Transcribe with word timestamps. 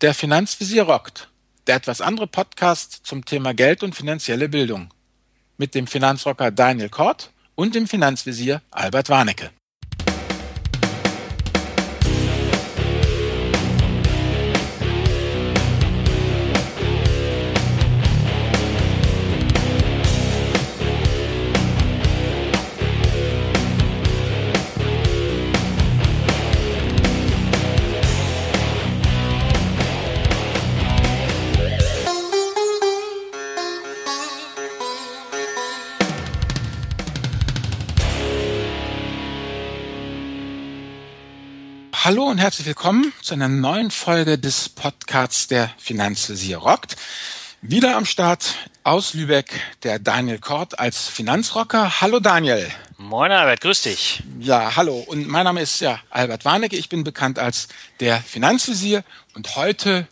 Der 0.00 0.14
Finanzvisier 0.14 0.84
rockt. 0.84 1.28
Der 1.66 1.76
etwas 1.76 2.00
andere 2.00 2.26
Podcast 2.26 3.00
zum 3.04 3.26
Thema 3.26 3.52
Geld 3.52 3.82
und 3.82 3.94
finanzielle 3.94 4.48
Bildung. 4.48 4.88
Mit 5.58 5.74
dem 5.74 5.86
Finanzrocker 5.86 6.50
Daniel 6.50 6.88
Kort 6.88 7.32
und 7.54 7.74
dem 7.74 7.86
Finanzvisier 7.86 8.62
Albert 8.70 9.10
Warnecke. 9.10 9.50
Hallo 42.10 42.24
und 42.24 42.38
herzlich 42.38 42.66
willkommen 42.66 43.12
zu 43.22 43.34
einer 43.34 43.46
neuen 43.46 43.92
Folge 43.92 44.36
des 44.36 44.68
Podcasts 44.68 45.46
der 45.46 45.70
Finanzvisier 45.78 46.58
rockt. 46.58 46.96
Wieder 47.62 47.96
am 47.96 48.04
Start 48.04 48.56
aus 48.82 49.14
Lübeck 49.14 49.60
der 49.84 50.00
Daniel 50.00 50.40
Kort 50.40 50.80
als 50.80 51.06
Finanzrocker. 51.06 52.00
Hallo 52.00 52.18
Daniel. 52.18 52.68
Moin 52.98 53.30
Albert, 53.30 53.60
grüß 53.60 53.82
dich. 53.82 54.24
Ja, 54.40 54.74
hallo. 54.74 54.98
Und 55.06 55.28
mein 55.28 55.44
Name 55.44 55.60
ist 55.60 55.80
ja 55.80 56.00
Albert 56.10 56.44
Warnecke. 56.44 56.74
Ich 56.74 56.88
bin 56.88 57.04
bekannt 57.04 57.38
als 57.38 57.68
der 58.00 58.20
Finanzvisier 58.20 59.04
und 59.36 59.54
heute 59.54 60.08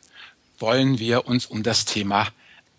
wollen 0.60 1.00
wir 1.00 1.26
uns 1.26 1.46
um 1.46 1.64
das 1.64 1.84
Thema 1.84 2.28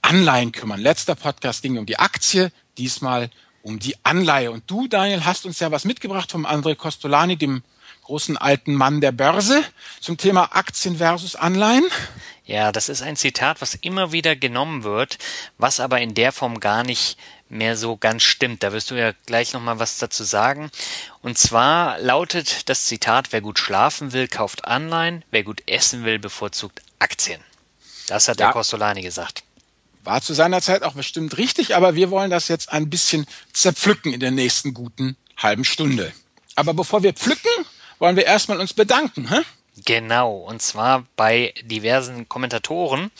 Anleihen 0.01 0.53
kümmern. 0.53 0.79
Letzter 0.79 1.15
Podcast 1.15 1.61
ging 1.61 1.77
um 1.77 1.85
die 1.85 1.99
Aktie, 1.99 2.53
diesmal 2.77 3.29
um 3.63 3.79
die 3.79 3.97
Anleihe. 4.03 4.49
Und 4.49 4.71
du, 4.71 4.87
Daniel, 4.87 5.25
hast 5.25 5.45
uns 5.45 5.59
ja 5.59 5.71
was 5.71 5.83
mitgebracht 5.83 6.31
vom 6.31 6.45
André 6.45 6.75
Costolani, 6.75 7.35
dem 7.35 7.63
großen 8.09 8.37
alten 8.37 8.73
Mann 8.73 9.01
der 9.01 9.11
Börse 9.11 9.63
zum 9.99 10.17
Thema 10.17 10.55
Aktien 10.55 10.97
versus 10.97 11.35
Anleihen? 11.35 11.85
Ja, 12.43 12.71
das 12.71 12.89
ist 12.89 13.03
ein 13.03 13.15
Zitat, 13.15 13.61
was 13.61 13.75
immer 13.75 14.11
wieder 14.11 14.35
genommen 14.35 14.83
wird, 14.83 15.19
was 15.59 15.79
aber 15.79 16.01
in 16.01 16.15
der 16.15 16.31
Form 16.31 16.59
gar 16.59 16.81
nicht 16.81 17.19
mehr 17.49 17.77
so 17.77 17.97
ganz 17.97 18.23
stimmt. 18.23 18.63
Da 18.63 18.73
wirst 18.73 18.89
du 18.89 18.95
ja 18.95 19.13
gleich 19.27 19.53
nochmal 19.53 19.77
was 19.77 19.99
dazu 19.99 20.23
sagen. 20.23 20.71
Und 21.21 21.37
zwar 21.37 21.99
lautet 21.99 22.67
das 22.67 22.85
Zitat, 22.85 23.31
wer 23.31 23.41
gut 23.41 23.59
schlafen 23.59 24.11
will, 24.11 24.27
kauft 24.27 24.65
Anleihen, 24.65 25.23
wer 25.29 25.43
gut 25.43 25.61
essen 25.67 26.03
will, 26.03 26.17
bevorzugt 26.17 26.81
Aktien. 26.97 27.39
Das 28.07 28.27
hat 28.27 28.39
ja. 28.39 28.47
der 28.47 28.53
Costolani 28.53 29.03
gesagt. 29.03 29.43
War 30.03 30.23
zu 30.23 30.33
seiner 30.33 30.63
Zeit 30.63 30.81
auch 30.81 30.93
bestimmt 30.93 31.37
richtig, 31.37 31.75
aber 31.75 31.93
wir 31.93 32.09
wollen 32.09 32.31
das 32.31 32.47
jetzt 32.47 32.73
ein 32.73 32.89
bisschen 32.89 33.27
zerpflücken 33.53 34.13
in 34.13 34.19
der 34.19 34.31
nächsten 34.31 34.73
guten 34.73 35.15
halben 35.37 35.63
Stunde. 35.63 36.11
Aber 36.59 36.73
bevor 36.73 37.03
wir 37.03 37.13
pflücken, 37.13 37.48
wollen 37.99 38.15
wir 38.15 38.25
erstmal 38.25 38.59
uns 38.59 38.73
bedanken. 38.73 39.29
Hä? 39.29 39.41
Genau, 39.85 40.37
und 40.37 40.61
zwar 40.61 41.05
bei 41.15 41.53
diversen 41.61 42.27
Kommentatoren. 42.27 43.11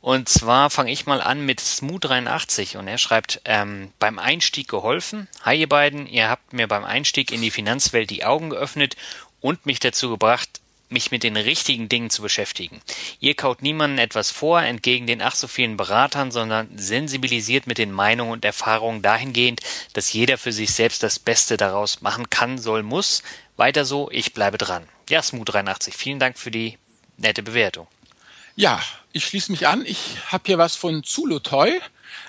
Und 0.00 0.28
zwar 0.28 0.68
fange 0.68 0.92
ich 0.92 1.06
mal 1.06 1.20
an 1.20 1.46
mit 1.46 1.60
Smooth83 1.60 2.76
und 2.76 2.88
er 2.88 2.98
schreibt, 2.98 3.40
ähm, 3.46 3.90
beim 3.98 4.18
Einstieg 4.18 4.68
geholfen. 4.68 5.28
Hi 5.42 5.58
ihr 5.58 5.68
beiden, 5.68 6.06
ihr 6.06 6.28
habt 6.28 6.52
mir 6.52 6.68
beim 6.68 6.84
Einstieg 6.84 7.32
in 7.32 7.40
die 7.40 7.50
Finanzwelt 7.50 8.10
die 8.10 8.24
Augen 8.24 8.50
geöffnet 8.50 8.96
und 9.40 9.64
mich 9.64 9.78
dazu 9.78 10.10
gebracht, 10.10 10.60
mich 10.90 11.10
mit 11.10 11.22
den 11.22 11.36
richtigen 11.36 11.88
Dingen 11.88 12.10
zu 12.10 12.22
beschäftigen. 12.22 12.80
Ihr 13.20 13.34
kaut 13.34 13.62
niemanden 13.62 13.98
etwas 13.98 14.30
vor, 14.30 14.62
entgegen 14.62 15.06
den 15.06 15.22
ach 15.22 15.34
so 15.34 15.48
vielen 15.48 15.76
Beratern, 15.76 16.30
sondern 16.30 16.68
sensibilisiert 16.76 17.66
mit 17.66 17.78
den 17.78 17.90
Meinungen 17.90 18.32
und 18.32 18.44
Erfahrungen 18.44 19.02
dahingehend, 19.02 19.60
dass 19.92 20.12
jeder 20.12 20.38
für 20.38 20.52
sich 20.52 20.72
selbst 20.72 21.02
das 21.02 21.18
Beste 21.18 21.56
daraus 21.56 22.02
machen 22.02 22.30
kann, 22.30 22.58
soll, 22.58 22.82
muss. 22.82 23.22
Weiter 23.56 23.84
so, 23.84 24.10
ich 24.10 24.34
bleibe 24.34 24.58
dran. 24.58 24.86
Ja, 25.08 25.20
Smooth83, 25.20 25.92
vielen 25.92 26.18
Dank 26.18 26.38
für 26.38 26.50
die 26.50 26.78
nette 27.16 27.42
Bewertung. 27.42 27.86
Ja, 28.56 28.80
ich 29.12 29.24
schließe 29.24 29.50
mich 29.52 29.66
an. 29.66 29.84
Ich 29.86 30.18
habe 30.28 30.44
hier 30.46 30.58
was 30.58 30.76
von 30.76 31.04
Zulutoy. 31.04 31.80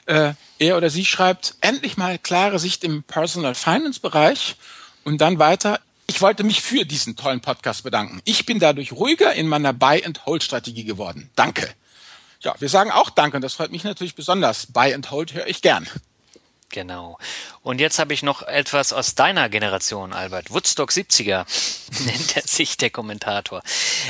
Äh, 0.06 0.34
er 0.60 0.78
oder 0.78 0.90
sie 0.90 1.06
schreibt, 1.06 1.56
endlich 1.62 1.98
mal 1.98 2.18
klare 2.18 2.60
Sicht 2.60 2.84
im 2.84 3.04
Personal 3.04 3.56
Finance 3.56 4.00
Bereich. 4.00 4.56
Und 5.04 5.20
dann 5.22 5.40
weiter, 5.40 5.80
ich 6.08 6.22
wollte 6.22 6.44
mich 6.44 6.62
für 6.62 6.86
diesen 6.86 7.16
tollen 7.16 7.42
Podcast 7.42 7.84
bedanken. 7.84 8.22
Ich 8.26 8.46
bin 8.46 8.60
dadurch 8.60 8.92
ruhiger 8.92 9.34
in 9.34 9.48
meiner 9.48 9.74
Buy-and-Hold-Strategie 9.74 10.84
geworden. 10.84 11.30
Danke. 11.36 11.70
Ja, 12.42 12.56
wir 12.60 12.70
sagen 12.70 12.92
auch 12.92 13.10
Danke 13.10 13.38
und 13.38 13.42
das 13.42 13.56
freut 13.56 13.72
mich 13.72 13.84
natürlich 13.84 14.16
besonders. 14.16 14.68
Buy-and-Hold 14.68 15.34
höre 15.34 15.48
ich 15.48 15.62
gern. 15.62 15.88
Genau. 16.70 17.18
Und 17.62 17.80
jetzt 17.80 18.00
habe 18.00 18.14
ich 18.14 18.22
noch 18.22 18.42
etwas 18.42 18.92
aus 18.92 19.16
deiner 19.16 19.50
Generation, 19.50 20.14
Albert. 20.14 20.52
Woodstock 20.52 20.92
70er 20.92 21.46
nennt 22.06 22.36
er 22.36 22.44
sich 22.44 22.78
der 22.78 22.90
Kommentator. 22.90 23.62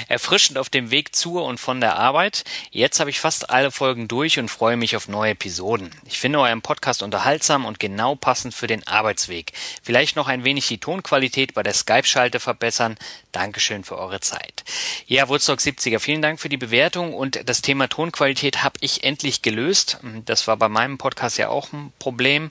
Erfrischend 0.08 0.58
auf 0.58 0.70
dem 0.70 0.90
Weg 0.90 1.16
zur 1.16 1.46
und 1.46 1.60
von 1.60 1.80
der 1.80 1.96
Arbeit. 1.96 2.44
Jetzt 2.72 3.00
habe 3.00 3.10
ich 3.10 3.20
fast 3.20 3.50
alle 3.50 3.72
Folgen 3.72 4.08
durch 4.08 4.40
und 4.40 4.50
freue 4.50 4.78
mich 4.78 4.96
auf 4.96 5.08
neue 5.08 5.32
Episoden. 5.32 5.92
Ich 6.06 6.20
finde 6.20 6.40
euren 6.40 6.62
Podcast 6.62 7.04
unterhaltsam 7.04 7.66
und 7.66 7.80
genau 7.80 8.16
passend 8.16 8.54
für 8.54 8.68
den 8.68 8.86
Arbeitsweg. 8.88 9.54
Vielleicht 9.84 10.16
noch 10.16 10.28
ein 10.28 10.44
wenig 10.44 10.68
die 10.68 10.80
Tonqualität 10.80 11.54
bei 11.54 11.64
der 11.64 11.74
Skype-Schalte 11.74 12.40
verbessern. 12.40 12.98
Dankeschön 13.32 13.84
für 13.84 13.98
eure 13.98 14.22
Zeit. 14.22 14.64
Ja, 15.08 15.30
Woodstock 15.30 15.60
70er, 15.60 16.00
vielen 16.00 16.22
Dank 16.22 16.40
für 16.40 16.50
die 16.50 16.58
Bewertung 16.58 17.14
und 17.14 17.48
das 17.48 17.62
Thema 17.62 17.88
Tonqualität 17.88 18.64
habe 18.64 18.80
ich 18.82 19.04
endlich 19.04 19.42
gelöst. 19.42 20.00
Das 20.26 20.48
war 20.48 20.58
bei 20.58 20.70
meinem 20.70 20.98
Podcast 20.98 21.38
ja 21.38 21.50
auch 21.50 21.72
ein 21.72 21.94
Problem 22.00 22.45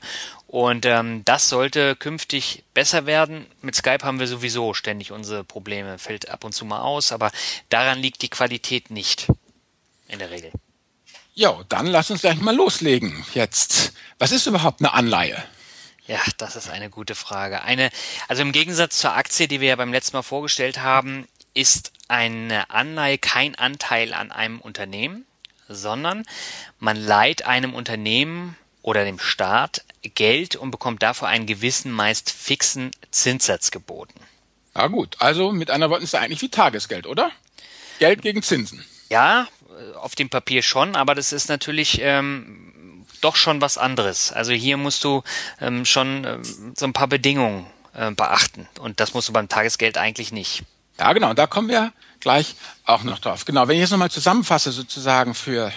und 0.46 0.86
ähm, 0.86 1.24
das 1.24 1.48
sollte 1.48 1.96
künftig 1.96 2.64
besser 2.74 3.06
werden. 3.06 3.46
Mit 3.60 3.74
Skype 3.74 4.04
haben 4.04 4.20
wir 4.20 4.28
sowieso 4.28 4.74
ständig 4.74 5.12
unsere 5.12 5.44
Probleme, 5.44 5.98
fällt 5.98 6.28
ab 6.28 6.44
und 6.44 6.52
zu 6.52 6.64
mal 6.64 6.80
aus, 6.80 7.12
aber 7.12 7.30
daran 7.70 7.98
liegt 7.98 8.22
die 8.22 8.30
Qualität 8.30 8.90
nicht 8.90 9.28
in 10.08 10.18
der 10.18 10.30
Regel. 10.30 10.52
Ja, 11.34 11.60
dann 11.68 11.86
lass 11.86 12.10
uns 12.10 12.20
gleich 12.20 12.40
mal 12.40 12.54
loslegen. 12.54 13.24
Jetzt, 13.34 13.92
was 14.18 14.30
ist 14.30 14.46
überhaupt 14.46 14.80
eine 14.80 14.92
Anleihe? 14.92 15.42
Ja, 16.06 16.20
das 16.36 16.54
ist 16.54 16.68
eine 16.68 16.90
gute 16.90 17.14
Frage. 17.14 17.62
Eine, 17.62 17.90
also 18.28 18.42
im 18.42 18.52
Gegensatz 18.52 18.98
zur 18.98 19.14
Aktie, 19.14 19.48
die 19.48 19.60
wir 19.60 19.70
ja 19.70 19.76
beim 19.76 19.92
letzten 19.92 20.16
Mal 20.16 20.22
vorgestellt 20.22 20.80
haben, 20.80 21.26
ist 21.54 21.92
eine 22.08 22.70
Anleihe 22.70 23.18
kein 23.18 23.54
Anteil 23.54 24.12
an 24.12 24.30
einem 24.30 24.60
Unternehmen, 24.60 25.26
sondern 25.68 26.24
man 26.78 26.96
leiht 26.96 27.46
einem 27.46 27.74
Unternehmen 27.74 28.56
oder 28.84 29.04
dem 29.04 29.18
Staat 29.18 29.82
Geld 30.02 30.56
und 30.56 30.70
bekommt 30.70 31.02
dafür 31.02 31.28
einen 31.28 31.46
gewissen, 31.46 31.90
meist 31.90 32.30
fixen 32.30 32.90
Zinssatz 33.10 33.70
geboten. 33.70 34.20
Ah 34.74 34.88
gut, 34.88 35.16
also 35.20 35.52
mit 35.52 35.70
einer 35.70 35.88
Worten 35.88 36.04
ist 36.04 36.12
es 36.12 36.20
eigentlich 36.20 36.42
wie 36.42 36.50
Tagesgeld, 36.50 37.06
oder? 37.06 37.30
Geld 37.98 38.20
gegen 38.20 38.42
Zinsen. 38.42 38.84
Ja, 39.08 39.48
auf 39.96 40.14
dem 40.14 40.28
Papier 40.28 40.62
schon, 40.62 40.96
aber 40.96 41.14
das 41.14 41.32
ist 41.32 41.48
natürlich 41.48 41.98
ähm, 42.02 43.06
doch 43.22 43.36
schon 43.36 43.62
was 43.62 43.78
anderes. 43.78 44.32
Also 44.32 44.52
hier 44.52 44.76
musst 44.76 45.02
du 45.02 45.22
ähm, 45.60 45.86
schon 45.86 46.24
ähm, 46.24 46.74
so 46.76 46.84
ein 46.84 46.92
paar 46.92 47.08
Bedingungen 47.08 47.66
äh, 47.94 48.10
beachten 48.10 48.68
und 48.80 49.00
das 49.00 49.14
musst 49.14 49.28
du 49.28 49.32
beim 49.32 49.48
Tagesgeld 49.48 49.96
eigentlich 49.96 50.30
nicht. 50.30 50.62
Ja, 50.98 51.10
genau, 51.14 51.32
da 51.32 51.46
kommen 51.46 51.68
wir 51.68 51.92
gleich 52.20 52.54
auch 52.84 53.02
noch 53.02 53.18
drauf. 53.18 53.46
Genau, 53.46 53.66
wenn 53.66 53.76
ich 53.76 53.80
jetzt 53.80 53.90
nochmal 53.90 54.10
zusammenfasse 54.10 54.72
sozusagen 54.72 55.34
für 55.34 55.72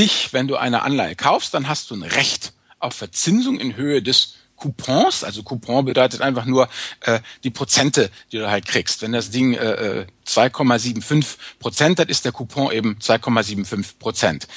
dich, 0.00 0.32
wenn 0.32 0.48
du 0.48 0.56
eine 0.56 0.82
Anleihe 0.82 1.14
kaufst, 1.14 1.52
dann 1.52 1.68
hast 1.68 1.90
du 1.90 1.94
ein 1.94 2.02
Recht 2.02 2.54
auf 2.78 2.94
Verzinsung 2.94 3.60
in 3.60 3.76
Höhe 3.76 4.02
des 4.02 4.34
Coupons, 4.56 5.24
also 5.24 5.42
Coupon 5.42 5.84
bedeutet 5.84 6.20
einfach 6.20 6.44
nur 6.44 6.68
äh, 7.00 7.20
die 7.44 7.50
Prozente, 7.50 8.10
die 8.32 8.38
du 8.38 8.50
halt 8.50 8.66
kriegst. 8.66 9.02
Wenn 9.02 9.12
das 9.12 9.30
Ding 9.30 9.54
äh, 9.54 10.06
2,75 10.26 11.18
äh, 11.18 11.24
Prozent 11.58 11.98
hat, 11.98 12.08
ist 12.08 12.24
der 12.24 12.32
Coupon 12.32 12.72
eben 12.72 12.96
2,75 12.98 13.98
Prozent. 13.98 14.48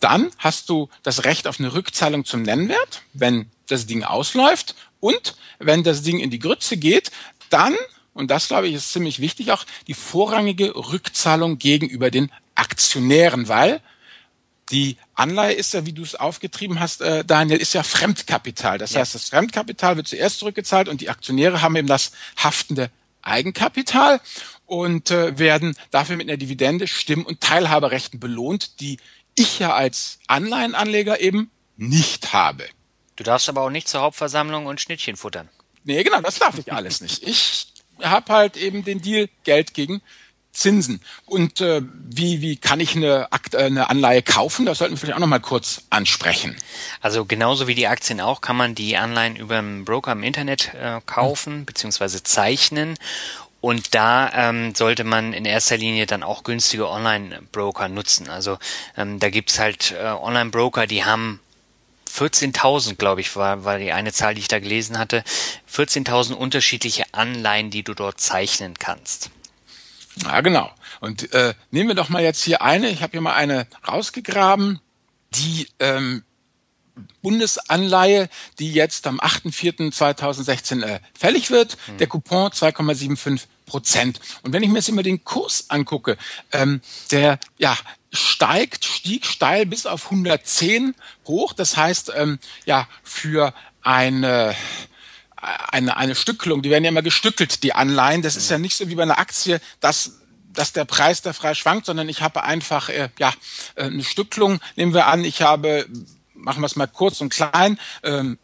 Dann 0.00 0.30
hast 0.38 0.68
du 0.68 0.88
das 1.02 1.24
Recht 1.24 1.46
auf 1.46 1.58
eine 1.58 1.72
Rückzahlung 1.72 2.24
zum 2.24 2.42
Nennwert, 2.42 3.02
wenn 3.14 3.50
das 3.66 3.86
Ding 3.86 4.04
ausläuft 4.04 4.74
und 5.00 5.36
wenn 5.58 5.82
das 5.82 6.02
Ding 6.02 6.18
in 6.18 6.30
die 6.30 6.38
Grütze 6.38 6.76
geht, 6.76 7.10
dann, 7.48 7.74
und 8.12 8.30
das 8.30 8.48
glaube 8.48 8.68
ich 8.68 8.74
ist 8.74 8.92
ziemlich 8.92 9.20
wichtig 9.20 9.52
auch, 9.52 9.64
die 9.86 9.94
vorrangige 9.94 10.74
Rückzahlung 10.74 11.58
gegenüber 11.58 12.10
den 12.10 12.30
Aktionären, 12.54 13.48
weil 13.48 13.80
die 14.70 14.96
Anleihe 15.14 15.54
ist 15.54 15.74
ja, 15.74 15.86
wie 15.86 15.92
du 15.92 16.02
es 16.02 16.14
aufgetrieben 16.14 16.80
hast, 16.80 17.00
äh, 17.00 17.24
Daniel, 17.24 17.58
ist 17.58 17.72
ja 17.72 17.82
Fremdkapital. 17.82 18.78
Das 18.78 18.92
ja. 18.92 19.00
heißt, 19.00 19.14
das 19.14 19.28
Fremdkapital 19.28 19.96
wird 19.96 20.08
zuerst 20.08 20.38
zurückgezahlt 20.40 20.88
und 20.88 21.00
die 21.00 21.08
Aktionäre 21.08 21.62
haben 21.62 21.76
eben 21.76 21.86
das 21.86 22.12
haftende 22.36 22.90
Eigenkapital 23.22 24.20
und 24.66 25.10
äh, 25.10 25.38
werden 25.38 25.76
dafür 25.90 26.16
mit 26.16 26.28
einer 26.28 26.36
Dividende 26.36 26.86
Stimm- 26.86 27.26
und 27.26 27.40
Teilhaberechten 27.40 28.18
belohnt, 28.18 28.80
die 28.80 28.98
ich 29.34 29.58
ja 29.58 29.74
als 29.74 30.18
Anleihenanleger 30.26 31.20
eben 31.20 31.50
nicht 31.76 32.32
habe. 32.32 32.66
Du 33.16 33.24
darfst 33.24 33.48
aber 33.48 33.62
auch 33.62 33.70
nicht 33.70 33.88
zur 33.88 34.00
Hauptversammlung 34.00 34.66
und 34.66 34.80
Schnittchen 34.80 35.16
futtern. 35.16 35.48
Nee, 35.84 36.02
genau, 36.02 36.20
das 36.20 36.38
darf 36.38 36.58
ich 36.58 36.72
alles 36.72 37.00
nicht. 37.00 37.22
Ich 37.22 37.68
habe 38.02 38.32
halt 38.32 38.56
eben 38.56 38.84
den 38.84 39.00
Deal 39.00 39.28
Geld 39.44 39.72
gegen 39.72 40.02
Zinsen. 40.56 41.00
Und 41.26 41.60
äh, 41.60 41.82
wie, 42.08 42.40
wie 42.40 42.56
kann 42.56 42.80
ich 42.80 42.96
eine, 42.96 43.28
äh, 43.52 43.56
eine 43.56 43.90
Anleihe 43.90 44.22
kaufen? 44.22 44.66
Das 44.66 44.78
sollten 44.78 44.94
wir 44.94 44.98
vielleicht 44.98 45.16
auch 45.16 45.20
noch 45.20 45.26
mal 45.26 45.38
kurz 45.38 45.82
ansprechen. 45.90 46.56
Also 47.00 47.24
genauso 47.24 47.66
wie 47.66 47.74
die 47.74 47.86
Aktien 47.86 48.20
auch, 48.20 48.40
kann 48.40 48.56
man 48.56 48.74
die 48.74 48.96
Anleihen 48.96 49.36
über 49.36 49.58
einen 49.58 49.84
Broker 49.84 50.12
im 50.12 50.22
Internet 50.22 50.72
äh, 50.74 51.00
kaufen 51.04 51.60
mhm. 51.60 51.64
bzw. 51.66 52.22
zeichnen. 52.22 52.96
Und 53.60 53.94
da 53.94 54.30
ähm, 54.32 54.74
sollte 54.74 55.04
man 55.04 55.32
in 55.32 55.44
erster 55.44 55.76
Linie 55.76 56.06
dann 56.06 56.22
auch 56.22 56.44
günstige 56.44 56.88
Online-Broker 56.88 57.88
nutzen. 57.88 58.28
Also 58.28 58.58
ähm, 58.96 59.18
da 59.18 59.28
gibt's 59.28 59.58
halt 59.58 59.92
äh, 59.92 60.04
Online-Broker, 60.04 60.86
die 60.86 61.04
haben 61.04 61.40
14.000, 62.16 62.94
glaube 62.94 63.20
ich, 63.20 63.34
war, 63.36 63.64
war 63.64 63.78
die 63.78 63.92
eine 63.92 64.12
Zahl, 64.12 64.34
die 64.34 64.40
ich 64.40 64.48
da 64.48 64.58
gelesen 64.58 64.98
hatte. 64.98 65.22
14.000 65.70 66.32
unterschiedliche 66.32 67.04
Anleihen, 67.12 67.70
die 67.70 67.82
du 67.82 67.94
dort 67.94 68.20
zeichnen 68.20 68.74
kannst. 68.78 69.30
Ja, 70.22 70.40
genau. 70.40 70.70
Und 71.00 71.32
äh, 71.34 71.54
nehmen 71.70 71.88
wir 71.88 71.94
doch 71.94 72.08
mal 72.08 72.22
jetzt 72.22 72.42
hier 72.42 72.62
eine. 72.62 72.90
Ich 72.90 73.02
habe 73.02 73.12
hier 73.12 73.20
mal 73.20 73.34
eine 73.34 73.66
rausgegraben, 73.86 74.80
die 75.34 75.68
ähm, 75.78 76.24
Bundesanleihe, 77.22 78.28
die 78.58 78.72
jetzt 78.72 79.06
am 79.06 79.20
8.4.2016 79.20 80.82
äh, 80.82 81.00
fällig 81.18 81.50
wird. 81.50 81.76
Hm. 81.86 81.98
Der 81.98 82.06
Coupon 82.06 82.50
2,75 82.50 83.42
Prozent. 83.66 84.20
Und 84.42 84.52
wenn 84.52 84.62
ich 84.62 84.68
mir 84.68 84.76
jetzt 84.76 84.88
immer 84.88 85.02
den 85.02 85.24
Kurs 85.24 85.66
angucke, 85.68 86.16
ähm, 86.52 86.80
der 87.10 87.38
ja 87.58 87.76
steigt, 88.12 88.84
stieg 88.84 89.26
steil 89.26 89.66
bis 89.66 89.86
auf 89.86 90.06
110 90.06 90.94
hoch. 91.26 91.52
Das 91.52 91.76
heißt, 91.76 92.12
ähm, 92.16 92.38
ja, 92.64 92.88
für 93.02 93.52
eine 93.82 94.54
eine, 95.36 95.96
eine 95.96 96.14
Stückelung, 96.14 96.62
die 96.62 96.70
werden 96.70 96.84
ja 96.84 96.90
immer 96.90 97.02
gestückelt, 97.02 97.62
die 97.62 97.74
Anleihen. 97.74 98.22
Das 98.22 98.36
ist 98.36 98.50
ja 98.50 98.58
nicht 98.58 98.76
so 98.76 98.88
wie 98.88 98.94
bei 98.94 99.02
einer 99.02 99.18
Aktie, 99.18 99.60
dass 99.80 100.20
dass 100.56 100.72
der 100.72 100.86
Preis 100.86 101.22
da 101.22 101.34
frei 101.34 101.54
schwankt, 101.54 101.86
sondern 101.86 102.08
ich 102.08 102.22
habe 102.22 102.42
einfach 102.42 102.88
äh, 102.88 103.10
ja 103.18 103.32
äh, 103.74 103.84
eine 103.84 104.02
Stückelung. 104.02 104.58
Nehmen 104.74 104.94
wir 104.94 105.06
an, 105.06 105.22
ich 105.22 105.42
habe, 105.42 105.86
machen 106.34 106.62
wir 106.62 106.66
es 106.66 106.76
mal 106.76 106.86
kurz 106.86 107.20
und 107.20 107.28
klein. 107.28 107.78
Ähm, 108.02 108.38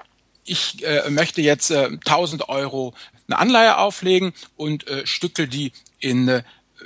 ich 0.45 0.85
äh, 0.85 1.09
möchte 1.09 1.41
jetzt 1.41 1.71
äh, 1.71 1.87
1000 1.87 2.49
Euro 2.49 2.95
eine 3.29 3.39
Anleihe 3.39 3.79
auflegen 3.79 4.33
und 4.57 4.87
äh, 4.89 5.07
stückel 5.07 5.49
die 5.49 5.73
in 6.01 6.29
äh, 6.29 6.43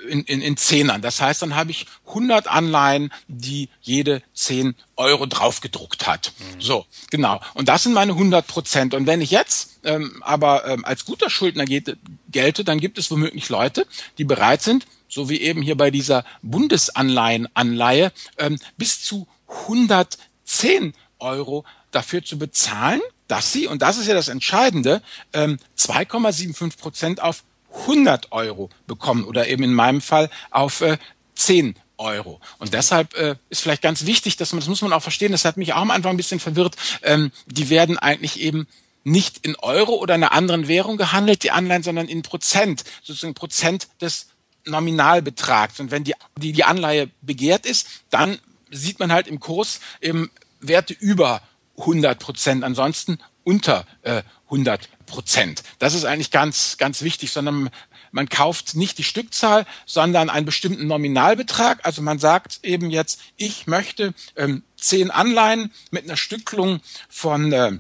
in, 0.09 0.23
in, 0.25 0.41
in 0.41 0.57
Zehnern. 0.57 1.03
Das 1.03 1.21
heißt, 1.21 1.43
dann 1.43 1.55
habe 1.55 1.71
ich 1.71 1.87
100 2.09 2.49
Anleihen, 2.49 3.13
die 3.29 3.69
jede 3.81 4.23
10 4.35 4.75
Euro 4.97 5.27
draufgedruckt 5.27 6.07
hat. 6.07 6.33
Mhm. 6.39 6.61
So, 6.61 6.87
genau. 7.11 7.41
Und 7.55 7.69
das 7.69 7.83
sind 7.83 7.93
meine 7.93 8.13
100 8.13 8.47
Prozent. 8.47 8.95
Und 8.95 9.07
wenn 9.07 9.21
ich 9.21 9.31
jetzt 9.31 9.77
ähm, 9.87 10.23
aber 10.23 10.67
ähm, 10.67 10.85
als 10.85 11.05
guter 11.05 11.31
Schuldner 11.31 11.65
gelte, 11.65 11.97
gelte, 12.31 12.65
dann 12.65 12.81
gibt 12.81 12.99
es 12.99 13.11
womöglich 13.11 13.49
Leute, 13.49 13.87
die 14.19 14.25
bereit 14.25 14.63
sind, 14.63 14.87
so 15.09 15.29
wie 15.29 15.41
eben 15.41 15.63
hier 15.63 15.77
bei 15.77 15.91
dieser 15.91 16.25
Bundesanleihenanleihe, 16.43 18.13
ähm, 18.39 18.59
bis 18.77 19.03
zu 19.03 19.27
110 19.49 20.93
Euro 21.19 21.65
dafür 21.93 22.25
zu 22.25 22.39
bezahlen, 22.39 23.01
dass 23.29 23.53
sie, 23.53 23.67
und 23.67 23.83
das 23.83 23.97
ist 23.97 24.09
ja 24.09 24.15
das 24.15 24.29
Entscheidende, 24.29 25.03
ähm, 25.33 25.59
2,75 25.79 26.79
Prozent 26.79 27.23
auf 27.23 27.45
100 27.81 28.33
Euro 28.33 28.71
bekommen 28.87 29.25
oder 29.25 29.49
eben 29.49 29.63
in 29.63 29.75
meinem 29.75 30.01
Fall 30.01 30.31
auf 30.51 30.81
äh, 30.81 30.99
10 31.35 31.77
Euro. 31.99 32.41
Und 32.59 32.75
deshalb 32.75 33.15
äh, 33.15 33.37
ist 33.49 33.63
vielleicht 33.63 33.83
ganz 33.83 34.07
wichtig, 34.07 34.37
dass 34.37 34.53
man, 34.53 34.61
das 34.61 34.69
muss 34.69 34.83
man 34.83 34.93
auch 34.93 35.03
verstehen, 35.03 35.33
das 35.33 35.45
hat 35.45 35.57
mich 35.57 35.73
auch 35.73 35.81
am 35.81 35.91
Anfang 35.91 36.15
ein 36.15 36.17
bisschen 36.17 36.41
verwirrt, 36.41 36.77
ähm, 37.03 37.31
die 37.47 37.71
werden 37.71 37.99
eigentlich 37.99 38.41
eben 38.41 38.67
nicht 39.05 39.39
in 39.47 39.55
Euro 39.57 39.95
oder 39.95 40.15
einer 40.15 40.33
anderen 40.33 40.69
Währung 40.69 40.97
gehandelt, 40.97 41.43
die 41.45 41.53
Anleihen, 41.53 41.83
sondern 41.83 42.09
in 42.09 42.23
Prozent, 42.23 42.85
sozusagen 43.03 43.35
Prozent 43.35 43.89
des 44.01 44.29
Nominalbetrags. 44.65 45.79
Und 45.79 45.91
wenn 45.91 46.05
die, 46.05 46.15
die, 46.37 46.53
die 46.53 46.65
Anleihe 46.65 47.09
begehrt 47.23 47.67
ist, 47.67 47.87
dann 48.11 48.39
sieht 48.71 48.99
man 48.99 49.13
halt 49.13 49.29
im 49.29 49.39
Kurs 49.39 49.81
eben 50.01 50.31
Werte 50.61 50.93
über 50.93 51.41
100 51.79 52.19
Prozent, 52.19 52.65
ansonsten 52.65 53.19
unter 53.45 53.87
äh, 54.03 54.23
100 54.47 54.89
Prozent. 55.07 55.63
Das 55.79 55.95
ist 55.95 56.05
eigentlich 56.05 56.31
ganz, 56.31 56.77
ganz 56.77 57.03
wichtig, 57.03 57.33
sondern 57.33 57.71
man 58.13 58.29
kauft 58.29 58.77
nicht 58.77 58.99
die 58.99 59.05
Stückzahl, 59.05 59.67
sondern 59.85 60.31
einen 60.31 60.47
bestimmten 60.47 60.87
Nominalbetrag. 60.87 61.85
Also 61.85 62.03
man 62.03 62.19
sagt 62.19 62.61
eben 62.63 62.91
jetzt, 62.91 63.21
ich 63.37 63.67
möchte 63.67 64.15
ähm, 64.37 64.63
zehn 64.77 65.11
Anleihen 65.11 65.73
mit 65.91 66.05
einer 66.05 66.17
Stücklung 66.17 66.81
von 67.09 67.53
äh, 67.53 67.79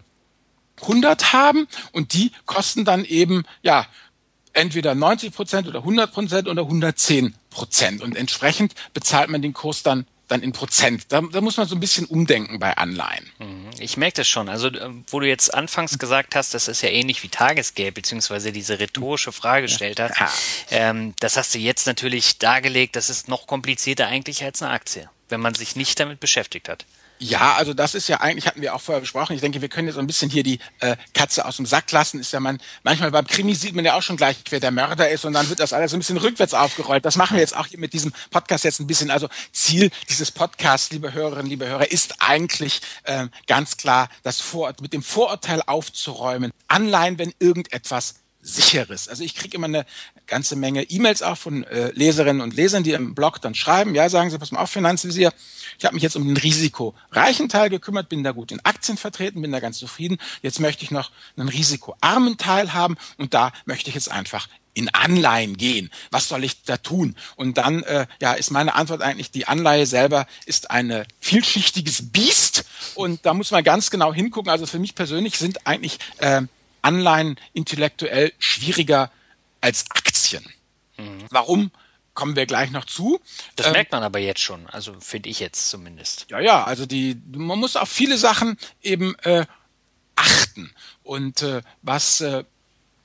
100 0.82 1.32
haben 1.32 1.68
und 1.92 2.12
die 2.12 2.32
kosten 2.44 2.84
dann 2.84 3.04
eben, 3.04 3.44
ja, 3.62 3.86
entweder 4.52 4.94
90 4.94 5.34
Prozent 5.34 5.68
oder 5.68 5.80
100 5.80 6.12
Prozent 6.12 6.48
oder 6.48 6.62
110 6.62 7.34
Prozent. 7.50 8.02
Und 8.02 8.16
entsprechend 8.16 8.74
bezahlt 8.94 9.28
man 9.30 9.42
den 9.42 9.52
Kurs 9.52 9.82
dann 9.82 10.06
dann 10.28 10.42
in 10.42 10.52
Prozent. 10.52 11.06
Da, 11.08 11.20
da 11.20 11.40
muss 11.40 11.56
man 11.56 11.66
so 11.66 11.76
ein 11.76 11.80
bisschen 11.80 12.06
umdenken 12.06 12.58
bei 12.58 12.76
Anleihen. 12.76 13.30
Mhm. 13.38 13.70
Ich 13.78 13.96
merke 13.96 14.16
das 14.16 14.28
schon. 14.28 14.48
Also, 14.48 14.68
äh, 14.68 14.90
wo 15.08 15.20
du 15.20 15.28
jetzt 15.28 15.54
anfangs 15.54 15.98
gesagt 15.98 16.34
hast, 16.34 16.54
das 16.54 16.68
ist 16.68 16.82
ja 16.82 16.88
ähnlich 16.88 17.22
wie 17.22 17.28
Tagesgeld, 17.28 17.94
beziehungsweise 17.94 18.52
diese 18.52 18.78
rhetorische 18.78 19.32
Frage 19.32 19.62
gestellt 19.62 20.00
hast, 20.00 20.18
ja. 20.18 20.30
ähm, 20.70 21.14
das 21.20 21.36
hast 21.36 21.54
du 21.54 21.58
jetzt 21.58 21.86
natürlich 21.86 22.38
dargelegt, 22.38 22.96
das 22.96 23.10
ist 23.10 23.28
noch 23.28 23.46
komplizierter 23.46 24.08
eigentlich 24.08 24.42
als 24.42 24.62
eine 24.62 24.72
Aktie, 24.72 25.08
wenn 25.28 25.40
man 25.40 25.54
sich 25.54 25.76
nicht 25.76 25.98
damit 26.00 26.20
beschäftigt 26.20 26.68
hat. 26.68 26.84
Ja, 27.18 27.54
also 27.54 27.72
das 27.72 27.94
ist 27.94 28.08
ja 28.08 28.20
eigentlich, 28.20 28.46
hatten 28.46 28.60
wir 28.60 28.74
auch 28.74 28.80
vorher 28.80 29.00
besprochen. 29.00 29.34
Ich 29.34 29.40
denke, 29.40 29.62
wir 29.62 29.68
können 29.68 29.88
jetzt 29.88 29.96
ein 29.96 30.06
bisschen 30.06 30.30
hier 30.30 30.42
die 30.42 30.58
äh, 30.80 30.96
Katze 31.14 31.46
aus 31.46 31.56
dem 31.56 31.64
Sack 31.64 31.90
lassen. 31.90 32.20
Ist 32.20 32.32
ja 32.32 32.40
man, 32.40 32.58
manchmal 32.82 33.10
beim 33.10 33.26
Krimi 33.26 33.54
sieht 33.54 33.74
man 33.74 33.84
ja 33.84 33.94
auch 33.94 34.02
schon 34.02 34.16
gleich, 34.16 34.36
wer 34.50 34.60
der 34.60 34.70
Mörder 34.70 35.08
ist 35.08 35.24
und 35.24 35.32
dann 35.32 35.48
wird 35.48 35.60
das 35.60 35.72
alles 35.72 35.94
ein 35.94 36.00
bisschen 36.00 36.18
rückwärts 36.18 36.52
aufgerollt. 36.52 37.04
Das 37.04 37.16
machen 37.16 37.36
wir 37.36 37.40
jetzt 37.40 37.56
auch 37.56 37.66
hier 37.66 37.78
mit 37.78 37.94
diesem 37.94 38.12
Podcast 38.30 38.64
jetzt 38.64 38.80
ein 38.80 38.86
bisschen. 38.86 39.10
Also 39.10 39.28
Ziel 39.52 39.90
dieses 40.10 40.30
Podcasts, 40.30 40.90
liebe 40.90 41.14
Hörerinnen, 41.14 41.48
liebe 41.48 41.66
Hörer, 41.66 41.90
ist 41.90 42.20
eigentlich 42.20 42.82
äh, 43.04 43.28
ganz 43.46 43.78
klar, 43.78 44.08
das 44.22 44.40
Vor 44.40 44.74
mit 44.82 44.92
dem 44.92 45.02
Vorurteil 45.02 45.62
aufzuräumen. 45.66 46.50
Anleihen, 46.68 47.18
wenn 47.18 47.32
irgendetwas 47.38 48.16
sicheres. 48.46 49.08
Also 49.08 49.24
ich 49.24 49.34
kriege 49.34 49.56
immer 49.56 49.66
eine 49.66 49.84
ganze 50.26 50.56
Menge 50.56 50.84
E-Mails 50.84 51.22
auch 51.22 51.36
von 51.36 51.64
äh, 51.64 51.90
Leserinnen 51.92 52.40
und 52.40 52.54
Lesern, 52.54 52.84
die 52.84 52.92
im 52.92 53.14
Blog 53.14 53.40
dann 53.40 53.54
schreiben, 53.54 53.94
ja, 53.94 54.08
sagen 54.08 54.30
sie, 54.30 54.38
pass 54.38 54.52
mal 54.52 54.60
auf, 54.60 54.70
Finanzvisier, 54.70 55.32
ich 55.78 55.84
habe 55.84 55.94
mich 55.94 56.02
jetzt 56.02 56.16
um 56.16 56.26
den 56.26 56.36
risikoreichen 56.36 57.48
Teil 57.48 57.70
gekümmert, 57.70 58.08
bin 58.08 58.22
da 58.22 58.32
gut 58.32 58.52
in 58.52 58.64
Aktien 58.64 58.96
vertreten, 58.96 59.42
bin 59.42 59.52
da 59.52 59.60
ganz 59.60 59.78
zufrieden. 59.78 60.18
Jetzt 60.42 60.60
möchte 60.60 60.84
ich 60.84 60.90
noch 60.90 61.10
einen 61.36 61.48
risikoarmen 61.48 62.38
Teil 62.38 62.72
haben 62.72 62.96
und 63.18 63.34
da 63.34 63.52
möchte 63.64 63.88
ich 63.88 63.94
jetzt 63.94 64.10
einfach 64.10 64.48
in 64.74 64.90
Anleihen 64.90 65.56
gehen. 65.56 65.90
Was 66.10 66.28
soll 66.28 66.44
ich 66.44 66.62
da 66.62 66.76
tun? 66.76 67.16
Und 67.36 67.56
dann 67.56 67.82
äh, 67.84 68.06
ja, 68.20 68.34
ist 68.34 68.50
meine 68.50 68.74
Antwort 68.74 69.00
eigentlich, 69.00 69.30
die 69.30 69.48
Anleihe 69.48 69.86
selber 69.86 70.26
ist 70.44 70.70
ein 70.70 71.04
vielschichtiges 71.18 72.12
Biest 72.12 72.64
und 72.94 73.24
da 73.24 73.32
muss 73.32 73.50
man 73.50 73.64
ganz 73.64 73.90
genau 73.90 74.12
hingucken. 74.12 74.50
Also 74.50 74.66
für 74.66 74.78
mich 74.78 74.94
persönlich 74.94 75.38
sind 75.38 75.66
eigentlich 75.66 75.98
äh, 76.18 76.42
Anleihen 76.86 77.36
intellektuell 77.52 78.32
schwieriger 78.38 79.10
als 79.60 79.84
Aktien. 79.90 80.44
Mhm. 80.96 81.26
Warum? 81.30 81.70
Kommen 82.14 82.36
wir 82.36 82.46
gleich 82.46 82.70
noch 82.70 82.86
zu. 82.86 83.20
Das 83.56 83.66
ähm, 83.66 83.72
merkt 83.72 83.92
man 83.92 84.02
aber 84.02 84.20
jetzt 84.20 84.40
schon, 84.40 84.66
also 84.68 84.94
finde 85.00 85.28
ich 85.28 85.40
jetzt 85.40 85.68
zumindest. 85.68 86.26
Ja, 86.30 86.40
ja, 86.40 86.64
also 86.64 86.86
die, 86.86 87.20
man 87.32 87.58
muss 87.58 87.76
auf 87.76 87.90
viele 87.90 88.16
Sachen 88.16 88.56
eben 88.82 89.14
äh, 89.24 89.44
achten. 90.14 90.72
Und 91.02 91.42
äh, 91.42 91.62
was 91.82 92.20
äh, 92.22 92.44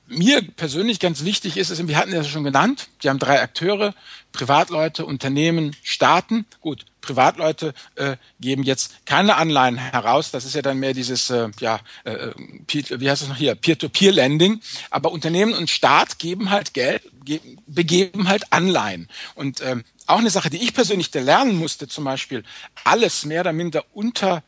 mir 0.06 0.42
persönlich 0.42 1.00
ganz 1.00 1.24
wichtig 1.24 1.56
ist, 1.56 1.70
ist, 1.70 1.86
wir 1.86 1.96
hatten 1.96 2.14
ja 2.14 2.24
schon 2.24 2.44
genannt, 2.44 2.88
die 3.02 3.10
haben 3.10 3.18
drei 3.18 3.42
Akteure, 3.42 3.94
Privatleute, 4.32 5.04
Unternehmen, 5.04 5.76
Staaten. 5.82 6.46
Gut, 6.60 6.86
Privatleute 7.02 7.74
äh, 7.96 8.16
geben 8.40 8.62
jetzt 8.62 9.04
keine 9.04 9.36
Anleihen 9.36 9.76
heraus. 9.76 10.30
Das 10.30 10.44
ist 10.44 10.54
ja 10.54 10.62
dann 10.62 10.78
mehr 10.78 10.94
dieses, 10.94 11.28
äh, 11.28 11.50
ja, 11.60 11.80
äh, 12.04 12.28
wie 12.66 13.10
heißt 13.10 13.22
es 13.22 13.28
noch 13.28 13.36
hier, 13.36 13.54
Peer-to-Peer-Lending. 13.54 14.60
Aber 14.90 15.12
Unternehmen 15.12 15.52
und 15.52 15.68
Staat 15.68 16.18
geben 16.18 16.50
halt 16.50 16.72
Geld, 16.72 17.02
geben, 17.24 17.58
begeben 17.66 18.28
halt 18.28 18.44
Anleihen. 18.50 19.08
Und 19.34 19.60
ähm, 19.60 19.84
auch 20.06 20.18
eine 20.18 20.30
Sache, 20.30 20.48
die 20.48 20.62
ich 20.62 20.72
persönlich 20.72 21.12
lernen 21.12 21.56
musste, 21.56 21.88
zum 21.88 22.04
Beispiel, 22.04 22.44
alles 22.84 23.24
mehr 23.24 23.42
oder 23.42 23.52
minder 23.52 23.84
unter 23.92 24.42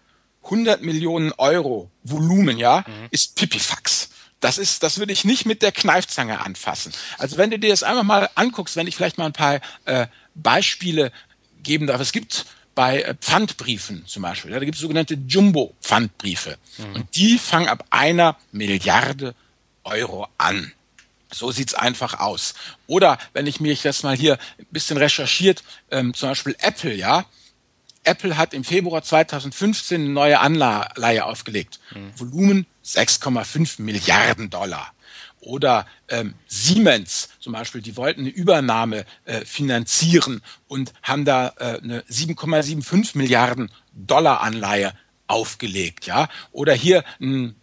100 0.44 0.82
Millionen 0.82 1.32
Euro 1.32 1.90
Volumen, 2.02 2.58
ja, 2.58 2.84
mhm. 2.87 3.08
ist 3.11 3.34
Pipifax. 3.34 4.11
Das 4.40 4.58
ist, 4.58 4.82
das 4.82 4.99
würde 4.99 5.12
ich 5.12 5.25
nicht 5.25 5.46
mit 5.46 5.62
der 5.62 5.73
Kneifzange 5.73 6.40
anfassen. 6.40 6.92
Also 7.16 7.38
wenn 7.38 7.50
du 7.50 7.58
dir 7.58 7.70
das 7.70 7.82
einfach 7.82 8.02
mal 8.02 8.28
anguckst, 8.34 8.76
wenn 8.76 8.87
ich 8.87 8.94
vielleicht 8.94 9.16
mal 9.16 9.26
ein 9.26 9.32
paar 9.32 9.61
äh, 9.87 10.06
Beispiele 10.34 11.12
geben 11.64 11.87
darf. 11.87 12.00
Es 12.00 12.12
gibt 12.12 12.47
bei 12.75 13.02
äh, 13.02 13.14
Pfandbriefen 13.14 14.06
zum 14.06 14.23
Beispiel, 14.23 14.52
ja, 14.52 14.59
da 14.59 14.64
gibt 14.64 14.76
es 14.76 14.80
sogenannte 14.80 15.14
Jumbo-Pfandbriefe. 15.14 16.56
Mhm. 16.78 16.94
Und 16.94 17.16
die 17.16 17.38
fangen 17.38 17.68
ab 17.68 17.85
einer 17.90 18.37
Milliarde 18.52 19.35
Euro 19.85 20.28
an. 20.38 20.73
So 21.33 21.50
sieht's 21.50 21.75
einfach 21.75 22.21
aus. 22.21 22.54
Oder 22.87 23.18
wenn 23.33 23.47
ich 23.47 23.61
mich 23.61 23.83
jetzt 23.83 24.04
mal 24.04 24.16
hier 24.16 24.38
ein 24.59 24.66
bisschen 24.71 24.97
recherchiert, 24.97 25.64
ähm, 25.90 26.14
zum 26.14 26.30
Beispiel 26.30 26.56
Apple, 26.61 26.94
ja, 26.94 27.26
Apple 28.04 28.37
hat 28.37 28.54
im 28.54 28.64
Februar 28.64 29.02
2015 29.02 30.00
eine 30.00 30.11
neue 30.11 30.38
Anleihe 30.40 31.25
aufgelegt. 31.25 31.80
Mhm. 31.94 32.12
Volumen 32.16 32.66
6,5 32.85 33.80
Milliarden 33.83 34.50
Dollar. 34.50 34.92
oder 35.40 35.87
ähm, 36.09 36.35
Siemens 36.47 37.28
zum 37.45 37.53
Beispiel, 37.53 37.83
die 37.83 37.99
wollten 37.99 38.23
eine 38.23 38.31
Übernahme 38.31 39.05
äh, 39.27 39.45
finanzieren 39.45 40.41
und 40.67 40.95
haben 41.03 41.27
da 41.27 41.53
äh, 41.59 41.79
eine 41.83 42.01
7,75 42.05 43.19
Milliarden 43.19 43.71
Dollar 43.93 44.41
Anleihe 44.41 44.95
aufgelegt, 45.27 46.07
ja. 46.07 46.31
Oder 46.53 46.73
hier 46.73 47.05
ein, 47.21 47.55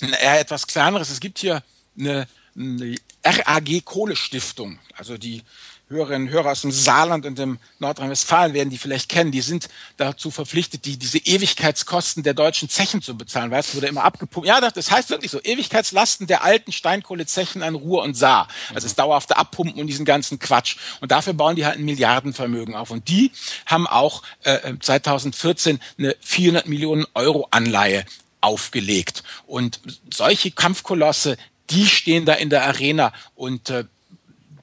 ein 0.00 0.12
eher 0.12 0.38
etwas 0.38 0.68
kleineres. 0.68 1.10
Es 1.10 1.18
gibt 1.18 1.40
hier 1.40 1.64
eine, 1.98 2.28
eine 2.56 2.94
RAG 3.24 3.84
Kohlestiftung, 3.84 4.78
also 4.96 5.18
die 5.18 5.42
Hörerinnen 5.88 6.26
und 6.26 6.34
Hörer 6.34 6.50
aus 6.50 6.62
dem 6.62 6.72
Saarland 6.72 7.26
und 7.26 7.38
dem 7.38 7.58
Nordrhein-Westfalen 7.78 8.54
werden 8.54 8.70
die 8.70 8.78
vielleicht 8.78 9.08
kennen, 9.08 9.30
die 9.30 9.40
sind 9.40 9.68
dazu 9.96 10.32
verpflichtet, 10.32 10.84
die, 10.84 10.96
diese 10.96 11.18
Ewigkeitskosten 11.18 12.24
der 12.24 12.34
deutschen 12.34 12.68
Zechen 12.68 13.02
zu 13.02 13.16
bezahlen. 13.16 13.52
Weißt 13.52 13.72
du, 13.72 13.76
wurde 13.76 13.86
immer 13.86 14.02
abgepumpt. 14.02 14.48
Ja, 14.48 14.60
das 14.60 14.90
heißt 14.90 15.10
wirklich 15.10 15.30
so, 15.30 15.40
Ewigkeitslasten 15.40 16.26
der 16.26 16.42
alten 16.42 16.72
Steinkohlezechen 16.72 17.62
an 17.62 17.76
Ruhr 17.76 18.02
und 18.02 18.14
Saar. 18.14 18.48
Also 18.74 18.86
das 18.86 18.96
dauerhafte 18.96 19.36
Abpumpen 19.36 19.80
und 19.80 19.86
diesen 19.86 20.04
ganzen 20.04 20.40
Quatsch. 20.40 20.76
Und 21.00 21.12
dafür 21.12 21.34
bauen 21.34 21.54
die 21.54 21.64
halt 21.64 21.78
ein 21.78 21.84
Milliardenvermögen 21.84 22.74
auf. 22.74 22.90
Und 22.90 23.08
die 23.08 23.30
haben 23.64 23.86
auch 23.86 24.22
äh, 24.42 24.74
2014 24.80 25.78
eine 25.98 26.16
400 26.20 26.66
Millionen 26.66 27.06
Euro 27.14 27.46
Anleihe 27.52 28.04
aufgelegt. 28.40 29.22
Und 29.46 29.80
solche 30.12 30.50
Kampfkolosse, 30.50 31.36
die 31.70 31.86
stehen 31.86 32.24
da 32.24 32.32
in 32.34 32.50
der 32.50 32.64
Arena 32.64 33.12
und 33.36 33.70
äh, 33.70 33.84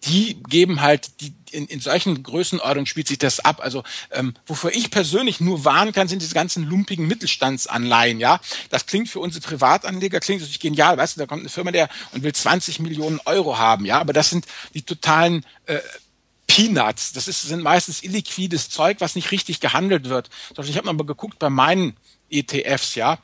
die 0.06 0.42
geben 0.44 0.82
halt 0.82 1.22
die 1.22 1.34
in, 1.54 1.68
in 1.68 1.80
solchen 1.80 2.24
Größenordnungen 2.24 2.86
spielt 2.86 3.08
sich 3.08 3.20
das 3.20 3.40
ab. 3.40 3.62
Also 3.62 3.84
ähm, 4.12 4.34
wofür 4.46 4.72
ich 4.74 4.92
persönlich 4.92 5.40
nur 5.40 5.64
warnen 5.64 5.94
kann, 5.94 6.08
sind 6.08 6.22
diese 6.22 6.34
ganzen 6.34 6.64
lumpigen 6.64 7.08
Mittelstandsanleihen. 7.08 8.20
Ja, 8.20 8.40
das 8.70 8.86
klingt 8.86 9.10
für 9.10 9.20
unsere 9.20 9.46
Privatanleger 9.46 10.20
klingt 10.20 10.42
natürlich 10.42 10.60
genial. 10.60 10.98
Weißt 10.98 11.16
du, 11.16 11.20
da 11.20 11.28
kommt 11.28 11.42
eine 11.42 11.50
Firma 11.50 11.72
der 11.72 11.90
und 12.12 12.24
will 12.24 12.34
20 12.34 12.80
Millionen 12.80 13.20
Euro 13.26 13.58
haben. 13.58 13.86
Ja, 13.86 14.00
aber 14.00 14.14
das 14.14 14.30
sind 14.30 14.46
die 14.74 14.82
totalen 14.82 15.46
äh, 15.68 15.80
Peanuts. 16.48 17.14
Das 17.14 17.28
ist, 17.28 17.44
sind 17.44 17.62
meistens 17.62 18.04
illiquides 18.04 18.70
Zeug, 18.70 18.98
was 19.00 19.16
nicht 19.16 19.32
richtig 19.32 19.60
gehandelt 19.60 20.10
wird. 20.10 20.30
Ich 20.58 20.78
habe 20.78 20.92
mal 20.92 21.06
geguckt 21.06 21.40
bei 21.40 21.50
meinen 21.50 21.96
ETFs. 22.30 22.96
Ja, 22.96 23.20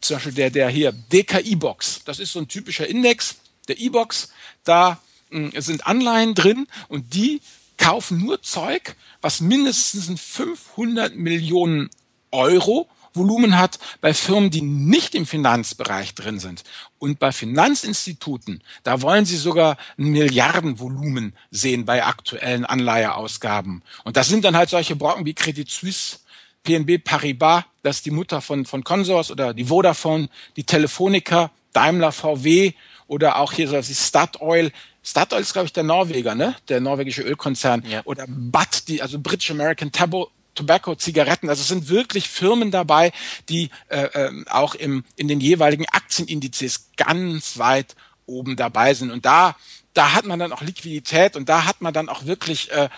zum 0.00 0.16
Beispiel 0.16 0.32
der 0.32 0.50
der 0.50 0.68
hier 0.68 0.92
DKI-Box. 0.92 2.02
Das 2.04 2.18
ist 2.18 2.32
so 2.32 2.40
ein 2.40 2.48
typischer 2.48 2.86
Index 2.86 3.36
der 3.68 3.78
E-Box. 3.78 4.30
Da 4.64 5.00
es 5.30 5.66
sind 5.66 5.86
Anleihen 5.86 6.34
drin 6.34 6.66
und 6.88 7.14
die 7.14 7.40
kaufen 7.76 8.18
nur 8.18 8.42
Zeug, 8.42 8.96
was 9.20 9.40
mindestens 9.40 10.20
500 10.20 11.16
Millionen 11.16 11.90
Euro 12.30 12.88
Volumen 13.12 13.58
hat 13.58 13.78
bei 14.00 14.14
Firmen, 14.14 14.50
die 14.50 14.62
nicht 14.62 15.14
im 15.14 15.26
Finanzbereich 15.26 16.14
drin 16.14 16.38
sind. 16.38 16.62
Und 16.98 17.18
bei 17.18 17.32
Finanzinstituten, 17.32 18.62
da 18.82 19.02
wollen 19.02 19.24
sie 19.24 19.36
sogar 19.36 19.76
ein 19.98 20.10
Milliardenvolumen 20.10 21.34
sehen 21.50 21.84
bei 21.84 22.04
aktuellen 22.04 22.64
Anleiheausgaben. 22.64 23.82
Und 24.04 24.16
das 24.16 24.28
sind 24.28 24.44
dann 24.44 24.56
halt 24.56 24.70
solche 24.70 24.96
Brocken 24.96 25.26
wie 25.26 25.34
Credit 25.34 25.68
Suisse, 25.68 26.18
PNB 26.62 27.02
Paribas, 27.02 27.64
das 27.82 27.96
ist 27.96 28.06
die 28.06 28.10
Mutter 28.10 28.40
von, 28.40 28.66
von 28.66 28.84
Consors 28.84 29.30
oder 29.30 29.54
die 29.54 29.64
Vodafone, 29.64 30.28
die 30.56 30.64
Telefonica, 30.64 31.50
Daimler 31.72 32.12
VW 32.12 32.74
oder 33.06 33.38
auch 33.38 33.52
hier 33.52 33.68
so 33.68 33.76
wie 33.76 33.94
Statoil. 33.94 34.70
Statoil 35.02 35.40
ist, 35.40 35.52
glaube 35.52 35.66
ich, 35.66 35.72
der 35.72 35.82
Norweger, 35.82 36.34
ne? 36.34 36.54
Der 36.68 36.80
norwegische 36.80 37.22
Ölkonzern. 37.22 37.84
Ja. 37.88 38.02
Oder 38.04 38.26
BAT, 38.28 38.88
die, 38.88 39.02
also 39.02 39.18
British 39.18 39.50
American 39.50 39.92
Tabo, 39.92 40.30
Tobacco, 40.54 40.94
Zigaretten. 40.94 41.48
Also 41.48 41.62
es 41.62 41.68
sind 41.68 41.88
wirklich 41.88 42.28
Firmen 42.28 42.70
dabei, 42.70 43.12
die 43.48 43.70
äh, 43.88 44.04
äh, 44.04 44.44
auch 44.50 44.74
im, 44.74 45.04
in 45.16 45.28
den 45.28 45.40
jeweiligen 45.40 45.86
Aktienindizes 45.86 46.90
ganz 46.96 47.58
weit 47.58 47.96
oben 48.26 48.56
dabei 48.56 48.94
sind. 48.94 49.10
Und 49.10 49.24
da, 49.24 49.56
da 49.94 50.12
hat 50.12 50.26
man 50.26 50.38
dann 50.38 50.52
auch 50.52 50.62
Liquidität 50.62 51.36
und 51.36 51.48
da 51.48 51.64
hat 51.64 51.80
man 51.80 51.94
dann 51.94 52.08
auch 52.08 52.26
wirklich 52.26 52.70
äh, 52.72 52.88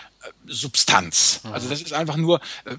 Substanz. 0.47 1.41
Also 1.51 1.69
das 1.69 1.81
ist 1.81 1.93
einfach 1.93 2.17
nur, 2.17 2.39
äh, 2.65 2.75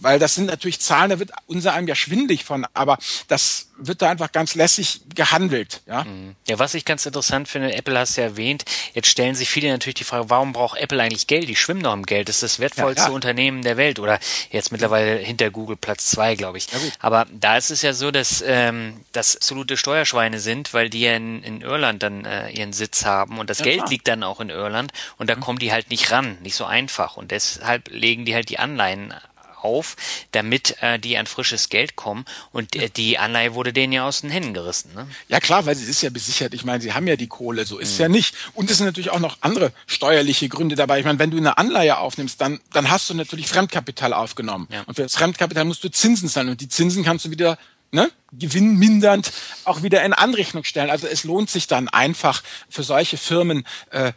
weil 0.00 0.18
das 0.18 0.34
sind 0.34 0.46
natürlich 0.46 0.80
Zahlen, 0.80 1.10
da 1.10 1.18
wird 1.18 1.32
unser 1.46 1.72
einem 1.74 1.88
ja 1.88 1.94
schwindig 1.94 2.44
von, 2.44 2.66
aber 2.74 2.98
das 3.26 3.68
wird 3.78 4.02
da 4.02 4.10
einfach 4.10 4.32
ganz 4.32 4.54
lässig 4.54 5.02
gehandelt. 5.14 5.82
Ja, 5.86 6.04
mhm. 6.04 6.34
ja 6.46 6.58
was 6.58 6.74
ich 6.74 6.84
ganz 6.84 7.06
interessant 7.06 7.48
finde, 7.48 7.74
Apple 7.74 7.98
hast 7.98 8.16
du 8.16 8.20
ja 8.20 8.28
erwähnt, 8.28 8.64
jetzt 8.94 9.08
stellen 9.08 9.34
sich 9.34 9.48
viele 9.48 9.70
natürlich 9.70 9.94
die 9.94 10.04
Frage, 10.04 10.30
warum 10.30 10.52
braucht 10.52 10.78
Apple 10.78 11.00
eigentlich 11.00 11.26
Geld? 11.26 11.48
Die 11.48 11.56
schwimmen 11.56 11.82
doch 11.82 11.92
im 11.92 12.06
Geld, 12.06 12.28
das 12.28 12.36
ist 12.36 12.42
das 12.42 12.58
wertvollste 12.58 13.08
ja, 13.08 13.10
Unternehmen 13.10 13.62
der 13.62 13.76
Welt 13.76 13.98
oder 13.98 14.18
jetzt 14.50 14.72
mittlerweile 14.72 15.16
hinter 15.16 15.50
Google 15.50 15.76
Platz 15.76 16.06
zwei, 16.06 16.34
glaube 16.34 16.58
ich. 16.58 16.66
Ja, 16.72 16.78
aber 17.00 17.26
da 17.32 17.56
ist 17.56 17.70
es 17.70 17.82
ja 17.82 17.92
so, 17.92 18.10
dass 18.10 18.42
ähm, 18.46 19.00
das 19.12 19.36
absolute 19.36 19.76
Steuerschweine 19.76 20.40
sind, 20.40 20.74
weil 20.74 20.90
die 20.90 21.00
ja 21.00 21.14
in, 21.14 21.42
in 21.42 21.60
Irland 21.62 22.02
dann 22.02 22.24
äh, 22.24 22.50
ihren 22.50 22.72
Sitz 22.72 23.04
haben 23.04 23.38
und 23.38 23.50
das 23.50 23.58
Geld 23.58 23.78
klar. 23.78 23.88
liegt 23.88 24.08
dann 24.08 24.22
auch 24.22 24.40
in 24.40 24.50
Irland 24.50 24.92
und 25.16 25.30
da 25.30 25.36
mhm. 25.36 25.40
kommen 25.40 25.58
die 25.58 25.72
halt 25.72 25.90
nicht 25.90 26.10
ran, 26.10 26.38
nicht 26.42 26.54
so 26.54 26.64
einfach. 26.64 26.87
Und 27.16 27.30
deshalb 27.30 27.88
legen 27.90 28.24
die 28.24 28.34
halt 28.34 28.48
die 28.48 28.58
Anleihen 28.58 29.14
auf, 29.62 29.96
damit 30.32 30.76
äh, 30.82 30.98
die 30.98 31.16
an 31.16 31.26
frisches 31.26 31.68
Geld 31.68 31.96
kommen. 31.96 32.24
Und 32.52 32.76
äh, 32.76 32.90
die 32.90 33.18
Anleihe 33.18 33.54
wurde 33.54 33.72
denen 33.72 33.92
ja 33.92 34.06
aus 34.06 34.20
den 34.20 34.30
Händen 34.30 34.54
gerissen. 34.54 34.92
Ne? 34.94 35.06
Ja 35.28 35.40
klar, 35.40 35.66
weil 35.66 35.74
sie 35.74 35.90
ist 35.90 36.02
ja 36.02 36.10
besichert. 36.10 36.54
Ich 36.54 36.64
meine, 36.64 36.80
sie 36.80 36.92
haben 36.92 37.06
ja 37.06 37.16
die 37.16 37.26
Kohle, 37.26 37.64
so 37.64 37.78
ist 37.78 37.96
mhm. 37.98 38.02
ja 38.02 38.08
nicht. 38.08 38.34
Und 38.54 38.70
es 38.70 38.78
sind 38.78 38.86
natürlich 38.86 39.10
auch 39.10 39.20
noch 39.20 39.38
andere 39.40 39.72
steuerliche 39.86 40.48
Gründe 40.48 40.76
dabei. 40.76 40.98
Ich 40.98 41.04
meine, 41.04 41.18
wenn 41.18 41.30
du 41.30 41.36
eine 41.36 41.58
Anleihe 41.58 41.98
aufnimmst, 41.98 42.40
dann, 42.40 42.60
dann 42.72 42.90
hast 42.90 43.10
du 43.10 43.14
natürlich 43.14 43.48
Fremdkapital 43.48 44.12
aufgenommen. 44.12 44.68
Ja. 44.70 44.82
Und 44.86 44.94
für 44.94 45.02
das 45.02 45.14
Fremdkapital 45.14 45.64
musst 45.64 45.84
du 45.84 45.90
Zinsen 45.90 46.28
zahlen. 46.28 46.48
Und 46.48 46.60
die 46.60 46.68
Zinsen 46.68 47.04
kannst 47.04 47.24
du 47.24 47.30
wieder 47.30 47.58
ne, 47.92 48.10
gewinnmindernd 48.32 49.32
auch 49.64 49.82
wieder 49.82 50.02
in 50.04 50.12
Anrechnung 50.12 50.64
stellen. 50.64 50.90
Also 50.90 51.06
es 51.06 51.24
lohnt 51.24 51.50
sich 51.50 51.66
dann 51.66 51.88
einfach 51.88 52.42
für 52.68 52.82
solche 52.82 53.16
Firmen, 53.16 53.64
äh, 53.90 54.12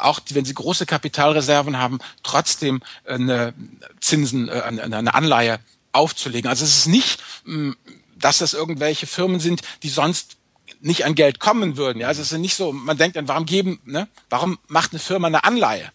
auch 0.00 0.20
wenn 0.30 0.44
sie 0.44 0.54
große 0.54 0.86
Kapitalreserven 0.86 1.78
haben, 1.78 1.98
trotzdem 2.22 2.82
eine 3.04 3.54
Zinsen, 4.00 4.48
äh, 4.48 4.62
eine 4.62 5.14
Anleihe 5.14 5.60
aufzulegen. 5.92 6.48
Also 6.48 6.64
es 6.64 6.76
ist 6.76 6.86
nicht, 6.86 7.22
mm, 7.44 7.72
dass 8.16 8.38
das 8.38 8.54
irgendwelche 8.54 9.06
Firmen 9.06 9.40
sind, 9.40 9.62
die 9.82 9.88
sonst 9.88 10.36
nicht 10.80 11.04
an 11.04 11.14
Geld 11.14 11.38
kommen 11.38 11.76
würden. 11.76 12.00
Ja, 12.00 12.08
also 12.08 12.22
es 12.22 12.32
ist 12.32 12.38
nicht 12.38 12.54
so, 12.54 12.72
man 12.72 12.96
denkt 12.96 13.16
dann, 13.16 13.28
warum 13.28 13.46
geben, 13.46 13.80
ne, 13.84 14.08
warum 14.30 14.58
macht 14.68 14.92
eine 14.92 14.98
Firma 14.98 15.28
eine 15.28 15.44
Anleihe? 15.44 15.90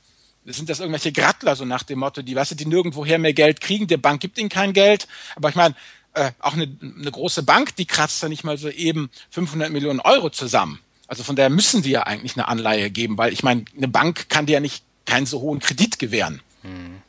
Sind 0.45 0.69
das 0.69 0.79
irgendwelche 0.79 1.11
Grattler, 1.11 1.57
so 1.57 1.65
nach 1.65 1.83
dem 1.83 1.99
Motto, 1.99 2.21
die, 2.21 2.33
weißt 2.33 2.51
du, 2.51 2.55
die 2.55 2.67
nirgendwoher 2.67 3.17
mehr 3.17 3.33
Geld 3.33 3.59
kriegen, 3.59 3.87
der 3.87 3.97
Bank 3.97 4.21
gibt 4.21 4.37
ihnen 4.37 4.47
kein 4.47 4.71
Geld. 4.71 5.07
Aber 5.35 5.49
ich 5.49 5.55
meine, 5.55 5.75
äh, 6.17 6.31
auch 6.39 6.53
eine, 6.53 6.67
eine 6.81 7.11
große 7.11 7.43
Bank, 7.43 7.75
die 7.75 7.85
kratzt 7.85 8.21
da 8.23 8.29
nicht 8.29 8.43
mal 8.43 8.57
so 8.57 8.69
eben 8.69 9.09
500 9.31 9.71
Millionen 9.71 9.99
Euro 9.99 10.29
zusammen. 10.29 10.79
Also 11.07 11.23
von 11.23 11.35
daher 11.35 11.49
müssen 11.49 11.81
die 11.81 11.91
ja 11.91 12.03
eigentlich 12.03 12.35
eine 12.35 12.47
Anleihe 12.47 12.89
geben, 12.89 13.17
weil 13.17 13.31
ich 13.31 13.43
meine, 13.43 13.65
eine 13.75 13.87
Bank 13.87 14.29
kann 14.29 14.45
dir 14.45 14.53
ja 14.53 14.59
nicht 14.59 14.83
keinen 15.05 15.25
so 15.25 15.39
hohen 15.39 15.59
Kredit 15.59 15.99
gewähren. 15.99 16.41
Hm. 16.63 17.01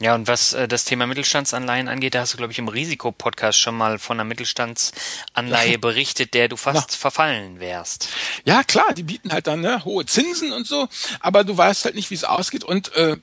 Ja, 0.00 0.14
und 0.14 0.28
was 0.28 0.52
äh, 0.52 0.68
das 0.68 0.84
Thema 0.84 1.06
Mittelstandsanleihen 1.06 1.88
angeht, 1.88 2.14
da 2.14 2.20
hast 2.20 2.32
du, 2.32 2.36
glaube 2.36 2.52
ich, 2.52 2.58
im 2.58 2.68
Risikopodcast 2.68 3.58
schon 3.58 3.76
mal 3.76 3.98
von 3.98 4.16
einer 4.16 4.28
Mittelstandsanleihe 4.28 5.78
berichtet, 5.80 6.34
der 6.34 6.48
du 6.48 6.56
fast 6.56 6.92
ja. 6.92 6.98
verfallen 6.98 7.58
wärst. 7.58 8.08
Ja, 8.44 8.62
klar, 8.62 8.94
die 8.94 9.02
bieten 9.02 9.32
halt 9.32 9.48
dann 9.48 9.60
ne, 9.60 9.84
hohe 9.84 10.06
Zinsen 10.06 10.52
und 10.52 10.68
so, 10.68 10.88
aber 11.20 11.42
du 11.42 11.56
weißt 11.56 11.84
halt 11.84 11.96
nicht, 11.96 12.10
wie 12.10 12.14
es 12.14 12.22
ausgeht. 12.22 12.62
Und 12.62 12.94
äh, 12.94 13.16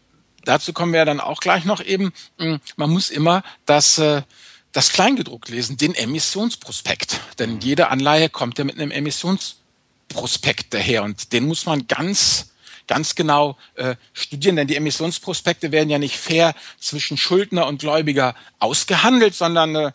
dazu 0.43 0.73
kommen 0.73 0.91
wir 0.91 0.99
ja 0.99 1.05
dann 1.05 1.21
auch 1.21 1.39
gleich 1.39 1.63
noch 1.63 1.81
eben, 1.81 2.11
mh, 2.37 2.45
hm, 2.45 2.59
man 2.75 2.89
muss 2.89 3.09
immer 3.09 3.43
das 3.65 3.97
äh, 3.97 4.23
das 4.75 4.91
Kleingedruckt 4.91 5.47
lesen, 5.47 5.77
den 5.77 5.95
Emissionsprospekt. 5.95 7.21
Denn 7.39 7.55
mhm. 7.55 7.59
jede 7.61 7.87
Anleihe 7.87 8.29
kommt 8.29 8.57
ja 8.57 8.65
mit 8.65 8.75
einem 8.77 8.91
Emissionsprospekt 8.91 10.73
daher 10.73 11.03
und 11.03 11.31
den 11.31 11.47
muss 11.47 11.65
man 11.65 11.87
ganz 11.87 12.51
ganz 12.87 13.15
genau 13.15 13.57
äh, 13.75 13.95
studieren, 14.13 14.57
denn 14.57 14.67
die 14.67 14.75
Emissionsprospekte 14.75 15.71
werden 15.71 15.89
ja 15.89 15.97
nicht 15.97 16.17
fair 16.17 16.53
zwischen 16.77 17.17
Schuldner 17.17 17.65
und 17.65 17.79
Gläubiger 17.79 18.35
ausgehandelt, 18.59 19.33
sondern 19.33 19.75
äh, 19.75 19.91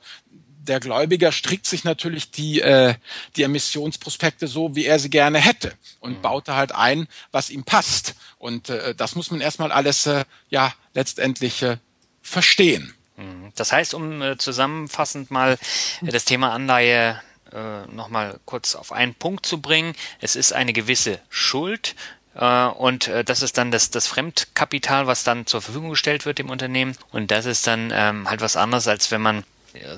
der 0.47 0.81
Gläubiger 0.81 1.31
strickt 1.31 1.67
sich 1.67 1.85
natürlich 1.85 2.33
die, 2.33 2.61
äh, 2.61 2.95
die 3.37 3.45
Emissionsprospekte 3.45 4.49
so, 4.49 4.75
wie 4.75 4.87
er 4.87 4.99
sie 4.99 5.11
gerne 5.11 5.39
hätte 5.39 5.73
und 6.01 6.17
mhm. 6.17 6.23
baut 6.23 6.49
da 6.49 6.57
halt 6.57 6.73
ein, 6.73 7.07
was 7.31 7.51
ihm 7.51 7.63
passt. 7.63 8.15
Und 8.39 8.71
äh, 8.71 8.95
das 8.97 9.15
muss 9.15 9.31
man 9.31 9.41
erstmal 9.41 9.71
alles 9.71 10.07
äh, 10.07 10.25
ja 10.49 10.75
letztendlich 10.95 11.63
äh, 11.63 11.77
verstehen. 12.23 12.95
Mhm. 13.21 13.53
Das 13.55 13.73
heißt, 13.73 13.95
um 13.95 14.23
äh, 14.23 14.39
zusammenfassend 14.39 15.31
mal 15.31 15.59
äh, 16.03 16.11
das 16.11 16.25
Thema 16.25 16.53
Anleihe 16.53 17.21
äh, 17.53 17.87
nochmal 17.93 18.39
kurz 18.45 18.75
auf 18.75 18.93
einen 18.93 19.15
Punkt 19.15 19.47
zu 19.47 19.61
bringen. 19.61 19.95
Es 20.21 20.37
ist 20.37 20.53
eine 20.53 20.73
gewisse 20.73 21.21
Schuld 21.29 21.95
und 22.33 23.11
das 23.27 23.43
ist 23.43 23.59
dann 23.59 23.73
das, 23.73 23.91
das 23.91 24.07
Fremdkapital, 24.07 25.09
was 25.09 25.25
dann 25.25 25.47
zur 25.47 25.61
Verfügung 25.61 25.91
gestellt 25.91 26.27
wird 26.27 26.39
dem 26.39 26.49
Unternehmen. 26.49 26.97
Und 27.11 27.33
das 27.33 27.45
ist 27.45 27.67
dann 27.67 27.91
ähm, 27.93 28.31
halt 28.31 28.41
was 28.41 28.57
anderes, 28.57 28.87
als 28.87 29.11
wenn 29.11 29.21
man 29.21 29.43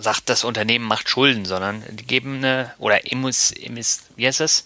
sagt, 0.01 0.31
das 0.31 0.43
Unternehmen 0.43 0.87
macht 0.87 1.11
Schulden, 1.11 1.45
sondern 1.45 1.85
die 1.91 2.07
geben 2.07 2.39
eine, 2.39 2.73
oder 2.79 3.13
emis, 3.13 3.53
emis, 3.53 4.05
wie 4.17 4.27
heißt 4.27 4.41
das? 4.41 4.65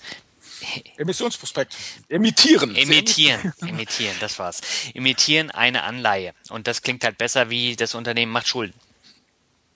Emissionsprospekt. 0.96 1.76
Emittieren. 2.08 2.74
Emittieren. 2.74 3.52
Emittieren, 3.60 4.16
das 4.20 4.38
war's. 4.38 4.60
Emittieren 4.94 5.50
eine 5.50 5.82
Anleihe. 5.82 6.34
Und 6.48 6.66
das 6.66 6.82
klingt 6.82 7.04
halt 7.04 7.18
besser 7.18 7.50
wie 7.50 7.76
das 7.76 7.94
Unternehmen 7.94 8.32
macht 8.32 8.48
Schulden. 8.48 8.74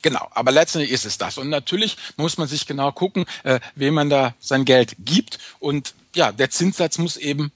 Genau, 0.02 0.28
aber 0.32 0.50
letztendlich 0.50 0.92
ist 0.92 1.04
es 1.04 1.18
das. 1.18 1.36
Und 1.36 1.50
natürlich 1.50 1.96
muss 2.16 2.38
man 2.38 2.48
sich 2.48 2.66
genau 2.66 2.90
gucken, 2.90 3.26
äh, 3.42 3.60
wem 3.74 3.94
man 3.94 4.08
da 4.08 4.34
sein 4.40 4.64
Geld 4.64 4.96
gibt. 4.98 5.38
Und 5.58 5.94
ja, 6.14 6.32
der 6.32 6.50
Zinssatz 6.50 6.96
muss 6.98 7.16
eben 7.16 7.52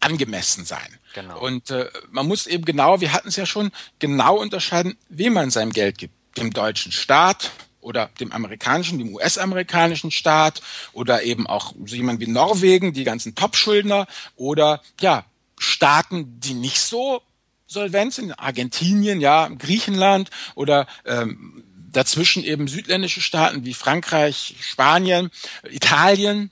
angemessen 0.00 0.64
sein. 0.64 0.98
Genau. 1.14 1.38
Und 1.38 1.70
äh, 1.70 1.88
man 2.10 2.26
muss 2.26 2.46
eben 2.46 2.64
genau, 2.64 3.00
wir 3.00 3.12
hatten 3.12 3.28
es 3.28 3.36
ja 3.36 3.46
schon, 3.46 3.70
genau 4.00 4.36
unterscheiden, 4.36 4.96
wem 5.08 5.34
man 5.34 5.50
sein 5.50 5.70
Geld 5.70 5.98
gibt. 5.98 6.14
Dem 6.36 6.52
deutschen 6.52 6.90
Staat 6.90 7.52
oder 7.84 8.10
dem 8.18 8.32
amerikanischen, 8.32 8.98
dem 8.98 9.14
US-amerikanischen 9.14 10.10
Staat 10.10 10.62
oder 10.92 11.22
eben 11.22 11.46
auch 11.46 11.74
so 11.84 11.94
jemand 11.94 12.20
wie 12.20 12.26
Norwegen, 12.26 12.92
die 12.92 13.04
ganzen 13.04 13.34
Top-Schuldner 13.34 14.06
oder 14.36 14.82
ja, 15.00 15.24
Staaten, 15.58 16.40
die 16.40 16.54
nicht 16.54 16.80
so 16.80 17.22
solvent 17.66 18.14
sind, 18.14 18.32
Argentinien, 18.32 19.20
ja, 19.20 19.48
Griechenland 19.48 20.30
oder 20.54 20.86
ähm, 21.04 21.64
dazwischen 21.74 22.42
eben 22.42 22.68
südländische 22.68 23.20
Staaten 23.20 23.64
wie 23.64 23.74
Frankreich, 23.74 24.56
Spanien, 24.60 25.30
Italien. 25.70 26.50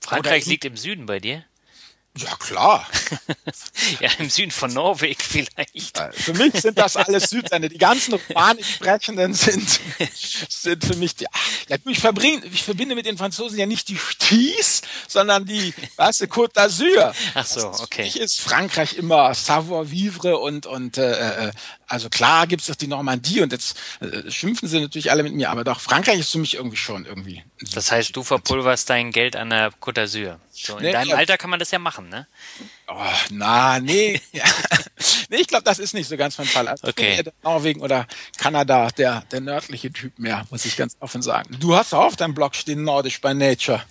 Frankreich 0.00 0.46
liegt 0.46 0.64
im 0.64 0.76
Süden 0.76 1.06
bei 1.06 1.20
dir? 1.20 1.44
Ja, 2.16 2.34
klar. 2.36 2.86
ja, 4.00 4.10
im 4.18 4.30
Süden 4.30 4.50
von 4.50 4.72
Norwegen 4.72 5.20
vielleicht. 5.20 5.98
Für 6.12 6.32
mich 6.32 6.54
sind 6.54 6.78
das 6.78 6.96
alles 6.96 7.30
Südländer. 7.30 7.68
Die 7.68 7.78
ganzen 7.78 8.14
romanisch 8.14 8.76
Sprechenden 8.76 9.34
sind, 9.34 9.80
sind 10.48 10.84
für 10.84 10.96
mich 10.96 11.16
die, 11.16 11.26
ja, 11.68 11.76
ich 11.84 11.98
verbringe, 11.98 12.44
ich 12.46 12.62
verbinde 12.62 12.94
mit 12.94 13.04
den 13.04 13.18
Franzosen 13.18 13.58
ja 13.58 13.66
nicht 13.66 13.88
die 13.88 13.98
Sties, 13.98 14.82
sondern 15.08 15.44
die, 15.44 15.74
weißt 15.96 16.22
du, 16.22 16.24
Côte 16.26 16.54
d'Azur. 16.54 17.14
Ach 17.34 17.46
so, 17.46 17.68
okay. 17.68 17.86
Für 17.96 18.02
mich 18.02 18.20
ist 18.20 18.40
Frankreich 18.40 18.94
immer 18.94 19.34
Savoir-vivre 19.34 20.38
und, 20.38 20.66
und, 20.66 20.98
äh, 20.98 21.48
äh 21.48 21.52
also 21.88 22.08
klar 22.08 22.48
gibt's 22.48 22.66
doch 22.66 22.74
die 22.74 22.88
Normandie 22.88 23.42
und 23.42 23.52
jetzt 23.52 23.78
äh, 24.00 24.28
schimpfen 24.28 24.68
sie 24.68 24.80
natürlich 24.80 25.10
alle 25.12 25.22
mit 25.22 25.34
mir, 25.34 25.50
aber 25.50 25.62
doch 25.62 25.78
Frankreich 25.80 26.18
ist 26.18 26.32
für 26.32 26.38
mich 26.38 26.54
irgendwie 26.54 26.76
schon 26.76 27.06
irgendwie. 27.06 27.44
Das 27.74 27.90
heißt, 27.90 28.14
du 28.14 28.22
verpulverst 28.22 28.90
dein 28.90 29.12
Geld 29.12 29.34
an 29.34 29.48
der 29.48 29.72
Côte 29.72 30.02
d'Azur. 30.02 30.36
So, 30.52 30.76
in 30.76 30.84
nee, 30.84 30.92
deinem. 30.92 31.16
Alter 31.16 31.38
kann 31.38 31.48
man 31.48 31.58
das 31.58 31.70
ja 31.70 31.78
machen, 31.78 32.08
ne? 32.10 32.26
Oh, 32.86 32.94
na, 33.30 33.80
nee. 33.80 34.20
nee, 35.30 35.36
ich 35.36 35.46
glaube, 35.46 35.64
das 35.64 35.78
ist 35.78 35.94
nicht 35.94 36.08
so 36.08 36.16
ganz 36.16 36.36
mein 36.36 36.46
Fall. 36.46 36.68
Also 36.68 36.86
okay. 36.86 37.24
Norwegen 37.42 37.80
oder 37.80 38.06
Kanada, 38.36 38.88
der, 38.90 39.22
der 39.30 39.40
nördliche 39.40 39.90
Typ 39.90 40.18
mehr, 40.18 40.46
muss 40.50 40.66
ich 40.66 40.76
ganz 40.76 40.96
offen 41.00 41.22
sagen. 41.22 41.56
Du 41.58 41.74
hast 41.74 41.94
auch 41.94 42.04
auf 42.04 42.16
deinem 42.16 42.34
Blog 42.34 42.54
stehen 42.54 42.84
Nordisch 42.84 43.20
by 43.20 43.32
Nature. 43.32 43.82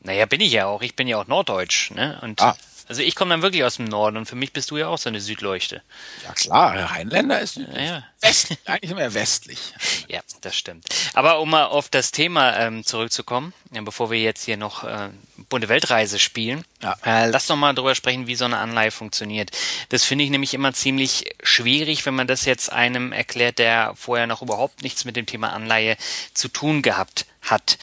Naja, 0.00 0.26
bin 0.26 0.40
ich 0.40 0.52
ja 0.52 0.66
auch. 0.66 0.82
Ich 0.82 0.96
bin 0.96 1.06
ja 1.06 1.18
auch 1.18 1.26
Norddeutsch, 1.26 1.90
ne? 1.92 2.18
Und 2.22 2.40
ah. 2.40 2.56
Also 2.88 3.02
ich 3.02 3.14
komme 3.14 3.30
dann 3.30 3.42
wirklich 3.42 3.64
aus 3.64 3.76
dem 3.76 3.86
Norden 3.86 4.16
und 4.16 4.26
für 4.26 4.36
mich 4.36 4.52
bist 4.52 4.70
du 4.70 4.76
ja 4.76 4.88
auch 4.88 4.98
so 4.98 5.08
eine 5.08 5.20
Südleuchte. 5.20 5.82
Ja 6.24 6.32
klar, 6.32 6.74
Rheinländer 6.90 7.40
ist 7.40 7.56
ja, 7.56 7.80
ja. 7.80 8.04
West, 8.20 8.56
eigentlich 8.64 8.90
immer 8.90 9.14
westlich. 9.14 9.58
Ja, 10.08 10.20
das 10.40 10.56
stimmt. 10.56 10.86
Aber 11.14 11.40
um 11.40 11.50
mal 11.50 11.66
auf 11.66 11.88
das 11.88 12.10
Thema 12.10 12.56
ähm, 12.58 12.84
zurückzukommen, 12.84 13.52
ja, 13.72 13.82
bevor 13.82 14.10
wir 14.10 14.20
jetzt 14.20 14.44
hier 14.44 14.56
noch 14.56 14.84
äh, 14.84 15.10
bunte 15.48 15.68
Weltreise 15.68 16.18
spielen, 16.18 16.64
ja. 16.82 16.96
äh, 17.04 17.28
lass 17.28 17.46
doch 17.46 17.56
mal 17.56 17.74
drüber 17.74 17.94
sprechen, 17.94 18.26
wie 18.26 18.34
so 18.34 18.44
eine 18.44 18.58
Anleihe 18.58 18.90
funktioniert. 18.90 19.50
Das 19.88 20.04
finde 20.04 20.24
ich 20.24 20.30
nämlich 20.30 20.54
immer 20.54 20.72
ziemlich 20.72 21.34
schwierig, 21.42 22.04
wenn 22.06 22.14
man 22.14 22.26
das 22.26 22.44
jetzt 22.44 22.72
einem 22.72 23.12
erklärt, 23.12 23.58
der 23.58 23.94
vorher 23.96 24.26
noch 24.26 24.42
überhaupt 24.42 24.82
nichts 24.82 25.04
mit 25.04 25.16
dem 25.16 25.26
Thema 25.26 25.52
Anleihe 25.52 25.96
zu 26.34 26.48
tun 26.48 26.82
gehabt 26.82 27.26
hat. 27.42 27.78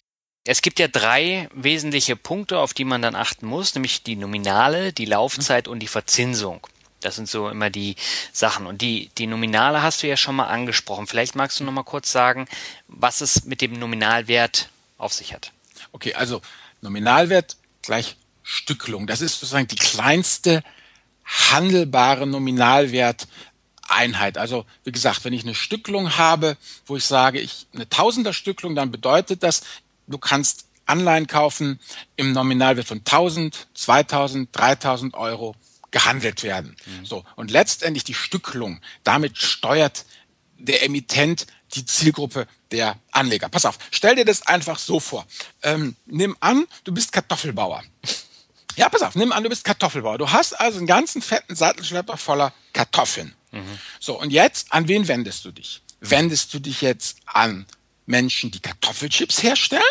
Es 0.52 0.64
gibt 0.64 0.80
ja 0.80 0.88
drei 0.88 1.48
wesentliche 1.54 2.16
Punkte, 2.16 2.58
auf 2.58 2.74
die 2.74 2.84
man 2.84 3.04
dann 3.04 3.14
achten 3.14 3.46
muss, 3.46 3.76
nämlich 3.76 4.02
die 4.02 4.16
Nominale, 4.16 4.94
die 4.94 5.06
Laufzeit 5.06 5.68
und 5.68 5.80
die 5.80 5.88
Verzinsung. 5.88 6.66
Das 7.02 7.18
sind 7.18 7.30
so 7.30 7.50
immer 7.50 7.70
die 7.70 7.96
Sachen. 8.34 8.66
Und 8.66 8.82
die, 8.82 9.12
die 9.20 9.28
Nominale 9.28 9.84
hast 9.84 10.02
du 10.02 10.08
ja 10.08 10.18
schon 10.18 10.36
mal 10.36 10.48
angesprochen. 10.48 11.06
Vielleicht 11.06 11.36
magst 11.36 11.60
du 11.60 11.66
noch 11.66 11.72
mal 11.72 11.84
kurz 11.84 12.12
sagen, 12.12 12.48
was 12.88 13.22
es 13.22 13.46
mit 13.46 13.62
dem 13.62 13.74
Nominalwert 13.74 14.70
auf 14.98 15.14
sich 15.14 15.34
hat. 15.34 15.52
Okay, 15.92 16.16
also 16.16 16.42
Nominalwert 16.82 17.56
gleich 17.84 18.16
Stückelung. 18.42 19.06
Das 19.06 19.22
ist 19.22 19.40
sozusagen 19.40 19.68
die 19.68 19.76
kleinste 19.76 20.64
handelbare 21.26 22.26
Nominalwerteinheit. 22.26 24.40
Also 24.40 24.66
wie 24.84 24.92
gesagt, 24.92 25.26
wenn 25.26 25.34
ich 25.34 25.44
eine 25.44 25.54
Stückelung 25.54 26.18
habe, 26.18 26.58
wo 26.88 26.98
ich 26.98 27.06
sage, 27.06 27.40
ich 27.40 27.68
eine 27.72 27.88
Tausenderstückelung, 27.88 28.74
dann 28.74 28.90
bedeutet 28.90 29.44
das, 29.44 29.62
du 30.12 30.18
kannst 30.18 30.66
Anleihen 30.86 31.28
kaufen 31.28 31.80
im 32.16 32.32
Nominalwert 32.32 32.88
von 32.88 33.00
1000, 33.00 33.68
2000, 33.76 34.50
3000 34.52 35.14
Euro 35.14 35.56
gehandelt 35.92 36.44
werden. 36.44 36.76
Mhm. 36.86 37.06
So. 37.06 37.24
Und 37.36 37.52
letztendlich 37.52 38.04
die 38.04 38.14
Stückelung. 38.14 38.82
Damit 39.04 39.38
steuert 39.38 40.06
der 40.58 40.84
Emittent 40.84 41.48
die 41.76 41.86
Zielgruppe 41.86 42.48
der 42.72 42.98
Anleger. 43.12 43.50
Pass 43.50 43.66
auf, 43.66 43.78
stell 43.92 44.16
dir 44.16 44.26
das 44.26 44.46
einfach 44.48 44.80
so 44.80 45.00
vor. 45.00 45.26
Ähm, 45.64 45.96
nimm 46.06 46.36
an, 46.40 46.66
du 46.84 46.92
bist 46.92 47.12
Kartoffelbauer. 47.12 47.84
Ja, 48.76 48.90
pass 48.90 49.02
auf, 49.02 49.16
nimm 49.16 49.32
an, 49.32 49.44
du 49.44 49.50
bist 49.50 49.64
Kartoffelbauer. 49.64 50.18
Du 50.18 50.32
hast 50.32 50.60
also 50.60 50.78
einen 50.78 50.88
ganzen 50.88 51.22
fetten 51.22 51.56
Sattelschlepper 51.56 52.18
voller 52.18 52.54
Kartoffeln. 52.74 53.36
Mhm. 53.52 53.80
So, 54.00 54.20
und 54.20 54.32
jetzt, 54.32 54.74
an 54.74 54.88
wen 54.88 55.08
wendest 55.08 55.46
du 55.46 55.52
dich? 55.52 55.82
Wendest 56.02 56.54
du 56.54 56.60
dich 56.60 56.82
jetzt 56.82 57.18
an 57.26 57.66
Menschen, 58.10 58.50
die 58.52 58.60
Kartoffelchips 58.60 59.44
herstellen, 59.44 59.84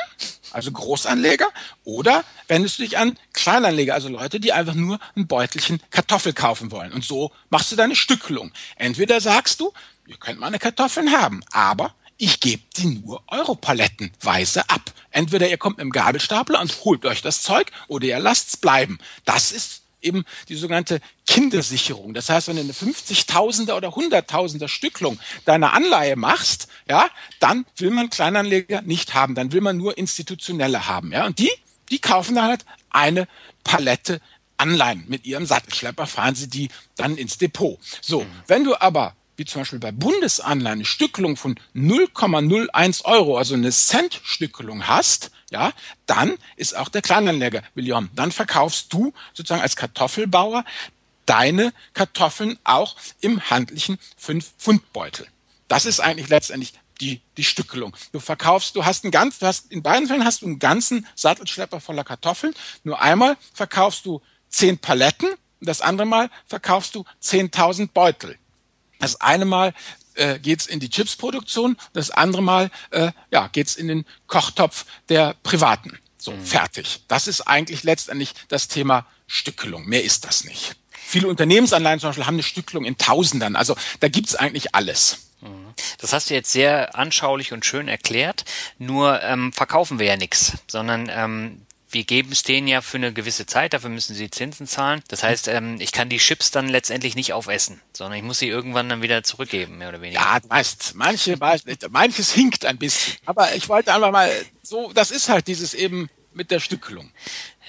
also 0.50 0.72
Großanleger, 0.72 1.48
oder 1.84 2.24
wendest 2.48 2.78
du 2.78 2.82
dich 2.82 2.98
an 2.98 3.16
Kleinanleger, 3.32 3.94
also 3.94 4.08
Leute, 4.08 4.40
die 4.40 4.52
einfach 4.52 4.74
nur 4.74 4.98
ein 5.16 5.28
Beutelchen 5.28 5.80
Kartoffel 5.90 6.32
kaufen 6.32 6.72
wollen. 6.72 6.92
Und 6.92 7.04
so 7.04 7.30
machst 7.48 7.70
du 7.70 7.76
deine 7.76 7.94
Stückelung. 7.94 8.52
Entweder 8.76 9.20
sagst 9.20 9.60
du, 9.60 9.72
ihr 10.06 10.16
könnt 10.16 10.40
meine 10.40 10.58
Kartoffeln 10.58 11.12
haben, 11.12 11.42
aber 11.52 11.94
ich 12.16 12.40
gebe 12.40 12.62
die 12.76 12.86
nur 12.86 13.22
Europalettenweise 13.28 14.68
ab. 14.68 14.92
Entweder 15.12 15.48
ihr 15.48 15.56
kommt 15.56 15.78
mit 15.78 15.84
dem 15.84 15.92
Gabelstapler 15.92 16.60
und 16.60 16.84
holt 16.84 17.06
euch 17.06 17.22
das 17.22 17.42
Zeug 17.42 17.70
oder 17.86 18.06
ihr 18.06 18.18
lasst's 18.18 18.56
bleiben. 18.56 18.98
Das 19.24 19.52
ist 19.52 19.82
eben 20.02 20.24
die 20.48 20.54
sogenannte 20.54 21.00
Kindersicherung. 21.26 22.14
Das 22.14 22.28
heißt, 22.28 22.48
wenn 22.48 22.56
du 22.56 22.62
eine 22.62 22.72
50.000er 22.72 23.74
oder 23.74 23.88
100.000er 23.88 24.68
Stücklung 24.68 25.18
deiner 25.44 25.72
Anleihe 25.72 26.16
machst, 26.16 26.68
ja, 26.88 27.08
dann 27.40 27.66
will 27.76 27.90
man 27.90 28.10
Kleinanleger 28.10 28.82
nicht 28.82 29.14
haben, 29.14 29.34
dann 29.34 29.52
will 29.52 29.60
man 29.60 29.76
nur 29.76 29.98
institutionelle 29.98 30.86
haben, 30.86 31.12
ja. 31.12 31.26
Und 31.26 31.38
die, 31.38 31.50
die 31.90 31.98
kaufen 31.98 32.34
dann 32.34 32.44
halt 32.44 32.64
eine 32.90 33.28
Palette 33.64 34.20
Anleihen. 34.56 35.04
Mit 35.08 35.24
ihrem 35.26 35.46
Sattelschlepper 35.46 36.06
fahren 36.06 36.34
sie 36.34 36.48
die 36.48 36.68
dann 36.96 37.16
ins 37.16 37.38
Depot. 37.38 37.78
So, 38.00 38.26
wenn 38.46 38.64
du 38.64 38.80
aber 38.80 39.14
wie 39.36 39.44
zum 39.44 39.60
Beispiel 39.60 39.78
bei 39.78 39.92
Bundesanleihen 39.92 40.78
eine 40.78 40.84
Stückelung 40.84 41.36
von 41.36 41.54
0,01 41.74 43.04
Euro, 43.04 43.38
also 43.38 43.54
eine 43.54 43.70
Cent-Stückelung 43.70 44.88
hast, 44.88 45.30
ja, 45.50 45.72
dann 46.06 46.36
ist 46.56 46.76
auch 46.76 46.88
der 46.88 47.02
Kleinanleger 47.02 47.62
William. 47.74 48.10
Dann 48.14 48.32
verkaufst 48.32 48.92
du 48.92 49.12
sozusagen 49.32 49.62
als 49.62 49.76
Kartoffelbauer 49.76 50.64
deine 51.26 51.72
Kartoffeln 51.92 52.58
auch 52.64 52.96
im 53.20 53.50
handlichen 53.50 53.98
5-Pfund-Beutel. 54.22 55.26
Das 55.68 55.84
ist 55.84 56.00
eigentlich 56.00 56.28
letztendlich 56.28 56.72
die, 57.00 57.20
die 57.36 57.44
Stückelung. 57.44 57.94
Du 58.12 58.20
verkaufst, 58.20 58.74
du 58.74 58.84
hast 58.84 59.04
einen 59.04 59.10
ganz, 59.10 59.38
du 59.38 59.46
hast, 59.46 59.70
in 59.70 59.82
beiden 59.82 60.08
Fällen 60.08 60.24
hast 60.24 60.42
du 60.42 60.46
einen 60.46 60.58
ganzen 60.58 61.06
Sattelschlepper 61.14 61.80
voller 61.80 62.04
Kartoffeln. 62.04 62.54
Nur 62.82 63.00
einmal 63.00 63.36
verkaufst 63.54 64.06
du 64.06 64.22
zehn 64.48 64.78
Paletten, 64.78 65.28
das 65.60 65.80
andere 65.80 66.06
Mal 66.06 66.30
verkaufst 66.46 66.94
du 66.94 67.04
10.000 67.22 67.90
Beutel. 67.92 68.38
Das 68.98 69.20
eine 69.20 69.44
Mal 69.44 69.74
äh, 70.18 70.38
geht's 70.38 70.66
in 70.66 70.80
die 70.80 70.90
Chipsproduktion, 70.90 71.76
das 71.92 72.10
andere 72.10 72.42
Mal 72.42 72.70
äh, 72.90 73.12
ja, 73.30 73.48
geht's 73.48 73.76
in 73.76 73.88
den 73.88 74.04
Kochtopf 74.26 74.84
der 75.08 75.34
Privaten. 75.42 75.98
So, 76.18 76.32
mhm. 76.32 76.44
fertig. 76.44 77.00
Das 77.08 77.28
ist 77.28 77.42
eigentlich 77.42 77.84
letztendlich 77.84 78.34
das 78.48 78.68
Thema 78.68 79.06
Stückelung. 79.26 79.86
Mehr 79.86 80.02
ist 80.02 80.24
das 80.24 80.44
nicht. 80.44 80.74
Viele 80.90 81.28
Unternehmensanleihen 81.28 82.00
zum 82.00 82.10
Beispiel 82.10 82.26
haben 82.26 82.34
eine 82.34 82.42
Stückelung 82.42 82.84
in 82.84 82.98
Tausendern. 82.98 83.56
Also 83.56 83.76
da 84.00 84.08
gibt's 84.08 84.34
eigentlich 84.34 84.74
alles. 84.74 85.28
Mhm. 85.40 85.72
Das 85.98 86.12
hast 86.12 86.28
du 86.28 86.34
jetzt 86.34 86.50
sehr 86.50 86.96
anschaulich 86.96 87.52
und 87.52 87.64
schön 87.64 87.88
erklärt. 87.88 88.44
Nur 88.78 89.22
ähm, 89.22 89.52
verkaufen 89.52 89.98
wir 89.98 90.06
ja 90.06 90.16
nichts, 90.16 90.54
sondern 90.66 91.08
ähm, 91.10 91.62
wir 91.90 92.04
geben 92.04 92.32
es 92.32 92.42
denen 92.42 92.68
ja 92.68 92.80
für 92.80 92.98
eine 92.98 93.12
gewisse 93.12 93.46
Zeit, 93.46 93.72
dafür 93.72 93.90
müssen 93.90 94.14
sie 94.14 94.30
Zinsen 94.30 94.66
zahlen. 94.66 95.02
Das 95.08 95.22
heißt, 95.22 95.48
ähm, 95.48 95.80
ich 95.80 95.92
kann 95.92 96.08
die 96.08 96.18
Chips 96.18 96.50
dann 96.50 96.68
letztendlich 96.68 97.14
nicht 97.14 97.32
aufessen, 97.32 97.80
sondern 97.92 98.18
ich 98.18 98.24
muss 98.24 98.38
sie 98.38 98.48
irgendwann 98.48 98.88
dann 98.88 99.02
wieder 99.02 99.22
zurückgeben, 99.22 99.78
mehr 99.78 99.88
oder 99.88 100.00
weniger. 100.00 100.20
Ja, 100.20 100.38
weißt, 100.46 100.94
manche, 100.94 101.36
manches 101.90 102.32
hinkt 102.32 102.66
ein 102.66 102.78
bisschen. 102.78 103.16
Aber 103.24 103.54
ich 103.54 103.68
wollte 103.68 103.94
einfach 103.94 104.12
mal, 104.12 104.30
so, 104.62 104.92
das 104.92 105.10
ist 105.10 105.28
halt 105.28 105.46
dieses 105.46 105.74
eben 105.74 106.10
mit 106.34 106.50
der 106.50 106.60
Stückelung. 106.60 107.10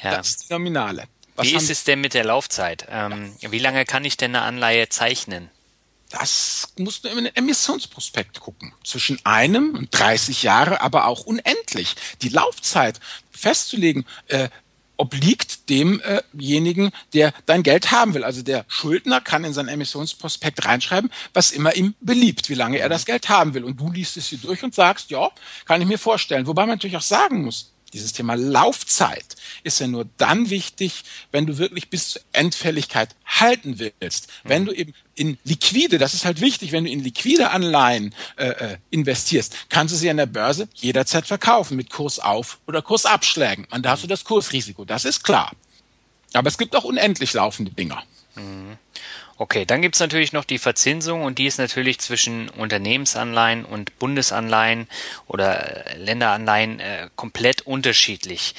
Ja. 0.03 0.17
Das 0.17 0.29
ist 0.29 0.49
die 0.49 0.53
Nominale. 0.53 1.05
Was 1.36 1.47
wie 1.47 1.55
ist 1.55 1.69
es 1.69 1.86
denn 1.86 2.01
mit 2.01 2.13
der 2.13 2.25
Laufzeit? 2.25 2.88
Ähm, 2.89 3.34
ja. 3.39 3.51
Wie 3.51 3.60
lange 3.60 3.86
kann 3.86 4.03
ich 4.03 4.17
denn 4.17 4.36
eine 4.36 4.43
Anleihe 4.43 4.89
zeichnen? 4.89 5.49
Das 6.10 6.74
musst 6.78 7.04
du 7.04 7.10
in 7.10 7.17
den 7.17 7.36
Emissionsprospekt 7.36 8.39
gucken. 8.39 8.74
Zwischen 8.84 9.24
einem 9.26 9.76
und 9.76 9.89
30 9.91 10.43
Jahre, 10.43 10.82
aber 10.82 11.06
auch 11.06 11.22
unendlich. 11.22 11.95
Die 12.22 12.30
Laufzeit 12.30 13.00
festzulegen, 13.32 14.06
äh, 14.28 14.50
obliegt 15.00 15.69
demjenigen, 15.69 16.91
der 17.13 17.34
dein 17.45 17.63
Geld 17.63 17.91
haben 17.91 18.13
will. 18.13 18.24
Also 18.24 18.41
der 18.41 18.65
Schuldner 18.67 19.22
kann 19.22 19.45
in 19.45 19.54
sein 19.54 19.69
Emissionsprospekt 19.69 20.65
reinschreiben, 20.65 21.10
was 21.34 21.52
immer 21.52 21.76
ihm 21.76 21.95
beliebt, 22.02 22.50
wie 22.50 22.56
lange 22.56 22.80
er 22.80 22.89
das 22.89 23.06
Geld 23.06 23.30
haben 23.30 23.54
will. 23.54 23.63
Und 23.63 23.80
du 23.80 23.91
liest 23.91 24.17
es 24.17 24.28
hier 24.28 24.39
durch 24.39 24.62
und 24.62 24.76
sagst, 24.76 25.10
ja, 25.10 25.30
kann 25.65 25.82
ich 25.82 25.88
mir 25.88 25.98
vorstellen. 25.98 26.48
Wobei 26.48 26.63
man 26.63 26.76
natürlich 26.76 26.98
auch 26.98 27.02
sagen 27.02 27.43
muss, 27.43 27.72
dieses 27.93 28.13
Thema 28.13 28.36
Laufzeit 28.36 29.36
ist 29.63 29.80
ja 29.80 29.88
nur 29.88 30.08
dann 30.17 30.49
wichtig, 30.49 31.04
wenn 31.32 31.45
du 31.45 31.58
wirklich 31.58 31.89
bis 31.89 32.10
zur 32.12 32.21
Endfälligkeit 32.32 33.15
halten 33.25 33.80
willst. 33.80 34.28
Mhm. 34.43 34.49
Wenn 34.49 34.65
du 34.65 34.73
eben 34.73 34.93
in 35.15 35.38
liquide, 35.43 35.97
das 35.97 36.13
ist 36.13 36.25
halt 36.25 36.41
wichtig, 36.41 36.71
wenn 36.71 36.86
du 36.86 36.91
in 36.91 37.04
liquide 37.04 37.52
Anleihen 37.52 38.13
äh, 38.38 38.47
äh, 38.47 38.78
investierst, 38.89 39.56
kannst 39.69 39.93
du 39.93 39.97
sie 39.97 40.10
an 40.10 40.17
der 40.17 40.25
Börse 40.25 40.67
jederzeit 40.75 41.28
verkaufen 41.28 41.75
mit 41.78 41.89
Kursauf- 41.89 42.60
oder 42.67 42.82
Kursabschlägen. 42.82 43.67
Man 43.69 43.82
darf 43.82 44.02
so 44.02 44.08
das 44.08 44.23
Kursrisiko, 44.23 44.86
das 44.86 45.06
ist 45.06 45.23
klar. 45.23 45.52
Aber 46.34 46.47
es 46.47 46.58
gibt 46.58 46.75
auch 46.75 46.84
unendlich 46.84 47.34
laufende 47.34 47.71
Dinger. 47.71 48.04
Mhm. 48.36 48.78
Okay, 49.41 49.63
dann 49.63 49.82
gibt's 49.82 50.02
natürlich 50.02 50.34
noch 50.34 50.43
die 50.43 50.58
Verzinsung 50.58 51.23
und 51.23 51.39
die 51.39 51.45
ist 51.45 51.60
natürlich 51.60 51.99
zwischen 51.99 52.49
Unternehmensanleihen 52.49 53.63
und 53.63 53.97
Bundesanleihen 53.97 54.89
oder 55.28 55.88
äh, 55.88 55.97
Länderanleihen 55.97 56.82
äh, 56.82 57.10
komplett 57.15 57.62
unterschiedlich. 57.62 58.54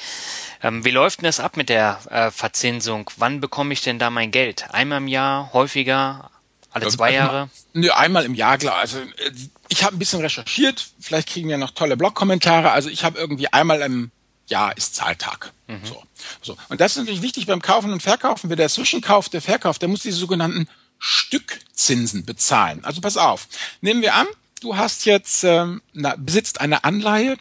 Ähm, 0.63 0.83
wie 0.83 0.89
läuft 0.89 1.19
denn 1.19 1.25
das 1.25 1.39
ab 1.39 1.55
mit 1.55 1.69
der 1.69 1.99
äh, 2.09 2.31
Verzinsung? 2.31 3.11
Wann 3.17 3.41
bekomme 3.41 3.73
ich 3.73 3.81
denn 3.81 3.99
da 3.99 4.09
mein 4.09 4.31
Geld? 4.31 4.73
Einmal 4.73 4.97
im 4.97 5.07
Jahr, 5.07 5.53
häufiger, 5.53 6.31
alle 6.71 6.87
zwei 6.87 7.09
also, 7.09 7.15
Jahre? 7.15 7.49
Nö, 7.73 7.91
einmal 7.91 8.25
im 8.25 8.33
Jahr, 8.33 8.57
klar. 8.57 8.77
Also 8.77 8.97
äh, 9.01 9.31
ich 9.69 9.83
habe 9.83 9.95
ein 9.95 9.99
bisschen 9.99 10.21
recherchiert, 10.21 10.87
vielleicht 10.99 11.29
kriegen 11.29 11.47
wir 11.47 11.59
noch 11.59 11.69
tolle 11.69 11.95
Blogkommentare. 11.95 12.71
Also 12.71 12.89
ich 12.89 13.03
habe 13.03 13.19
irgendwie 13.19 13.53
einmal 13.53 13.81
im 13.81 14.09
Jahr 14.47 14.75
ist 14.77 14.95
Zahltag. 14.95 15.51
Mhm. 15.67 15.81
So. 15.85 16.03
so. 16.41 16.57
Und 16.69 16.81
das 16.81 16.93
ist 16.93 16.97
natürlich 16.97 17.21
wichtig 17.21 17.45
beim 17.45 17.61
Kaufen 17.61 17.91
und 17.91 18.03
Verkaufen. 18.03 18.49
Wer 18.49 18.57
der 18.57 18.69
Zwischenkauf, 18.69 19.29
der 19.29 19.41
Verkauf, 19.41 19.79
der 19.79 19.89
muss 19.89 20.01
diese 20.01 20.17
sogenannten 20.17 20.67
Stückzinsen 20.99 22.25
bezahlen. 22.25 22.83
Also 22.83 23.01
pass 23.01 23.17
auf. 23.17 23.47
Nehmen 23.81 24.01
wir 24.01 24.15
an, 24.15 24.27
du 24.61 24.77
hast 24.77 25.05
jetzt 25.05 25.43
ähm, 25.43 25.81
na, 25.93 26.15
besitzt 26.17 26.61
eine 26.61 26.83
Anleihe 26.83 27.37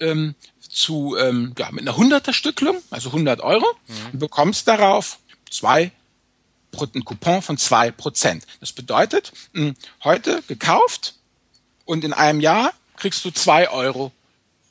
ähm, 0.00 0.34
zu 0.60 1.16
ähm, 1.16 1.54
ja, 1.58 1.70
mit 1.70 1.82
einer 1.82 1.96
hunderter 1.96 2.32
Stücklung, 2.32 2.82
also 2.90 3.10
100 3.10 3.40
Euro, 3.40 3.66
mhm. 3.86 3.94
und 4.12 4.18
bekommst 4.18 4.66
darauf 4.66 5.18
zwei 5.50 5.92
ein 6.94 7.04
Coupon 7.04 7.40
von 7.40 7.56
zwei 7.56 7.92
Prozent. 7.92 8.44
Das 8.58 8.72
bedeutet, 8.72 9.32
mh, 9.52 9.62
hm, 9.62 9.76
heute 10.02 10.42
gekauft 10.48 11.14
und 11.84 12.02
in 12.02 12.12
einem 12.12 12.40
Jahr 12.40 12.72
kriegst 12.96 13.24
du 13.24 13.30
zwei 13.30 13.70
Euro 13.70 14.10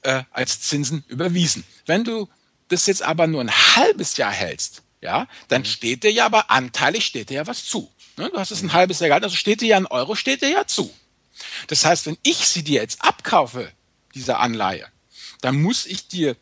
äh, 0.04 0.24
als 0.32 0.62
Zinsen 0.62 1.04
überwiesen. 1.08 1.64
Wenn 1.86 2.04
du 2.04 2.30
das 2.70 2.86
jetzt 2.86 3.04
aber 3.04 3.28
nur 3.28 3.42
ein 3.42 3.52
halbes 3.52 4.18
Jahr 4.18 4.32
hältst, 4.32 4.84
ja, 5.02 5.28
dann 5.50 5.62
mhm. 5.62 5.66
steht 5.66 6.04
dir 6.04 6.12
ja 6.12 6.26
aber 6.26 6.50
anteilig 6.50 7.06
steht 7.06 7.30
dir 7.30 7.36
ja 7.36 7.48
was 7.48 7.66
zu. 7.66 7.92
Ne? 8.18 8.30
Du 8.30 8.38
hast 8.38 8.52
es 8.52 8.62
ein 8.62 8.74
halbes 8.74 9.00
Jahr 9.00 9.10
gehalten, 9.10 9.26
also 9.26 9.36
steht 9.36 9.62
dir 9.62 9.68
ja 9.68 9.78
ein 9.78 9.88
Euro, 9.88 10.16
steht 10.16 10.42
dir 10.42 10.50
ja 10.50 10.66
zu. 10.66 10.94
Das 11.68 11.84
heißt, 11.86 12.06
wenn 12.06 12.18
ich 12.24 12.38
sie 12.38 12.64
dir 12.64 12.82
jetzt 12.82 13.02
abkaufe, 13.02 13.72
diese 14.16 14.38
Anleihe, 14.38 14.88
dann 15.42 15.62
muss 15.62 15.86
ich 15.86 16.08
dir 16.08 16.36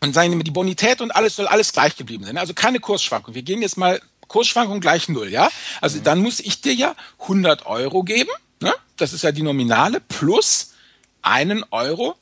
und 0.00 0.14
sagen 0.14 0.36
wir, 0.36 0.44
die 0.44 0.50
Bonität 0.50 1.00
und 1.00 1.10
alles 1.10 1.36
soll 1.36 1.46
alles 1.46 1.72
gleich 1.72 1.96
geblieben 1.96 2.24
sein. 2.24 2.38
Also 2.38 2.54
keine 2.54 2.80
Kursschwankung. 2.80 3.34
Wir 3.34 3.42
gehen 3.42 3.62
jetzt 3.62 3.76
mal 3.76 4.00
Kursschwankung 4.28 4.80
gleich 4.80 5.08
null, 5.08 5.28
ja? 5.28 5.50
Also 5.80 5.98
mhm. 5.98 6.04
dann 6.04 6.18
muss 6.20 6.40
ich 6.40 6.60
dir 6.60 6.74
ja 6.74 6.94
100 7.20 7.66
Euro 7.66 8.02
geben, 8.02 8.30
ne? 8.60 8.74
Das 8.96 9.12
ist 9.12 9.22
ja 9.22 9.32
die 9.32 9.42
Nominale 9.42 10.00
plus 10.00 10.74
einen 11.22 11.64
Euro 11.70 12.16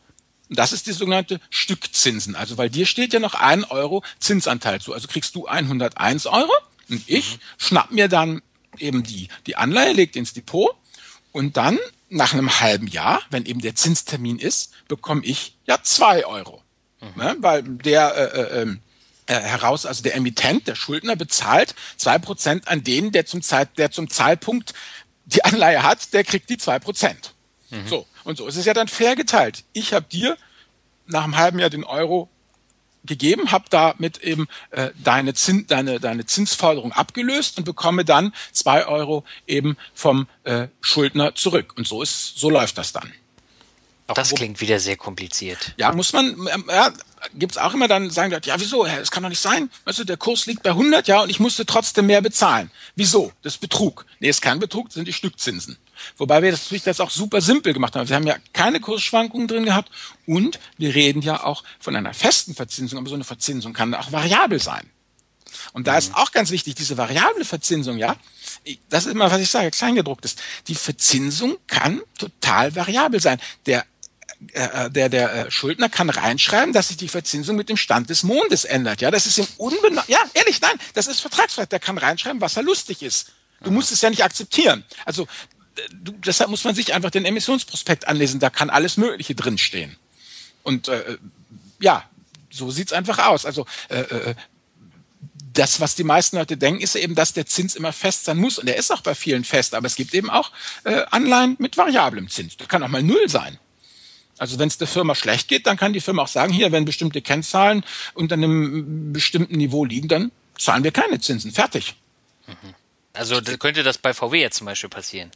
das 0.49 0.73
ist 0.73 0.87
die 0.87 0.93
sogenannte 0.93 1.41
Stückzinsen. 1.51 2.37
Also 2.37 2.57
weil 2.59 2.71
dir 2.71 2.87
steht 2.87 3.13
ja 3.13 3.21
noch 3.21 3.35
ein 3.35 3.65
Euro 3.65 4.03
Zinsanteil 4.19 4.81
zu. 4.81 4.93
Also 4.93 5.09
kriegst 5.09 5.35
du 5.35 5.47
101 5.47 6.27
Euro 6.27 6.53
und 6.89 7.03
ich 7.07 7.37
mhm. 7.37 7.41
schnapp 7.59 7.91
mir 7.91 8.09
dann 8.09 8.43
eben 8.79 9.03
die, 9.03 9.29
die 9.47 9.57
Anleihe, 9.57 9.93
legt 9.93 10.17
ins 10.17 10.33
Depot 10.33 10.71
und 11.33 11.57
dann 11.57 11.79
nach 12.09 12.33
einem 12.33 12.61
halben 12.61 12.87
Jahr, 12.87 13.21
wenn 13.31 13.47
eben 13.47 13.61
der 13.61 13.75
Zinstermin 13.75 14.39
ist, 14.39 14.73
bekomme 14.89 15.25
ich 15.25 15.57
ja 15.67 15.83
zwei 15.83 16.25
Euro. 16.25 16.63
Mhm. 17.01 17.23
Ne? 17.23 17.37
Weil 17.41 17.63
der 17.63 18.15
äh, 18.15 18.41
äh, 18.41 18.63
ähm, 18.63 18.81
äh, 19.27 19.35
heraus, 19.35 19.87
also 19.87 20.03
der 20.03 20.15
Emittent, 20.15 20.69
der 20.69 20.77
Schuldner 20.77 21.17
bezahlt 21.17 21.75
zwei 21.97 22.19
Prozent 22.19 22.69
an 22.69 22.85
den, 22.85 23.11
der 23.11 23.27
zum 23.27 23.43
Zeit, 23.43 23.77
der 23.77 23.91
zum 23.91 24.09
Zeitpunkt 24.09 24.73
die 25.25 25.45
Anleihe 25.45 25.83
hat, 25.83 26.13
der 26.13 26.23
kriegt 26.23 26.49
die 26.49 26.59
zwei 26.59 26.79
Prozent. 26.79 27.35
Mhm. 27.71 27.89
So. 27.89 28.07
Und 28.27 28.39
so 28.39 28.47
ist 28.49 28.57
es 28.57 28.65
ja 28.65 28.75
dann 28.75 28.89
fair 28.89 29.15
geteilt. 29.15 29.65
Ich 29.73 29.93
habe 29.93 30.07
dir 30.11 30.37
nach 31.07 31.23
einem 31.23 31.37
halben 31.37 31.61
Jahr 31.61 31.71
den 31.71 31.85
Euro 31.85 32.29
gegeben, 33.05 33.53
habe 33.53 33.67
damit 33.71 34.19
eben 34.19 34.49
äh, 34.73 34.91
deine, 35.03 35.33
Zins, 35.35 35.69
deine, 35.69 36.01
deine 36.01 36.27
Zinsforderung 36.27 36.91
abgelöst 36.91 37.57
und 37.59 37.65
bekomme 37.65 38.05
dann 38.05 38.35
zwei 38.51 38.85
Euro 38.87 39.23
eben 39.47 39.77
vom 39.95 40.27
äh, 40.43 40.67
Schuldner 40.81 41.37
zurück. 41.37 41.75
Und 41.77 41.87
so 41.87 42.03
ist, 42.03 42.37
so 42.37 42.51
läuft 42.51 42.79
das 42.79 42.93
dann. 42.93 43.13
Das 44.09 44.35
klingt 44.35 44.61
wieder 44.61 44.81
sehr 44.81 44.97
kompliziert. 44.97 45.75
Ja, 45.77 45.93
muss 45.93 46.13
man, 46.13 46.37
ähm, 46.53 46.65
ja, 46.69 46.93
gibt's 47.35 47.59
auch 47.59 47.75
immer 47.75 47.87
dann 47.87 48.11
sagen, 48.11 48.37
ja, 48.45 48.59
wieso, 48.59 48.85
das 48.85 49.13
kann 49.13 49.23
doch 49.23 49.31
nicht 49.31 49.41
sein. 49.41 49.71
Weißt 49.85 50.01
du, 50.01 50.05
der 50.05 50.17
Kurs 50.17 50.47
liegt 50.47 50.65
bei 50.65 50.71
100, 50.71 51.07
ja, 51.07 51.23
und 51.23 51.31
ich 51.31 51.39
musste 51.39 51.65
trotzdem 51.65 52.07
mehr 52.07 52.23
bezahlen. 52.23 52.73
Wieso? 52.97 53.33
Das 53.43 53.55
ist 53.55 53.61
Betrug. 53.61 54.05
Nee, 54.19 54.29
ist 54.29 54.43
kein 54.43 54.59
Betrug, 54.59 54.87
das 54.87 54.95
sind 54.95 55.07
die 55.07 55.13
Stückzinsen. 55.13 55.79
Wobei 56.17 56.43
wir 56.43 56.51
das 56.51 56.65
natürlich 56.65 56.85
das 56.85 57.01
auch 57.01 57.11
super 57.11 57.41
simpel 57.41 57.73
gemacht 57.73 57.97
haben. 57.97 58.09
Wir 58.09 58.17
haben 58.17 58.27
ja 58.27 58.37
keine 58.53 58.81
Kursschwankungen 58.81 59.49
drin 59.49 59.65
gehabt 59.65 59.91
und 60.27 60.59
wir 60.79 60.95
reden 60.95 61.23
ja 61.23 61.45
auch 61.45 61.65
von 61.79 61.97
einer 61.97 62.15
festen 62.15 62.55
Verzinsung, 62.55 62.99
aber 62.99 63.09
so 63.09 63.15
eine 63.15 63.25
Verzinsung 63.25 63.73
kann 63.73 63.95
auch 63.95 64.13
variabel 64.13 64.61
sein. 64.61 64.91
Und 65.73 65.87
da 65.87 65.93
mhm. 65.93 65.99
ist 65.99 66.15
auch 66.15 66.33
ganz 66.33 66.51
wichtig, 66.51 66.75
diese 66.75 66.97
variable 66.97 67.45
Verzinsung, 67.45 67.99
ja, 67.99 68.17
das 68.89 69.07
ist 69.07 69.13
immer, 69.13 69.31
was 69.31 69.41
ich 69.41 69.51
sage, 69.51 69.71
kleingedruckt 69.71 70.25
ist. 70.25 70.43
Die 70.69 70.75
Verzinsung 70.75 71.57
kann 71.67 72.01
total 72.19 72.75
variabel 72.75 73.21
sein. 73.21 73.41
Der 73.67 73.85
äh, 74.53 74.91
der, 74.91 75.09
der 75.09 75.47
äh, 75.47 75.51
Schuldner 75.51 75.89
kann 75.89 76.11
reinschreiben, 76.11 76.73
dass 76.75 76.89
sich 76.89 76.99
die 76.99 77.09
Verzinsung 77.09 77.57
mit 77.57 77.71
dem 77.71 77.77
Stand 77.79 78.11
des 78.11 78.23
Mondes 78.23 78.65
ändert. 78.65 79.01
Ja, 79.01 79.11
das 79.11 79.27
ist 79.27 79.39
im 79.39 79.47
Unbena 79.57 80.05
ja, 80.09 80.19
ehrlich, 80.35 80.61
nein, 80.61 80.79
das 80.93 81.07
ist 81.07 81.21
vertragsrecht. 81.21 81.73
Der 81.73 81.81
kann 81.81 81.97
reinschreiben, 81.97 82.41
was 82.41 82.57
er 82.57 82.63
lustig 82.63 83.03
ist. 83.03 83.33
Du 83.63 83.71
musst 83.71 83.91
es 83.93 84.03
ja 84.03 84.11
nicht 84.11 84.23
akzeptieren. 84.23 84.85
Also 85.07 85.27
du, 85.93 86.13
deshalb 86.13 86.51
muss 86.51 86.65
man 86.65 86.75
sich 86.75 86.95
einfach 86.95 87.11
den 87.11 87.25
Emissionsprospekt 87.25 88.09
anlesen. 88.09 88.41
Da 88.41 88.51
kann 88.51 88.71
alles 88.71 88.97
Mögliche 88.97 89.35
drinstehen. 89.35 89.97
Und 90.63 90.89
äh, 90.89 91.19
ja, 91.81 92.05
so 92.51 92.71
sieht's 92.71 92.93
einfach 92.93 93.19
aus. 93.19 93.47
Also 93.47 93.67
äh, 93.89 94.01
äh, 94.01 94.35
das, 95.53 95.81
was 95.81 95.95
die 95.95 96.05
meisten 96.05 96.37
Leute 96.37 96.57
denken, 96.57 96.81
ist 96.81 96.97
eben, 96.97 97.15
dass 97.15 97.33
der 97.33 97.47
Zins 97.47 97.77
immer 97.77 97.93
fest 97.93 98.25
sein 98.25 98.37
muss. 98.37 98.59
Und 98.59 98.69
er 98.69 98.77
ist 98.77 98.91
auch 98.91 99.01
bei 99.01 99.15
vielen 99.15 99.45
fest. 99.45 99.75
Aber 99.75 99.87
es 99.87 99.97
gibt 99.97 100.15
eben 100.15 100.31
auch 100.31 100.53
äh, 100.85 101.05
Anleihen 101.11 101.57
mit 101.59 101.77
variablem 101.77 102.29
Zins. 102.29 102.57
Das 102.57 102.69
kann 102.69 102.83
auch 102.83 102.89
mal 102.89 103.03
null 103.03 103.29
sein. 103.29 103.59
Also 104.39 104.59
wenn 104.59 104.69
es 104.69 104.77
der 104.77 104.87
Firma 104.87 105.15
schlecht 105.15 105.49
geht, 105.49 105.67
dann 105.67 105.79
kann 105.79 105.95
die 105.95 106.01
Firma 106.01 106.23
auch 106.23 106.29
sagen, 106.29 106.53
hier, 106.53 106.71
wenn 106.73 106.85
bestimmte 106.85 107.23
Kennzahlen 107.23 107.85
unter 108.13 108.35
einem 108.35 109.13
bestimmten 109.13 109.57
Niveau 109.57 109.85
liegen, 109.85 110.09
dann 110.09 110.31
zahlen 110.59 110.85
wir 110.85 110.93
keine 110.93 111.21
Zinsen. 111.21 111.53
Fertig. 111.53 111.97
Mhm. 112.47 112.75
Also 113.17 113.41
könnte 113.59 113.83
das 113.83 113.99
bei 113.99 114.15
VW 114.15 114.41
jetzt 114.41 114.59
zum 114.59 114.67
Beispiel 114.67 114.91
passieren? 114.91 115.31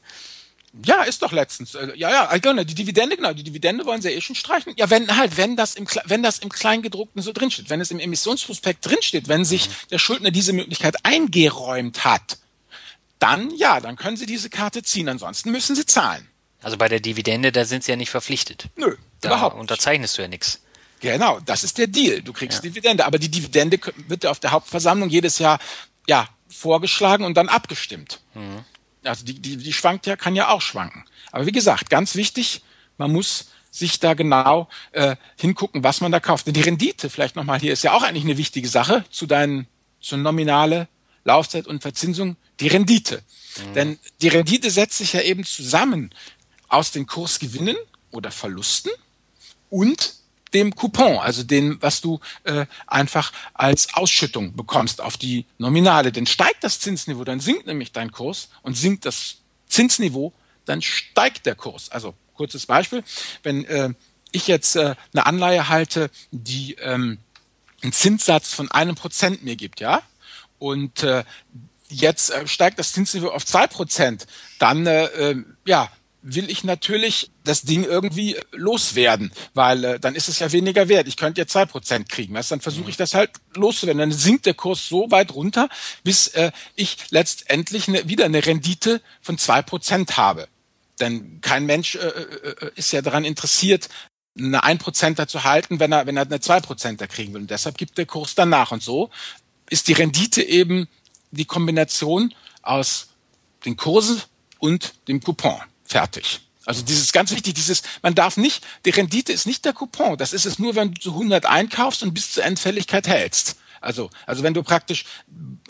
Ja, 0.85 1.03
ist 1.03 1.23
doch 1.23 1.33
letztens. 1.33 1.75
Äh, 1.75 1.97
ja, 1.97 2.11
ja, 2.11 2.37
genau, 2.39 2.63
die 2.63 2.75
Dividende, 2.75 3.17
genau, 3.17 3.33
die 3.33 3.43
Dividende 3.43 3.85
wollen 3.87 4.01
sie 4.01 4.11
ja 4.11 4.17
eh 4.17 4.21
schon 4.21 4.37
streichen. 4.37 4.73
Ja, 4.77 4.89
wenn 4.89 5.17
halt, 5.17 5.37
wenn 5.37 5.57
das 5.57 5.75
im, 5.75 5.87
wenn 6.05 6.23
das 6.23 6.39
im 6.39 6.49
Kleingedruckten 6.49 7.23
so 7.23 7.33
drinsteht, 7.33 7.71
wenn 7.71 7.81
es 7.81 7.91
im 7.91 7.99
Emissionsprospekt 7.99 8.87
drinsteht, 8.87 9.27
wenn 9.27 9.45
sich 9.45 9.69
mhm. 9.69 9.73
der 9.91 9.99
Schuldner 9.99 10.31
diese 10.31 10.53
Möglichkeit 10.53 11.05
eingeräumt 11.05 12.05
hat, 12.05 12.39
dann 13.19 13.51
ja, 13.57 13.81
dann 13.81 13.97
können 13.97 14.17
sie 14.17 14.27
diese 14.27 14.49
Karte 14.49 14.83
ziehen. 14.83 15.09
Ansonsten 15.09 15.51
müssen 15.51 15.75
sie 15.75 15.87
zahlen. 15.87 16.27
Also 16.63 16.77
bei 16.77 16.89
der 16.89 17.01
Dividende, 17.01 17.51
da 17.51 17.65
sind 17.65 17.83
sie 17.83 17.91
ja 17.91 17.97
nicht 17.97 18.11
verpflichtet. 18.11 18.67
Nö, 18.77 18.97
da 19.23 19.31
überhaupt. 19.31 19.57
Unterzeichnest 19.59 20.19
du 20.19 20.23
ja 20.23 20.29
nichts. 20.29 20.61
Genau, 21.01 21.41
das 21.41 21.65
ist 21.65 21.79
der 21.79 21.87
Deal. 21.87 22.23
Du 22.23 22.33
kriegst 22.33 22.63
ja. 22.63 22.71
Dividende, 22.71 23.07
aber 23.07 23.19
die 23.19 23.31
Dividende 23.31 23.81
wird 24.07 24.25
ja 24.25 24.31
auf 24.31 24.39
der 24.39 24.53
Hauptversammlung 24.53 25.09
jedes 25.09 25.39
Jahr 25.39 25.59
ja 26.07 26.29
vorgeschlagen 26.51 27.25
und 27.25 27.37
dann 27.37 27.49
abgestimmt. 27.49 28.21
Mhm. 28.35 28.65
Also 29.05 29.25
die, 29.25 29.35
die, 29.35 29.57
die 29.57 29.73
schwankt 29.73 30.07
ja, 30.07 30.17
kann 30.17 30.37
ja 30.37 30.49
auch 30.49 30.61
schwanken. 30.61 31.05
Aber 31.33 31.47
wie 31.47 31.53
gesagt, 31.53 31.91
ganz 31.91 32.17
wichtig, 32.17 32.63
man 32.99 33.13
muss 33.13 33.47
sich 33.71 34.01
da 34.01 34.15
genau 34.15 34.69
äh, 34.93 35.17
hingucken, 35.37 35.85
was 35.85 36.01
man 36.01 36.13
da 36.13 36.21
kauft. 36.21 36.47
Denn 36.47 36.55
die 36.55 36.61
Rendite, 36.61 37.09
vielleicht 37.09 37.37
nochmal 37.37 37.61
hier, 37.61 37.73
ist 37.73 37.85
ja 37.85 37.93
auch 37.93 38.03
eigentlich 38.03 38.25
eine 38.25 38.37
wichtige 38.37 38.69
Sache 38.69 39.05
zu 39.11 39.27
deinen, 39.27 39.67
zu 40.01 40.17
nominale 40.17 40.89
Laufzeit 41.25 41.67
und 41.67 41.83
Verzinsung, 41.83 42.37
die 42.59 42.69
Rendite. 42.69 43.23
Mhm. 43.57 43.75
Denn 43.75 43.99
die 44.21 44.29
Rendite 44.29 44.71
setzt 44.71 44.99
sich 44.99 45.13
ja 45.13 45.21
eben 45.21 45.45
zusammen 45.45 46.13
aus 46.69 46.91
den 46.91 47.07
Kursgewinnen 47.07 47.77
oder 48.11 48.31
Verlusten 48.31 48.91
und 49.71 50.15
dem 50.55 50.75
Coupon, 50.75 51.19
also 51.19 51.43
dem, 51.43 51.79
was 51.81 52.01
du 52.01 52.21
äh, 52.45 52.67
einfach 52.87 53.33
als 53.55 53.95
Ausschüttung 53.95 54.57
bekommst 54.57 55.01
auf 55.01 55.17
die 55.17 55.47
Nominale. 55.59 56.13
Denn 56.13 56.27
steigt 56.27 56.65
das 56.65 56.81
Zinsniveau, 56.81 57.25
dann 57.25 57.41
sinkt 57.41 57.67
nämlich 57.67 57.93
dein 57.93 58.11
Kurs 58.11 58.49
und 58.63 58.77
sinkt 58.77 59.05
das 59.07 59.37
Zinsniveau, 59.69 60.33
dann 60.65 60.83
steigt 60.83 61.47
der 61.47 61.55
Kurs. 61.55 61.91
Also 61.91 62.15
kurzes 62.35 62.67
Beispiel, 62.67 63.05
wenn 63.43 63.65
äh, 63.65 63.91
ich 64.33 64.47
jetzt 64.47 64.77
äh, 64.77 64.95
eine 65.13 65.27
Anleihe 65.27 65.69
halte, 65.69 66.11
die 66.31 66.75
ähm, 66.81 67.19
einen 67.83 67.93
Zinssatz 67.93 68.53
von 68.53 68.71
einem 68.71 68.95
Prozent 68.95 69.43
mir 69.43 69.57
gibt, 69.57 69.81
ja, 69.81 70.03
und 70.59 71.03
äh, 71.03 71.25
jetzt 71.89 72.31
äh, 72.31 72.47
steigt 72.47 72.79
das 72.79 72.93
Zinsniveau 72.93 73.29
auf 73.29 73.45
zwei 73.45 73.67
Prozent, 73.67 74.27
dann 74.59 74.87
äh, 74.87 75.05
äh, 75.07 75.45
ja 75.67 75.91
will 76.23 76.51
ich 76.51 76.65
natürlich 76.65 77.31
das 77.45 77.63
Ding 77.63 77.85
irgendwie 77.85 78.37
loswerden, 78.53 79.33
weil 79.55 79.85
äh, 79.85 80.01
dann 80.01 80.15
ist 80.15 80.29
es 80.29 80.39
ja 80.39 80.53
weniger 80.53 80.89
wert. 80.89 81.09
Ich 81.09 81.17
könnte 81.17 81.41
ja 81.41 81.47
zwei 81.47 81.65
Prozent 81.65 82.09
kriegen. 82.09 82.35
Weißt? 82.35 82.51
Dann 82.51 82.61
versuche 82.61 82.91
ich 82.91 82.97
das 82.97 83.15
halt 83.15 83.31
loszuwerden. 83.55 84.01
Dann 84.01 84.13
sinkt 84.13 84.47
der 84.47 84.55
Kurs 84.55 84.89
so 84.89 85.11
weit 85.11 85.35
runter, 85.35 85.69
bis 86.05 86.29
äh, 86.29 86.53
ich 86.75 86.97
letztendlich 87.11 87.89
ne, 87.89 88.09
wieder 88.09 88.27
eine 88.27 88.45
Rendite 88.45 89.01
von 89.23 89.39
zwei 89.39 89.63
Prozent 89.63 90.17
habe. 90.17 90.49
Denn 91.01 91.41
kein 91.41 91.65
Mensch 91.65 91.95
äh, 91.95 91.99
äh, 91.99 92.67
äh 92.67 92.71
ist 92.77 92.93
ja 92.93 93.01
daran 93.01 93.25
interessiert, 93.25 93.89
eine 94.39 94.63
1% 94.63 95.27
zu 95.27 95.45
halten, 95.45 95.81
wenn 95.81 95.93
er, 95.93 96.07
wenn 96.07 96.17
er 96.17 96.25
eine 96.25 96.37
2% 96.37 97.07
kriegen 97.07 97.35
will. 97.35 97.43
Und 97.43 97.51
deshalb 97.51 97.79
gibt 97.79 97.99
der 97.99 98.07
Kurs 98.07 98.35
danach. 98.35 98.73
Und 98.73 98.83
so 98.83 99.11
ist 99.71 99.89
die 99.89 99.93
Rendite 99.93 100.43
eben 100.43 100.89
die 101.31 101.45
Kombination 101.47 102.35
aus 102.63 103.09
den 103.65 103.77
Kursen 103.77 104.23
und 104.59 104.95
dem 105.09 105.21
Coupon. 105.21 105.70
Fertig. 105.91 106.41
Also 106.67 106.83
dieses 106.83 107.11
ganz 107.11 107.33
wichtig, 107.33 107.55
dieses, 107.55 107.83
man 108.01 108.15
darf 108.15 108.37
nicht, 108.37 108.65
die 108.85 108.91
Rendite 108.91 109.33
ist 109.33 109.45
nicht 109.45 109.65
der 109.65 109.73
Coupon. 109.73 110.17
Das 110.17 110.33
ist 110.33 110.47
es 110.47 110.61
nur, 110.61 110.77
wenn 110.77 110.95
du 110.95 111.01
zu 111.01 111.11
100 111.11 111.47
einkaufst 111.47 112.05
und 112.05 112.15
bis 112.15 112.31
zur 112.31 112.45
Endfälligkeit 112.45 113.09
hältst. 113.09 113.57
Also, 113.81 114.09
also 114.25 114.45
wenn 114.45 114.55
du 114.55 114.63
praktisch 114.63 115.05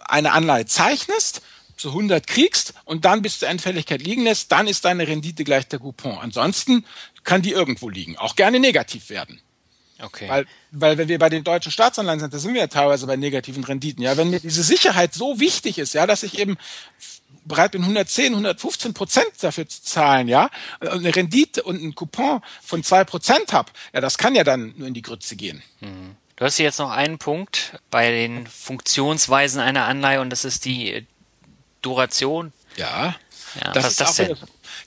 eine 0.00 0.32
Anleihe 0.32 0.66
zeichnest, 0.66 1.40
zu 1.78 1.88
100 1.88 2.26
kriegst 2.26 2.74
und 2.84 3.06
dann 3.06 3.22
bis 3.22 3.38
zur 3.38 3.48
Endfälligkeit 3.48 4.02
liegen 4.02 4.24
lässt, 4.24 4.52
dann 4.52 4.68
ist 4.68 4.84
deine 4.84 5.08
Rendite 5.08 5.44
gleich 5.44 5.66
der 5.68 5.78
Coupon. 5.78 6.18
Ansonsten 6.18 6.84
kann 7.24 7.40
die 7.40 7.52
irgendwo 7.52 7.88
liegen, 7.88 8.18
auch 8.18 8.36
gerne 8.36 8.60
negativ 8.60 9.08
werden. 9.08 9.40
Okay. 10.02 10.28
Weil, 10.28 10.46
weil 10.70 10.98
wenn 10.98 11.08
wir 11.08 11.18
bei 11.18 11.30
den 11.30 11.44
deutschen 11.44 11.72
Staatsanleihen 11.72 12.20
sind, 12.20 12.34
da 12.34 12.38
sind 12.38 12.52
wir 12.52 12.60
ja 12.60 12.66
teilweise 12.66 13.06
bei 13.06 13.16
negativen 13.16 13.64
Renditen. 13.64 14.02
Ja, 14.02 14.18
wenn 14.18 14.28
mir 14.28 14.40
diese 14.40 14.62
Sicherheit 14.62 15.14
so 15.14 15.40
wichtig 15.40 15.78
ist, 15.78 15.94
ja, 15.94 16.06
dass 16.06 16.22
ich 16.22 16.38
eben 16.38 16.58
bereit 17.50 17.72
bin, 17.72 17.82
110, 17.82 18.32
115 18.32 18.94
Prozent 18.94 19.30
dafür 19.40 19.68
zu 19.68 19.82
zahlen, 19.82 20.28
ja, 20.28 20.50
eine 20.80 21.14
Rendite 21.14 21.62
und 21.62 21.82
ein 21.82 21.94
Coupon 21.94 22.40
von 22.62 22.82
zwei 22.82 23.04
Prozent 23.04 23.52
habe, 23.52 23.70
ja, 23.92 24.00
das 24.00 24.16
kann 24.16 24.34
ja 24.34 24.44
dann 24.44 24.74
nur 24.76 24.88
in 24.88 24.94
die 24.94 25.02
Grütze 25.02 25.36
gehen. 25.36 25.62
Mhm. 25.80 26.16
Du 26.36 26.46
hast 26.46 26.56
jetzt 26.56 26.78
noch 26.78 26.90
einen 26.90 27.18
Punkt 27.18 27.78
bei 27.90 28.10
den 28.10 28.46
Funktionsweisen 28.46 29.60
einer 29.60 29.84
Anleihe 29.84 30.22
und 30.22 30.30
das 30.30 30.46
ist 30.46 30.64
die 30.64 31.06
Duration. 31.82 32.54
Ja. 32.76 33.14
ja 33.62 33.72
das 33.72 33.84
was 33.84 33.90
ist 33.90 34.00
das 34.00 34.14
denn? 34.16 34.36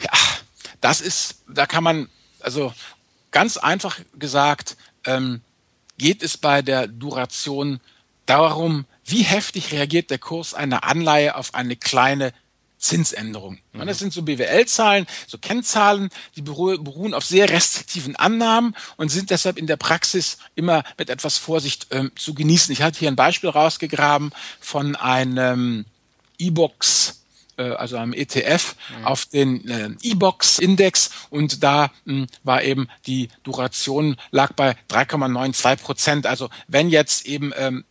ja, 0.02 0.12
das 0.82 1.00
ist, 1.00 1.44
da 1.48 1.68
kann 1.68 1.84
man, 1.84 2.10
also 2.40 2.74
ganz 3.30 3.58
einfach 3.58 4.00
gesagt, 4.18 4.78
ähm, 5.06 5.42
geht 5.98 6.24
es 6.24 6.38
bei 6.38 6.64
der 6.64 6.88
Duration 6.88 7.80
darum, 8.26 8.86
wie 9.06 9.24
heftig 9.24 9.72
reagiert 9.72 10.10
der 10.10 10.18
Kurs 10.20 10.54
einer 10.54 10.84
Anleihe 10.84 11.36
auf 11.36 11.54
eine 11.54 11.76
kleine 11.76 12.34
Zinsänderung. 12.84 13.60
Mhm. 13.72 13.88
Das 13.88 14.00
sind 14.00 14.14
so 14.14 14.24
BWL-Zahlen, 14.24 15.08
so 15.26 15.38
Kennzahlen, 15.38 16.10
die 16.36 16.42
beruhen 16.42 17.14
auf 17.14 17.26
sehr 17.26 17.50
restriktiven 17.50 18.16
Annahmen 18.16 18.76
und 18.98 19.10
sind 19.10 19.30
deshalb 19.30 19.58
in 19.58 19.68
der 19.68 19.78
Praxis 19.78 20.38
immer 20.56 20.84
mit 20.98 21.10
etwas 21.10 21.38
Vorsicht 21.38 21.88
ähm, 21.92 22.12
zu 22.16 22.34
genießen. 22.34 22.72
Ich 22.74 22.82
hatte 22.82 23.00
hier 23.00 23.08
ein 23.08 23.16
Beispiel 23.16 23.50
rausgegraben 23.50 24.32
von 24.60 24.96
einem 24.96 25.86
E-Box 26.38 27.22
äh, 27.58 27.64
also 27.64 27.98
einem 27.98 28.14
ETF 28.14 28.76
mhm. 28.98 29.06
auf 29.06 29.26
den 29.26 29.70
äh, 29.70 29.90
E-Box-Index 30.02 31.10
und 31.30 31.64
da 31.64 31.92
mh, 32.06 32.14
hm, 32.14 32.28
war 32.44 32.64
eben 32.64 32.90
die 33.08 33.30
Duration 33.44 34.18
lag 34.32 34.54
bei 34.54 34.76
3,92 34.90 35.76
Prozent. 35.78 36.28
Also 36.28 36.50
wenn 36.68 36.90
jetzt 36.90 37.26
eben 37.28 37.54
ähm, 37.56 37.86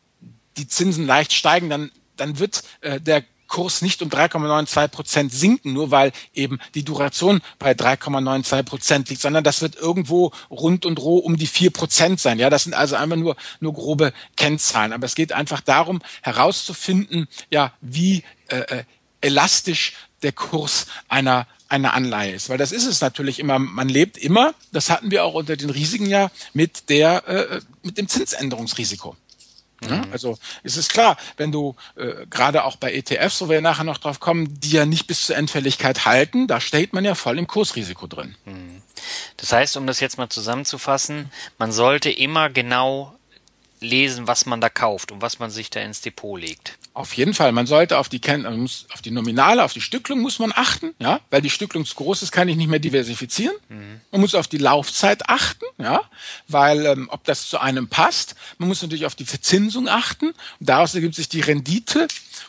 die 0.59 0.69
Zinsen 0.69 1.07
leicht 1.07 1.33
steigen, 1.33 1.71
dann 1.71 1.91
dann 2.17 2.39
wird 2.39 2.63
äh, 2.83 3.01
der 3.01 3.25
Kurs 3.53 3.83
nicht 3.83 4.01
um 4.01 4.09
3,92 4.09 4.89
Prozent 4.89 5.33
sinken, 5.33 5.75
nur 5.75 5.91
weil 5.91 6.13
eben 6.33 6.59
die 6.75 6.85
Duration 6.85 7.43
bei 7.59 7.73
3,92 7.73 8.63
Prozent 8.63 9.11
liegt, 9.11 9.21
sondern 9.21 9.45
das 9.45 9.61
wird 9.61 9.77
irgendwo 9.77 10.33
rund 10.51 10.87
und 10.87 10.99
roh 10.99 11.19
um 11.19 11.37
die 11.37 11.47
vier 11.47 11.71
Prozent 11.71 12.19
sein. 12.19 12.39
Ja, 12.39 12.49
das 12.49 12.65
sind 12.65 12.73
also 12.73 12.97
einfach 12.97 13.17
nur, 13.17 13.37
nur 13.61 13.75
grobe 13.75 14.15
Kennzahlen. 14.37 14.95
Aber 14.95 15.05
es 15.05 15.15
geht 15.15 15.33
einfach 15.33 15.61
darum, 15.61 16.01
herauszufinden, 16.23 17.29
ja, 17.51 17.73
wie 17.83 18.25
äh, 18.49 18.57
äh 18.57 18.85
elastisch 19.25 19.93
der 20.25 20.33
Kurs 20.33 20.87
einer 21.09 21.47
einer 21.69 21.95
Anleihe 21.95 22.33
ist, 22.35 22.49
weil 22.49 22.59
das 22.59 22.73
ist 22.73 22.87
es 22.87 23.01
natürlich 23.01 23.39
immer. 23.39 23.59
Man 23.61 23.89
lebt 23.89 24.19
immer, 24.19 24.53
das 24.73 24.91
hatten 24.91 25.13
wir 25.13 25.25
auch 25.25 25.35
unter 25.35 25.57
den 25.57 25.71
Risiken 25.71 26.07
ja 26.07 26.31
mit 26.53 26.89
der 26.89 27.29
äh, 27.29 27.61
mit 27.83 27.99
dem 27.99 28.09
Zinsänderungsrisiko. 28.09 29.17
Ja, 29.89 29.97
mhm. 29.97 30.13
also 30.13 30.39
es 30.63 30.77
ist 30.77 30.93
klar, 30.93 31.17
wenn 31.37 31.53
du 31.53 31.75
äh, 31.97 32.27
gerade 32.31 32.65
auch 32.65 32.77
bei 32.77 32.93
ETFs, 32.93 33.41
wo 33.41 33.49
wir 33.49 33.61
nachher 33.61 33.85
noch 33.85 33.99
drauf 33.99 34.21
kommen, 34.21 34.61
die 34.61 34.71
ja 34.71 34.87
nicht 34.87 35.07
bis 35.07 35.27
zur 35.27 35.37
Endfälligkeit 35.37 36.05
halten, 36.05 36.47
da 36.47 36.61
steht 36.61 36.93
man 36.93 37.05
ja 37.05 37.15
voll 37.15 37.39
im 37.39 37.47
Kursrisiko 37.47 38.07
drin. 38.07 38.35
Mhm. 38.45 38.83
Das 39.37 39.53
heißt, 39.53 39.77
um 39.77 39.87
das 39.87 40.01
jetzt 40.01 40.19
mal 40.19 40.29
zusammenzufassen, 40.29 41.31
man 41.59 41.73
sollte 41.73 42.11
immer 42.11 42.51
genau 42.51 43.17
lesen, 43.83 44.27
was 44.27 44.47
man 44.47 44.61
da 44.61 44.69
kauft 44.69 45.13
und 45.13 45.21
was 45.21 45.39
man 45.39 45.51
sich 45.51 45.71
da 45.71 45.81
ins 45.81 46.01
Depot 46.01 46.41
legt. 46.41 46.79
Auf 46.95 47.15
jeden 47.15 47.33
Fall. 47.33 47.53
Man 47.53 47.67
sollte 47.67 47.99
auf 47.99 48.09
die, 48.09 48.21
auf 48.93 49.03
die 49.03 49.11
Nominale, 49.11 49.65
auf 49.65 49.73
die 49.73 49.81
Stücklung 49.81 50.21
muss 50.21 50.39
man 50.39 50.53
achten, 50.55 50.95
ja, 50.99 51.21
weil 51.31 51.41
die 51.41 51.51
Stücklung 51.51 51.87
zu 51.87 51.95
groß 51.95 52.23
ist, 52.23 52.33
kann 52.33 52.49
ich 52.49 52.57
nicht 52.57 52.69
mehr 52.69 52.79
diversifizieren. 52.79 53.57
Mhm. 53.69 54.01
Man 54.11 54.21
muss 54.21 54.35
auf 54.35 54.47
die 54.47 54.59
Laufzeit 54.59 55.29
achten, 55.29 55.65
ja, 55.79 56.03
weil 56.49 56.85
ähm, 56.87 57.09
ob 57.11 57.25
das 57.25 57.49
zu 57.49 57.59
einem 57.59 57.89
passt. 57.89 58.35
Man 58.59 58.69
muss 58.69 58.83
natürlich 58.83 59.07
auf 59.07 59.15
die 59.15 59.25
Verzinsung 59.25 59.89
achten. 59.89 60.27
Und 60.27 60.37
daraus 60.61 60.95
ergibt 60.95 61.15
sich 61.15 61.29
die 61.29 61.41
Rendite. 61.41 62.09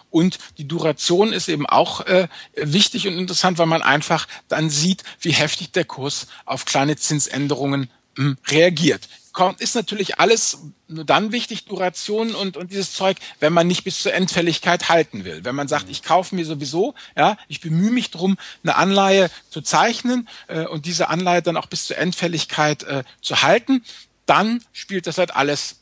Und 0.10 0.38
die 0.58 0.68
Duration 0.68 1.34
ist 1.34 1.48
eben 1.48 1.66
auch 1.66 2.02
äh, 2.02 2.28
wichtig 2.56 3.08
und 3.08 3.18
interessant, 3.18 3.58
weil 3.58 3.66
man 3.66 3.82
einfach 3.82 4.28
dann 4.48 4.70
sieht, 4.70 5.04
wie 5.22 5.32
heftig 5.32 5.72
der 5.72 5.86
Kurs 5.86 6.28
auf 6.46 6.66
kleine 6.66 6.98
Zinsänderungen 6.98 7.90
hm, 8.18 8.38
reagiert 8.48 9.08
kommt, 9.34 9.62
ist 9.62 9.76
natürlich 9.76 10.20
alles 10.20 10.60
nur 10.88 11.06
dann 11.06 11.32
wichtig, 11.32 11.66
Duration 11.66 12.36
und, 12.36 12.56
und 12.56 12.72
dieses 12.72 12.94
Zeug, 12.94 13.18
wenn 13.40 13.52
man 13.52 13.68
nicht 13.68 13.84
bis 13.84 14.00
zur 14.00 14.14
Endfälligkeit 14.14 14.90
halten 14.90 15.26
will. 15.26 15.44
Wenn 15.44 15.56
man 15.56 15.68
sagt, 15.68 15.90
ich 15.90 16.04
kaufe 16.04 16.36
mir 16.36 16.46
sowieso, 16.46 16.94
ja, 17.18 17.38
ich 17.48 17.60
bemühe 17.60 17.92
mich 17.92 18.12
drum, 18.12 18.38
eine 18.64 18.76
Anleihe 18.76 19.30
zu 19.50 19.62
zeichnen 19.62 20.30
äh, 20.48 20.66
und 20.66 20.86
diese 20.86 21.10
Anleihe 21.10 21.42
dann 21.42 21.58
auch 21.58 21.68
bis 21.68 21.88
zur 21.88 21.98
Endfälligkeit 21.98 22.84
äh, 22.84 23.04
zu 23.22 23.42
halten, 23.42 23.84
dann 24.26 24.64
spielt 24.72 25.08
das 25.08 25.18
halt 25.18 25.36
alles 25.36 25.78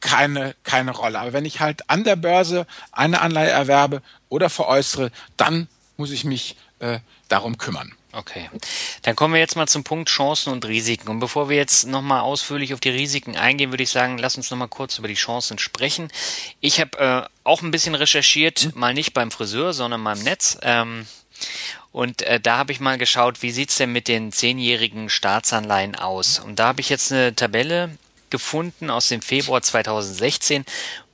keine, 0.00 0.54
keine 0.62 0.92
Rolle. 0.92 1.18
Aber 1.18 1.32
wenn 1.32 1.44
ich 1.44 1.60
halt 1.60 1.88
an 1.88 2.04
der 2.04 2.16
Börse 2.16 2.66
eine 2.92 3.22
Anleihe 3.22 3.50
erwerbe 3.50 4.02
oder 4.28 4.50
veräußere, 4.50 5.10
dann 5.36 5.68
muss 5.96 6.10
ich 6.10 6.24
mich 6.24 6.56
äh, 6.78 7.00
darum 7.28 7.58
kümmern. 7.58 7.92
Okay. 8.16 8.48
Dann 9.02 9.14
kommen 9.14 9.34
wir 9.34 9.40
jetzt 9.40 9.56
mal 9.56 9.68
zum 9.68 9.84
Punkt 9.84 10.08
Chancen 10.08 10.50
und 10.50 10.64
Risiken. 10.64 11.08
Und 11.08 11.20
bevor 11.20 11.50
wir 11.50 11.56
jetzt 11.56 11.86
nochmal 11.86 12.22
ausführlich 12.22 12.72
auf 12.72 12.80
die 12.80 12.88
Risiken 12.88 13.36
eingehen, 13.36 13.72
würde 13.72 13.82
ich 13.82 13.90
sagen, 13.90 14.16
lass 14.16 14.38
uns 14.38 14.50
nochmal 14.50 14.68
kurz 14.68 14.96
über 14.96 15.06
die 15.06 15.14
Chancen 15.14 15.58
sprechen. 15.58 16.08
Ich 16.60 16.80
habe 16.80 16.98
äh, 16.98 17.28
auch 17.44 17.60
ein 17.60 17.70
bisschen 17.70 17.94
recherchiert, 17.94 18.60
hm. 18.60 18.72
mal 18.74 18.94
nicht 18.94 19.12
beim 19.12 19.30
Friseur, 19.30 19.74
sondern 19.74 20.00
mal 20.00 20.16
im 20.16 20.24
Netz. 20.24 20.56
Ähm, 20.62 21.06
und 21.92 22.22
äh, 22.22 22.40
da 22.40 22.56
habe 22.56 22.72
ich 22.72 22.80
mal 22.80 22.96
geschaut, 22.96 23.42
wie 23.42 23.50
sieht's 23.50 23.76
denn 23.76 23.92
mit 23.92 24.08
den 24.08 24.32
zehnjährigen 24.32 25.10
Staatsanleihen 25.10 25.94
aus? 25.94 26.38
Und 26.38 26.58
da 26.58 26.68
habe 26.68 26.80
ich 26.80 26.88
jetzt 26.88 27.12
eine 27.12 27.36
Tabelle 27.36 27.98
gefunden 28.30 28.88
aus 28.88 29.08
dem 29.08 29.20
Februar 29.20 29.60
2016, 29.60 30.64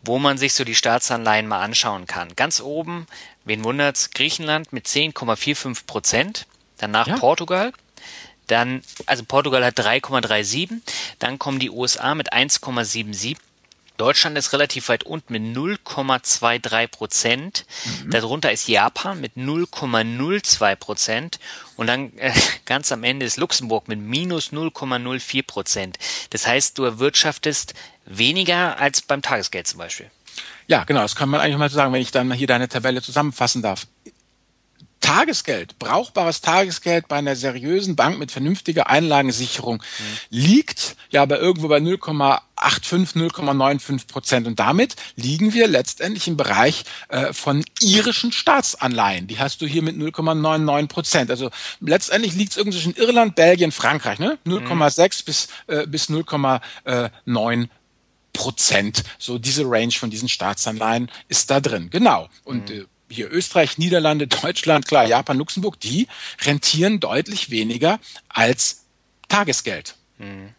wo 0.05 0.21
man 0.21 0.39
sich 0.39 0.55
so 0.55 0.63
die 0.63 0.77
Staatsanleihen 0.77 1.49
mal 1.49 1.63
anschauen 1.63 2.07
kann. 2.07 2.37
Ganz 2.37 2.61
oben, 2.61 3.09
wen 3.45 3.65
wundert's, 3.65 4.11
Griechenland 4.11 4.73
mit 4.73 4.87
10,45 4.87 5.87
Prozent 5.87 6.47
danach 6.83 7.07
ja. 7.07 7.17
Portugal, 7.17 7.73
dann, 8.49 8.83
also 9.07 9.25
Portugal 9.25 9.65
hat 9.65 9.79
3,37, 9.79 10.81
dann 11.19 11.39
kommen 11.39 11.59
die 11.59 11.71
USA 11.71 12.15
mit 12.15 12.33
1,77. 12.33 13.37
Deutschland 13.99 14.37
ist 14.37 14.53
relativ 14.53 14.89
weit 14.89 15.05
unten 15.05 15.33
mit 15.33 15.43
0,23 15.43 16.89
Prozent. 16.89 17.67
Mhm. 18.05 18.11
Darunter 18.11 18.51
ist 18.51 18.67
Japan 18.67 19.21
mit 19.21 19.37
0,02 19.37 20.77
Prozent. 20.77 21.39
Und 21.77 21.87
dann 21.87 22.17
äh, 22.19 22.33
ganz 22.65 22.91
am 22.91 23.05
Ende 23.05 23.27
ist 23.27 23.37
Luxemburg 23.37 23.87
mit 23.87 24.01
minus 24.01 24.51
0,04 24.53 25.47
Prozent. 25.47 25.99
Das 26.31 26.47
heißt, 26.47 26.79
du 26.79 26.85
erwirtschaftest 26.85 27.75
weniger 28.05 28.79
als 28.79 29.03
beim 29.03 29.23
Tagesgeld 29.23 29.69
zum 29.69 29.79
Beispiel. 29.79 30.11
Ja, 30.67 30.85
genau, 30.85 31.03
das 31.03 31.15
kann 31.15 31.29
man 31.29 31.41
eigentlich 31.41 31.59
mal 31.59 31.69
so 31.69 31.77
sagen, 31.77 31.93
wenn 31.93 32.01
ich 32.01 32.11
dann 32.11 32.33
hier 32.33 32.47
deine 32.47 32.69
Tabelle 32.69 33.03
zusammenfassen 33.03 33.63
darf. 33.63 33.87
Tagesgeld, 35.13 35.79
brauchbares 35.79 36.41
Tagesgeld 36.41 37.07
bei 37.07 37.17
einer 37.17 37.37
seriösen 37.37 37.97
Bank 37.97 38.19
mit 38.19 38.33
vernünftiger 38.33 38.89
Einlagensicherung 38.89 39.77
mhm. 39.77 40.19
liegt 40.31 40.97
ja 41.11 41.27
bei 41.27 41.37
irgendwo 41.37 41.69
bei 41.69 41.77
0,85, 41.79 42.41
0,95 43.17 44.07
Prozent. 44.07 44.47
Und 44.47 44.59
damit 44.59 44.97
liegen 45.17 45.53
wir 45.53 45.69
letztendlich 45.69 46.29
im 46.29 46.39
Bereich 46.39 46.85
äh, 47.09 47.35
von 47.35 47.63
irischen 47.81 48.33
Staatsanleihen. 48.33 49.27
Die 49.27 49.39
hast 49.39 49.61
du 49.61 49.67
hier 49.67 49.83
mit 49.83 49.97
0,99 49.97 50.89
Prozent. 50.89 51.31
Also 51.31 51.51
letztendlich 51.81 52.33
liegt 52.33 52.53
es 52.53 52.57
irgendwie 52.57 52.79
zwischen 52.79 52.95
Irland, 52.95 53.35
Belgien, 53.35 53.71
Frankreich, 53.71 54.19
ne? 54.19 54.39
0,6 54.47 55.21
mhm. 55.21 55.25
bis, 55.27 55.49
äh, 55.67 55.87
bis 55.87 56.09
0,9 56.09 57.69
Prozent. 58.33 59.05
So 59.19 59.39
diese 59.39 59.65
Range 59.67 59.93
von 59.93 60.09
diesen 60.09 60.31
Staatsanleihen 60.31 61.11
ist 61.29 61.51
da 61.51 61.61
drin. 61.61 61.91
Genau. 61.91 62.31
Und 62.45 62.71
mhm. 62.71 62.77
äh, 62.77 62.85
hier 63.13 63.31
Österreich, 63.31 63.79
Niederlande, 63.79 64.27
Deutschland, 64.43 64.87
klar, 64.87 65.07
Japan, 65.07 65.39
Luxemburg, 65.39 65.79
die 65.81 66.09
rentieren 66.45 67.01
deutlich 67.01 67.51
weniger 67.51 68.01
als 68.29 68.85
Tagesgeld. 69.29 69.97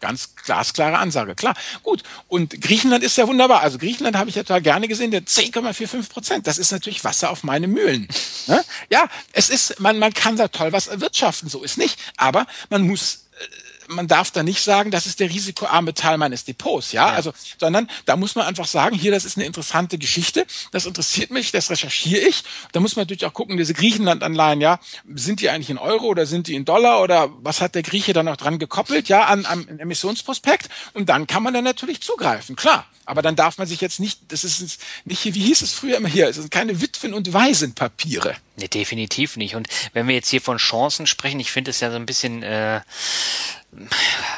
Ganz 0.02 0.36
glasklare 0.36 0.98
Ansage, 0.98 1.36
klar. 1.36 1.56
Gut. 1.84 2.04
Und 2.28 2.60
Griechenland 2.62 3.02
ist 3.02 3.18
ja 3.18 3.28
wunderbar. 3.28 3.62
Also 3.62 3.78
Griechenland 3.78 4.18
habe 4.18 4.30
ich 4.30 4.36
ja 4.36 4.44
total 4.44 4.62
gerne 4.62 4.90
gesehen, 4.90 5.12
der 5.12 5.22
10,45 5.22 6.10
Prozent. 6.10 6.48
Das 6.48 6.58
ist 6.58 6.72
natürlich 6.72 7.04
Wasser 7.06 7.30
auf 7.30 7.44
meine 7.44 7.68
Mühlen. 7.68 8.08
Ne? 8.46 8.62
Ja, 8.90 9.08
es 9.32 9.50
ist, 9.50 9.80
man, 9.80 9.98
man 10.00 10.14
kann 10.14 10.36
da 10.36 10.50
toll 10.50 10.74
was 10.74 10.88
erwirtschaften, 10.88 11.48
so 11.48 11.64
ist 11.64 11.78
nicht. 11.78 11.98
Aber 12.18 12.46
man 12.70 12.82
muss 12.82 13.28
äh, 13.40 13.46
man 13.88 14.08
darf 14.08 14.32
da 14.32 14.44
nicht 14.44 14.62
sagen, 14.62 14.92
das 14.92 15.06
ist 15.06 15.20
der 15.20 15.30
risikoarme 15.30 15.94
Teil 15.94 16.18
meines 16.18 16.46
Depots, 16.46 16.92
ja? 16.92 17.08
ja? 17.08 17.14
Also, 17.14 17.34
sondern 17.60 17.90
da 18.06 18.16
muss 18.16 18.36
man 18.36 18.46
einfach 18.46 18.68
sagen, 18.68 18.96
hier, 18.96 19.12
das 19.12 19.26
ist 19.26 19.38
eine 19.38 19.46
interessante 19.46 19.98
Geschichte, 19.98 20.46
das 20.72 20.86
interessiert 20.86 21.32
mich, 21.32 21.52
das 21.52 21.70
recherchiere 21.70 22.22
ich. 22.22 22.44
Da 22.72 22.80
muss 22.80 22.96
man 22.96 23.04
natürlich 23.04 23.26
auch 23.26 23.34
gucken, 23.34 23.58
diese 23.58 23.74
Griechenland-Anleihen, 23.74 24.62
ja, 24.62 24.80
sind 25.14 25.42
die 25.42 25.50
eigentlich 25.50 25.70
in 25.70 25.78
Euro 25.78 26.08
oder 26.08 26.26
sind 26.26 26.48
die 26.48 26.56
in 26.56 26.66
Dollar 26.66 27.02
oder 27.02 27.30
was 27.42 27.62
hat 27.62 27.76
der 27.76 27.84
Grieche 27.84 28.14
da 28.14 28.24
noch 28.24 28.38
dran 28.38 28.60
gekoppelt, 28.60 29.10
ja, 29.10 29.26
an, 29.26 29.46
am 29.46 29.68
Emissionsprospekt? 29.68 30.70
Und 30.94 31.10
dann 31.10 31.28
kann 31.28 31.44
man 31.44 31.54
dann 31.54 31.64
natürlich 31.64 32.02
zugreifen, 32.02 32.56
klar. 32.56 32.86
Aber 33.06 33.22
dann 33.22 33.36
darf 33.36 33.58
man 33.58 33.68
sich 33.68 33.82
jetzt 33.82 34.00
nicht, 34.00 34.20
das 34.30 34.44
ist 34.44 34.80
nicht 35.04 35.20
hier, 35.20 35.36
wie 35.36 35.42
hieß 35.42 35.62
es 35.62 35.74
früher 35.74 35.98
immer 35.98 36.08
hier, 36.08 36.30
es 36.30 36.38
sind 36.38 36.52
keine 36.52 36.80
Witwen- 36.80 37.14
und 37.14 37.34
Waisenpapiere. 37.34 38.36
Nee, 38.56 38.68
definitiv 38.68 39.36
nicht. 39.36 39.56
Und 39.56 39.68
wenn 39.94 40.08
wir 40.08 40.16
jetzt 40.16 40.30
hier 40.30 40.42
von 40.42 40.58
Chancen 40.58 41.08
sprechen, 41.08 41.40
ich 41.40 41.52
finde 41.52 41.72
es 41.72 41.80
ja 41.80 41.90
so 41.90 41.98
ein 41.98 42.06
bisschen 42.06 42.44
äh, 42.44 42.82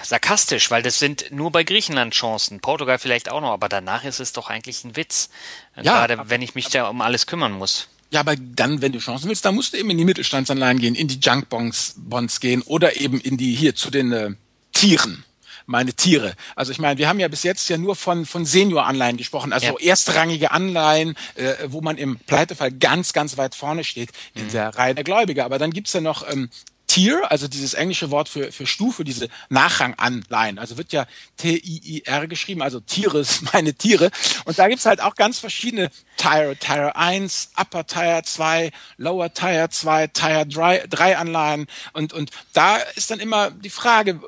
sarkastisch, 0.03 0.71
weil 0.71 0.83
das 0.83 0.99
sind 0.99 1.31
nur 1.31 1.51
bei 1.51 1.63
Griechenland 1.63 2.13
Chancen, 2.13 2.59
Portugal 2.59 2.99
vielleicht 2.99 3.29
auch 3.29 3.41
noch, 3.41 3.51
aber 3.51 3.69
danach 3.69 4.03
ist 4.03 4.19
es 4.19 4.33
doch 4.33 4.49
eigentlich 4.49 4.83
ein 4.83 4.95
Witz. 4.95 5.29
Ja, 5.75 6.05
Gerade 6.05 6.29
wenn 6.29 6.41
ich 6.41 6.55
mich 6.55 6.69
da 6.69 6.87
um 6.89 7.01
alles 7.01 7.27
kümmern 7.27 7.51
muss. 7.51 7.89
Ja, 8.11 8.19
aber 8.21 8.35
dann, 8.35 8.81
wenn 8.81 8.91
du 8.91 8.99
Chancen 8.99 9.29
willst, 9.29 9.43
dann 9.45 9.55
musst 9.55 9.73
du 9.73 9.77
eben 9.77 9.89
in 9.89 9.97
die 9.97 10.05
Mittelstandsanleihen 10.05 10.79
gehen, 10.79 10.95
in 10.95 11.07
die 11.07 11.19
Junkbonds 11.19 11.95
Bonds 11.97 12.39
gehen 12.39 12.61
oder 12.61 12.97
eben 12.97 13.19
in 13.19 13.37
die 13.37 13.55
hier 13.55 13.75
zu 13.75 13.89
den 13.89 14.11
äh, 14.11 14.31
Tieren 14.73 15.25
meine 15.67 15.93
Tiere. 15.93 16.35
Also 16.55 16.71
ich 16.71 16.79
meine, 16.79 16.97
wir 16.97 17.07
haben 17.07 17.19
ja 17.19 17.27
bis 17.27 17.43
jetzt 17.43 17.67
ja 17.69 17.77
nur 17.77 17.95
von, 17.95 18.25
von 18.25 18.45
Senior-Anleihen 18.45 19.17
gesprochen, 19.17 19.53
also 19.53 19.77
ja. 19.79 19.89
erstrangige 19.89 20.51
Anleihen, 20.51 21.15
äh, 21.35 21.53
wo 21.67 21.81
man 21.81 21.97
im 21.97 22.19
Pleitefall 22.19 22.71
ganz, 22.71 23.13
ganz 23.13 23.37
weit 23.37 23.55
vorne 23.55 23.83
steht 23.83 24.11
in 24.33 24.45
mhm. 24.45 24.51
der 24.51 24.69
Reihe 24.75 24.95
der 24.95 25.03
Gläubiger. 25.03 25.45
Aber 25.45 25.57
dann 25.57 25.71
gibt's 25.71 25.93
ja 25.93 26.01
noch 26.01 26.29
ähm, 26.29 26.49
Tier, 26.95 27.29
also 27.29 27.49
dieses 27.49 27.73
englische 27.73 28.09
Wort 28.09 28.29
für, 28.29 28.53
für 28.53 28.65
Stufe, 28.65 29.03
diese 29.03 29.27
Nachranganleihen. 29.49 30.57
Also 30.57 30.77
wird 30.77 30.93
ja 30.93 31.05
T-I-I-R 31.35 32.27
geschrieben, 32.27 32.61
also 32.61 32.79
Tiere 32.79 33.25
meine 33.53 33.73
Tiere. 33.73 34.11
Und 34.45 34.57
da 34.57 34.69
gibt's 34.69 34.85
halt 34.85 35.01
auch 35.01 35.15
ganz 35.15 35.37
verschiedene 35.39 35.89
Tire, 36.15 36.55
Tire 36.55 36.95
1, 36.95 37.49
Upper 37.59 37.85
Tire 37.85 38.21
2, 38.23 38.71
Lower 38.95 39.33
Tire 39.33 39.67
2, 39.69 40.07
Tire 40.07 40.47
3, 40.47 40.85
3 40.89 41.17
Anleihen. 41.17 41.67
Und, 41.91 42.13
und 42.13 42.31
da 42.53 42.77
ist 42.77 43.11
dann 43.11 43.19
immer 43.19 43.51
die 43.51 43.69
Frage, 43.69 44.21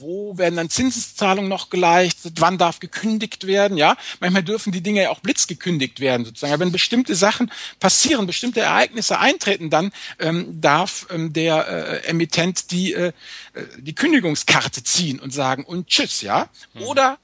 wo 0.00 0.36
werden 0.38 0.56
dann 0.56 0.70
Zinszahlungen 0.70 1.48
noch 1.48 1.70
geleistet, 1.70 2.40
wann 2.40 2.58
darf 2.58 2.80
gekündigt 2.80 3.46
werden, 3.46 3.76
ja. 3.76 3.96
Manchmal 4.20 4.42
dürfen 4.42 4.72
die 4.72 4.80
Dinge 4.80 5.02
ja 5.02 5.10
auch 5.10 5.20
blitzgekündigt 5.20 6.00
werden, 6.00 6.24
sozusagen. 6.24 6.52
Aber 6.52 6.64
wenn 6.64 6.72
bestimmte 6.72 7.14
Sachen 7.14 7.50
passieren, 7.80 8.26
bestimmte 8.26 8.60
Ereignisse 8.60 9.18
eintreten, 9.18 9.70
dann 9.70 9.92
ähm, 10.18 10.60
darf 10.60 11.06
ähm, 11.10 11.32
der 11.32 12.02
äh, 12.04 12.08
Emittent 12.08 12.70
die, 12.70 12.92
äh, 12.92 13.12
äh 13.54 13.64
die 13.78 13.94
Kündigungskarte 13.94 14.82
ziehen 14.82 15.20
und 15.20 15.32
sagen 15.32 15.64
und 15.64 15.88
tschüss, 15.88 16.22
ja. 16.22 16.48
Mhm. 16.74 16.82
Oder 16.82 17.18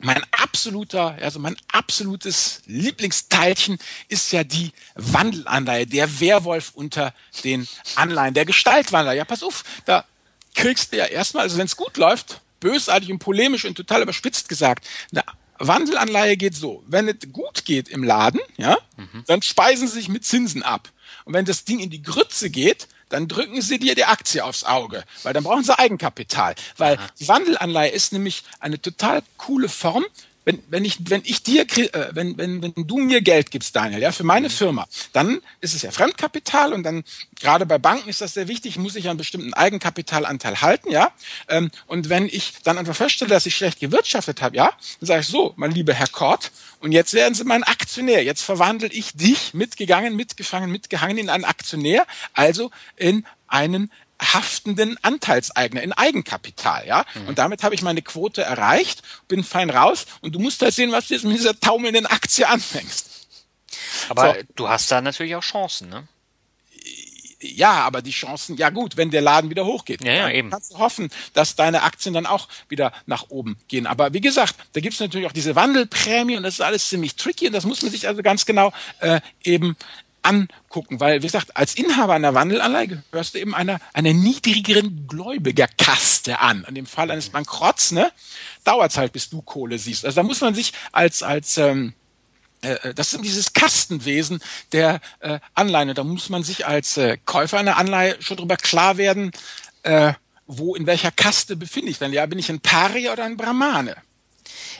mein 0.00 0.22
absoluter, 0.30 1.16
also 1.22 1.38
mein 1.38 1.56
absolutes 1.72 2.60
Lieblingsteilchen 2.66 3.78
ist 4.08 4.30
ja 4.32 4.44
die 4.44 4.72
Wandelanleihe, 4.94 5.86
der 5.86 6.20
Werwolf 6.20 6.72
unter 6.74 7.14
den 7.44 7.66
Anleihen, 7.94 8.34
der 8.34 8.44
Gestaltwandeler. 8.44 9.14
Ja, 9.14 9.24
pass 9.24 9.42
auf, 9.42 9.64
da 9.86 10.04
kriegst 10.56 10.92
du 10.92 10.96
ja 10.96 11.04
erstmal, 11.04 11.44
also 11.44 11.58
wenn 11.58 11.66
es 11.66 11.76
gut 11.76 11.96
läuft, 11.96 12.40
bösartig 12.58 13.12
und 13.12 13.20
polemisch 13.20 13.64
und 13.64 13.76
total 13.76 14.02
überspitzt 14.02 14.48
gesagt, 14.48 14.86
eine 15.12 15.22
Wandelanleihe 15.58 16.36
geht 16.36 16.54
so, 16.54 16.82
wenn 16.86 17.08
es 17.08 17.32
gut 17.32 17.64
geht 17.64 17.88
im 17.88 18.02
Laden, 18.02 18.40
ja, 18.56 18.76
mhm. 18.96 19.24
dann 19.26 19.42
speisen 19.42 19.86
sie 19.86 19.94
sich 19.94 20.08
mit 20.08 20.24
Zinsen 20.24 20.62
ab. 20.62 20.90
Und 21.24 21.34
wenn 21.34 21.44
das 21.44 21.64
Ding 21.64 21.78
in 21.78 21.90
die 21.90 22.02
Grütze 22.02 22.50
geht, 22.50 22.88
dann 23.08 23.28
drücken 23.28 23.62
sie 23.62 23.78
dir 23.78 23.94
die 23.94 24.04
Aktie 24.04 24.44
aufs 24.44 24.64
Auge, 24.64 25.04
weil 25.22 25.32
dann 25.32 25.44
brauchen 25.44 25.62
sie 25.62 25.78
Eigenkapital. 25.78 26.56
Weil 26.76 26.98
die 27.20 27.28
Wandelanleihe 27.28 27.90
ist 27.90 28.12
nämlich 28.12 28.42
eine 28.58 28.80
total 28.80 29.22
coole 29.36 29.68
Form, 29.68 30.04
wenn, 30.46 30.62
wenn 30.68 30.84
ich, 30.84 30.98
wenn 31.10 31.22
ich 31.24 31.42
dir, 31.42 31.62
äh, 31.62 32.08
wenn, 32.12 32.38
wenn, 32.38 32.62
wenn 32.62 32.72
du 32.86 32.98
mir 32.98 33.20
Geld 33.20 33.50
gibst, 33.50 33.74
Daniel, 33.74 34.00
ja, 34.00 34.12
für 34.12 34.24
meine 34.24 34.48
mhm. 34.48 34.52
Firma, 34.52 34.86
dann 35.12 35.42
ist 35.60 35.74
es 35.74 35.82
ja 35.82 35.90
Fremdkapital 35.90 36.72
und 36.72 36.84
dann, 36.84 37.04
gerade 37.38 37.66
bei 37.66 37.78
Banken 37.78 38.08
ist 38.08 38.20
das 38.20 38.34
sehr 38.34 38.48
wichtig, 38.48 38.78
muss 38.78 38.94
ich 38.94 39.08
einen 39.08 39.18
bestimmten 39.18 39.52
Eigenkapitalanteil 39.52 40.62
halten, 40.62 40.90
ja. 40.90 41.10
Ähm, 41.48 41.70
und 41.86 42.08
wenn 42.08 42.26
ich 42.26 42.54
dann 42.62 42.78
einfach 42.78 42.96
feststelle, 42.96 43.28
dass 43.28 43.44
ich 43.44 43.56
schlecht 43.56 43.80
gewirtschaftet 43.80 44.40
habe, 44.40 44.56
ja, 44.56 44.70
dann 45.00 45.06
sage 45.06 45.20
ich 45.22 45.26
so, 45.26 45.52
mein 45.56 45.72
lieber 45.72 45.92
Herr 45.92 46.08
Kort, 46.08 46.52
und 46.78 46.92
jetzt 46.92 47.14
werden 47.14 47.34
Sie 47.34 47.42
mein 47.42 47.64
Aktionär. 47.64 48.22
Jetzt 48.22 48.42
verwandle 48.42 48.88
ich 48.88 49.14
dich 49.14 49.54
mitgegangen, 49.54 50.14
mitgefangen, 50.14 50.70
mitgehangen 50.70 51.18
in 51.18 51.30
einen 51.30 51.44
Aktionär, 51.44 52.06
also 52.34 52.70
in 52.96 53.24
einen 53.48 53.90
haftenden 54.20 54.96
Anteilseigner 55.02 55.82
in 55.82 55.92
Eigenkapital, 55.92 56.86
ja. 56.86 57.04
Mhm. 57.14 57.28
Und 57.28 57.38
damit 57.38 57.62
habe 57.62 57.74
ich 57.74 57.82
meine 57.82 58.02
Quote 58.02 58.42
erreicht, 58.42 59.02
bin 59.28 59.44
fein 59.44 59.70
raus 59.70 60.06
und 60.20 60.34
du 60.34 60.38
musst 60.38 60.62
halt 60.62 60.74
sehen, 60.74 60.92
was 60.92 61.08
du 61.08 61.14
jetzt 61.14 61.24
mit 61.24 61.36
dieser 61.36 61.58
taumelnden 61.58 62.06
Aktie 62.06 62.48
anfängst. 62.48 63.10
Aber 64.08 64.34
so. 64.34 64.40
du 64.54 64.68
hast 64.68 64.90
da 64.90 65.00
natürlich 65.00 65.34
auch 65.34 65.42
Chancen, 65.42 65.88
ne? 65.88 66.08
Ja, 67.38 67.80
aber 67.82 68.00
die 68.00 68.12
Chancen, 68.12 68.56
ja 68.56 68.70
gut, 68.70 68.96
wenn 68.96 69.10
der 69.10 69.20
Laden 69.20 69.50
wieder 69.50 69.66
hochgeht, 69.66 70.02
ja, 70.02 70.12
ja, 70.12 70.30
eben. 70.30 70.50
kannst 70.50 70.72
du 70.72 70.78
hoffen, 70.78 71.10
dass 71.34 71.54
deine 71.54 71.82
Aktien 71.82 72.14
dann 72.14 72.24
auch 72.24 72.48
wieder 72.68 72.92
nach 73.04 73.26
oben 73.28 73.58
gehen. 73.68 73.86
Aber 73.86 74.14
wie 74.14 74.22
gesagt, 74.22 74.56
da 74.72 74.80
gibt 74.80 74.94
es 74.94 75.00
natürlich 75.00 75.26
auch 75.26 75.32
diese 75.32 75.54
Wandelprämie 75.54 76.38
und 76.38 76.44
das 76.44 76.54
ist 76.54 76.60
alles 76.62 76.88
ziemlich 76.88 77.14
tricky 77.16 77.46
und 77.46 77.52
das 77.52 77.66
muss 77.66 77.82
man 77.82 77.90
sich 77.90 78.08
also 78.08 78.22
ganz 78.22 78.46
genau 78.46 78.72
äh, 79.00 79.20
eben 79.44 79.76
angucken, 80.26 81.00
weil, 81.00 81.22
wie 81.22 81.26
gesagt, 81.26 81.56
als 81.56 81.74
Inhaber 81.74 82.14
einer 82.14 82.34
Wandelanleihe 82.34 83.02
gehörst 83.10 83.34
du 83.34 83.38
eben 83.38 83.54
einer, 83.54 83.78
einer 83.92 84.12
niedrigeren 84.12 85.06
Gläubigerkaste 85.06 86.40
an. 86.40 86.64
In 86.68 86.74
dem 86.74 86.86
Fall 86.86 87.10
eines 87.10 87.30
Bankrotts, 87.30 87.92
ne, 87.92 88.12
dauert 88.64 88.90
es 88.90 88.98
halt, 88.98 89.12
bis 89.12 89.30
du 89.30 89.42
Kohle 89.42 89.78
siehst. 89.78 90.04
Also 90.04 90.16
da 90.16 90.22
muss 90.22 90.40
man 90.40 90.54
sich 90.54 90.72
als, 90.92 91.22
als, 91.22 91.56
ähm, 91.58 91.94
äh, 92.62 92.72
äh 92.72 92.94
das 92.94 93.12
ist 93.12 93.24
dieses 93.24 93.52
Kastenwesen 93.52 94.40
der 94.72 95.00
äh, 95.20 95.38
Anleihe. 95.54 95.94
Da 95.94 96.04
muss 96.04 96.28
man 96.28 96.42
sich 96.42 96.66
als 96.66 97.00
Käufer 97.24 97.58
einer 97.58 97.76
Anleihe 97.76 98.16
schon 98.20 98.36
drüber 98.36 98.56
klar 98.56 98.96
werden, 98.96 99.30
wo, 100.48 100.74
in 100.74 100.86
welcher 100.86 101.12
Kaste 101.12 101.54
befinde 101.54 101.92
ich 101.92 101.98
denn? 101.98 102.12
Ja, 102.12 102.26
bin 102.26 102.40
ich 102.40 102.50
ein 102.50 102.58
Paria 102.58 103.12
oder 103.12 103.24
ein 103.24 103.36
Brahmane? 103.36 103.96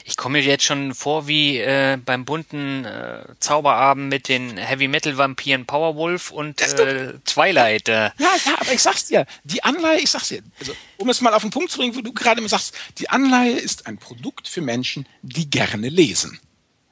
Ich 0.09 0.15
komme 0.15 0.37
mir 0.37 0.45
jetzt 0.45 0.63
schon 0.63 0.95
vor 0.95 1.27
wie 1.27 1.57
äh, 1.57 1.97
beim 1.97 2.23
bunten 2.23 2.85
äh, 2.85 3.25
Zauberabend 3.41 4.07
mit 4.07 4.29
den 4.29 4.55
Heavy 4.55 4.87
Metal 4.87 5.17
Vampiren 5.17 5.65
Powerwolf 5.65 6.31
und 6.31 6.61
äh, 6.61 7.15
Twilight. 7.25 7.89
Äh. 7.89 8.11
Ja, 8.17 8.31
ja, 8.45 8.55
aber 8.57 8.71
ich 8.71 8.81
sag's 8.81 9.07
dir, 9.07 9.25
die 9.43 9.65
Anleihe, 9.65 9.99
ich 9.99 10.09
sag's 10.09 10.29
dir, 10.29 10.41
also, 10.61 10.73
um 10.95 11.09
es 11.09 11.19
mal 11.19 11.33
auf 11.33 11.41
den 11.41 11.51
Punkt 11.51 11.71
zu 11.71 11.79
bringen, 11.79 11.93
wo 11.93 11.99
du 11.99 12.13
gerade 12.13 12.39
immer 12.39 12.47
sagst, 12.47 12.73
die 12.99 13.09
Anleihe 13.09 13.59
ist 13.59 13.85
ein 13.85 13.97
Produkt 13.97 14.47
für 14.47 14.61
Menschen, 14.61 15.05
die 15.23 15.49
gerne 15.49 15.89
lesen. 15.89 16.39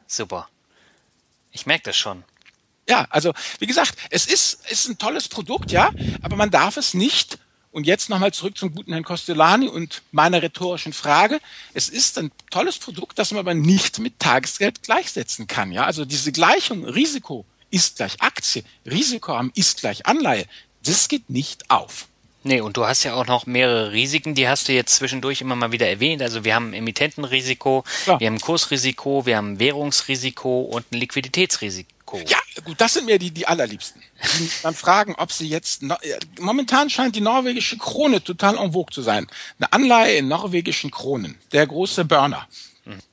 Super. 0.07 0.49
Ich 1.53 1.65
merke 1.65 1.83
das 1.85 1.95
schon. 1.95 2.25
Ja, 2.89 3.07
also 3.11 3.31
wie 3.59 3.65
gesagt, 3.65 3.95
es 4.09 4.25
ist, 4.25 4.69
ist 4.69 4.89
ein 4.89 4.97
tolles 4.97 5.29
Produkt, 5.29 5.71
ja, 5.71 5.89
aber 6.21 6.35
man 6.35 6.51
darf 6.51 6.75
es 6.75 6.93
nicht 6.93 7.39
und 7.75 7.85
jetzt 7.85 8.09
nochmal 8.09 8.31
zurück 8.31 8.57
zum 8.57 8.73
guten 8.73 8.93
Herrn 8.93 9.03
Costellani 9.03 9.67
und 9.67 10.01
meiner 10.13 10.41
rhetorischen 10.41 10.93
Frage. 10.93 11.41
Es 11.73 11.89
ist 11.89 12.17
ein 12.17 12.31
tolles 12.49 12.77
Produkt, 12.77 13.19
das 13.19 13.31
man 13.31 13.39
aber 13.39 13.53
nicht 13.53 13.99
mit 13.99 14.17
Tagesgeld 14.17 14.81
gleichsetzen 14.81 15.45
kann. 15.47 15.73
Ja, 15.73 15.83
also 15.83 16.05
diese 16.05 16.31
Gleichung 16.31 16.85
Risiko 16.85 17.45
ist 17.71 17.97
gleich 17.97 18.21
Aktie, 18.21 18.63
Risikoarm 18.85 19.51
ist 19.55 19.81
gleich 19.81 20.05
Anleihe. 20.05 20.45
Das 20.83 21.09
geht 21.09 21.29
nicht 21.29 21.69
auf. 21.69 22.07
Nee, 22.43 22.61
und 22.61 22.77
du 22.77 22.85
hast 22.85 23.03
ja 23.03 23.15
auch 23.15 23.27
noch 23.27 23.45
mehrere 23.45 23.91
Risiken, 23.91 24.35
die 24.35 24.47
hast 24.47 24.69
du 24.69 24.71
jetzt 24.71 24.95
zwischendurch 24.95 25.41
immer 25.41 25.57
mal 25.57 25.73
wieder 25.73 25.89
erwähnt. 25.89 26.21
Also 26.21 26.45
wir 26.45 26.55
haben 26.55 26.71
Emittentenrisiko, 26.71 27.83
Klar. 28.03 28.21
wir 28.21 28.27
haben 28.27 28.39
Kursrisiko, 28.39 29.25
wir 29.25 29.35
haben 29.35 29.59
Währungsrisiko 29.59 30.61
und 30.61 30.89
ein 30.93 30.99
Liquiditätsrisiko. 30.99 31.89
Ja, 32.27 32.37
gut, 32.63 32.79
das 32.79 32.93
sind 32.93 33.05
mir 33.05 33.17
die, 33.17 33.31
die 33.31 33.47
allerliebsten. 33.47 34.01
Die 34.39 34.49
dann 34.63 34.75
fragen, 34.75 35.15
ob 35.15 35.31
sie 35.31 35.47
jetzt, 35.47 35.81
momentan 36.39 36.89
scheint 36.89 37.15
die 37.15 37.21
norwegische 37.21 37.77
Krone 37.77 38.23
total 38.23 38.57
en 38.57 38.73
vogue 38.73 38.93
zu 38.93 39.01
sein. 39.01 39.27
Eine 39.59 39.73
Anleihe 39.73 40.17
in 40.17 40.27
norwegischen 40.27 40.91
Kronen. 40.91 41.37
Der 41.51 41.65
große 41.65 42.05
Burner. 42.05 42.47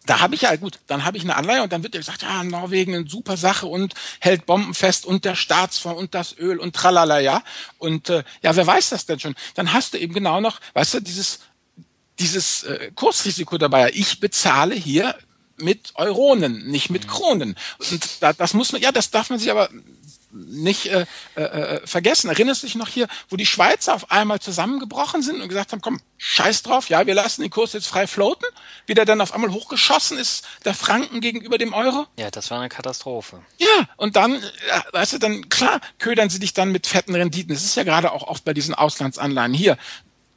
Da 0.05 0.21
habe 0.21 0.35
ich 0.35 0.43
ja, 0.43 0.55
gut, 0.57 0.81
dann 0.87 1.05
habe 1.05 1.17
ich 1.17 1.23
eine 1.23 1.37
Anleihe 1.37 1.63
und 1.63 1.73
dann 1.73 1.83
wird 1.83 1.95
ja 1.95 2.01
gesagt, 2.01 2.23
ja, 2.23 2.45
Norwegen 2.45 2.95
eine 2.95 3.09
super 3.09 3.39
Sache 3.39 3.67
und 3.67 3.95
hält 4.21 4.45
Bomben 4.45 4.75
fest 4.75 5.07
und 5.07 5.25
der 5.25 5.35
Staatsfonds 5.35 5.99
und 5.99 6.15
das 6.15 6.37
Öl 6.37 6.59
und 6.59 6.77
tralala, 6.77 7.21
ja. 7.21 7.43
Und 7.79 8.11
äh, 8.11 8.23
ja, 8.43 8.55
wer 8.55 8.67
weiß 8.67 8.91
das 8.91 9.07
denn 9.07 9.19
schon? 9.19 9.35
Dann 9.55 9.73
hast 9.73 9.95
du 9.95 9.99
eben 9.99 10.13
genau 10.13 10.41
noch, 10.41 10.61
weißt 10.75 10.95
du, 10.95 11.01
dieses, 11.01 11.41
dieses 12.19 12.65
äh, 12.65 12.91
Kursrisiko 12.95 13.57
dabei. 13.57 13.91
Ich 13.95 14.21
bezahle 14.21 14.75
hier 14.75 15.17
mit 15.63 15.93
Euronen, 15.95 16.67
nicht 16.67 16.91
mit 16.91 17.09
Kronen. 17.09 17.57
Und 17.91 18.23
da, 18.23 18.33
das 18.33 18.55
muss 18.55 18.73
man, 18.73 18.83
ja, 18.83 18.93
das 18.93 19.11
darf 19.11 19.31
man 19.31 19.39
sich 19.39 19.51
aber 19.51 19.69
nicht 20.33 20.87
äh, 20.87 21.07
äh, 21.37 21.43
äh, 21.43 21.87
vergessen. 21.87 22.29
Erinnerst 22.29 22.63
du 22.63 22.67
dich 22.67 22.75
noch 22.75 22.89
hier, 22.89 23.07
wo 23.29 23.37
die 23.37 23.47
Schweizer 23.47 23.95
auf 23.95 24.11
einmal 24.11 24.41
zusammengebrochen 24.41 25.23
sind 25.23 25.41
und 25.41 25.49
gesagt 25.49 25.73
haben, 25.73 25.81
komm, 25.81 26.01
scheiß 26.17 26.63
drauf, 26.63 26.89
ja, 26.89 27.07
wir 27.07 27.15
lassen 27.15 27.43
den 27.43 27.51
Kurs 27.51 27.73
jetzt 27.75 27.87
frei 27.87 28.07
floaten, 28.07 28.47
wie 28.87 28.95
der 28.95 29.05
dann 29.05 29.21
auf 29.21 29.35
einmal 29.35 29.53
hochgeschossen 29.53 30.19
ist, 30.19 30.47
der 30.65 30.75
Franken 30.75 31.21
gegenüber 31.21 31.59
dem 31.59 31.75
Euro? 31.75 32.07
Ja, 32.17 32.31
das 32.31 32.51
war 32.51 32.61
eine 32.61 32.69
Katastrophe. 32.69 33.43
Ja, 33.59 33.89
und 33.97 34.17
dann, 34.17 34.43
ja, 34.69 34.85
weißt 34.93 35.15
du, 35.15 35.19
dann, 35.19 35.49
klar, 35.49 35.81
ködern 35.99 36.31
sie 36.31 36.39
dich 36.39 36.55
dann 36.55 36.73
mit 36.73 36.87
fetten 36.87 37.15
Renditen. 37.15 37.55
Das 37.55 37.65
ist 37.65 37.77
ja 37.77 37.85
gerade 37.85 38.13
auch 38.13 38.23
oft 38.23 38.45
bei 38.45 38.55
diesen 38.55 38.75
Auslandsanleihen 38.75 39.55
hier 39.55 39.77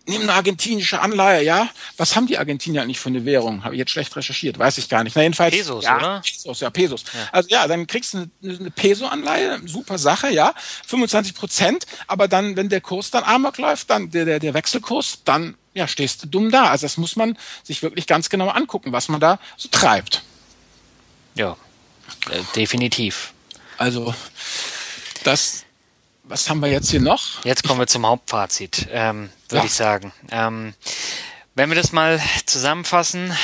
nimm 0.08 0.22
eine 0.24 0.34
argentinische 0.34 1.02
Anleihe, 1.02 1.44
ja? 1.44 1.70
Was 1.98 2.16
haben 2.16 2.28
die 2.28 2.38
Argentinier 2.38 2.82
eigentlich 2.82 3.00
für 3.00 3.10
eine 3.10 3.26
Währung? 3.26 3.64
Habe 3.64 3.76
ich 3.76 3.80
jetzt 3.80 3.92
schlecht 3.92 4.16
recherchiert, 4.16 4.60
weiß 4.60 4.78
ich 4.78 4.90
gar 4.90 5.04
nicht. 5.04 5.16
Na, 5.16 5.24
jedenfalls, 5.24 5.56
Pesos, 5.56 5.84
ja, 5.84 5.98
oder? 5.98 6.22
Pesos, 6.22 6.60
ja, 6.60 6.70
Pesos. 6.70 7.04
Ja. 7.14 7.30
Also 7.32 7.50
ja, 7.50 7.68
dann 7.68 7.88
kriegst 7.88 8.14
du 8.14 8.18
eine, 8.18 8.58
eine 8.58 8.72
Peso-Anleihe, 8.72 9.62
super 9.66 9.98
Sache, 9.98 10.30
ja, 10.32 10.54
25 10.88 11.34
Prozent, 11.34 11.86
aber 12.08 12.28
dann, 12.28 12.56
wenn 12.56 12.70
der 12.70 12.82
Kurs 12.82 13.12
dann 13.12 13.24
amok 13.24 13.58
läuft, 13.58 13.90
dann 13.90 14.12
der, 14.12 14.26
der, 14.26 14.40
der 14.40 14.54
Wechselkurs, 14.54 15.20
dann 15.26 15.56
ja, 15.74 15.88
stehst 15.88 16.24
du 16.24 16.28
dumm 16.28 16.52
da. 16.52 16.70
Also 16.70 16.86
das 16.86 16.98
muss 16.98 17.16
man 17.16 17.38
sich 17.64 17.84
wirklich 17.84 18.08
ganz 18.08 18.30
genau 18.30 18.50
angucken, 18.50 18.92
was 18.92 19.10
man 19.10 19.20
da 19.20 19.40
so 19.58 19.70
treibt. 19.70 20.24
Ja, 21.36 21.58
äh, 22.30 22.42
definitiv. 22.56 23.34
Also 23.78 24.14
das 25.24 25.65
was 26.28 26.50
haben 26.50 26.60
wir 26.60 26.70
jetzt 26.70 26.90
hier 26.90 27.02
noch? 27.02 27.44
Jetzt 27.44 27.64
kommen 27.64 27.80
wir 27.80 27.88
zum 27.88 28.06
Hauptfazit, 28.06 28.88
ähm, 28.92 29.30
würde 29.50 29.62
ja. 29.62 29.66
ich 29.66 29.74
sagen. 29.74 30.12
Ähm, 30.32 30.74
wenn 31.56 31.70
wir 31.70 31.76
das 31.76 31.92
mal 31.92 32.22
zusammenfassen, 32.46 33.36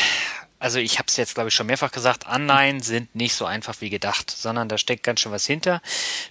also 0.59 0.77
ich 0.77 0.99
habe 0.99 1.07
es 1.07 1.17
jetzt, 1.17 1.33
glaube 1.33 1.49
ich, 1.49 1.55
schon 1.55 1.65
mehrfach 1.65 1.91
gesagt, 1.91 2.27
Anleihen 2.27 2.81
sind 2.81 3.15
nicht 3.15 3.33
so 3.33 3.45
einfach 3.45 3.81
wie 3.81 3.89
gedacht, 3.89 4.29
sondern 4.29 4.69
da 4.69 4.77
steckt 4.77 5.03
ganz 5.03 5.21
schön 5.21 5.31
was 5.31 5.47
hinter. 5.47 5.81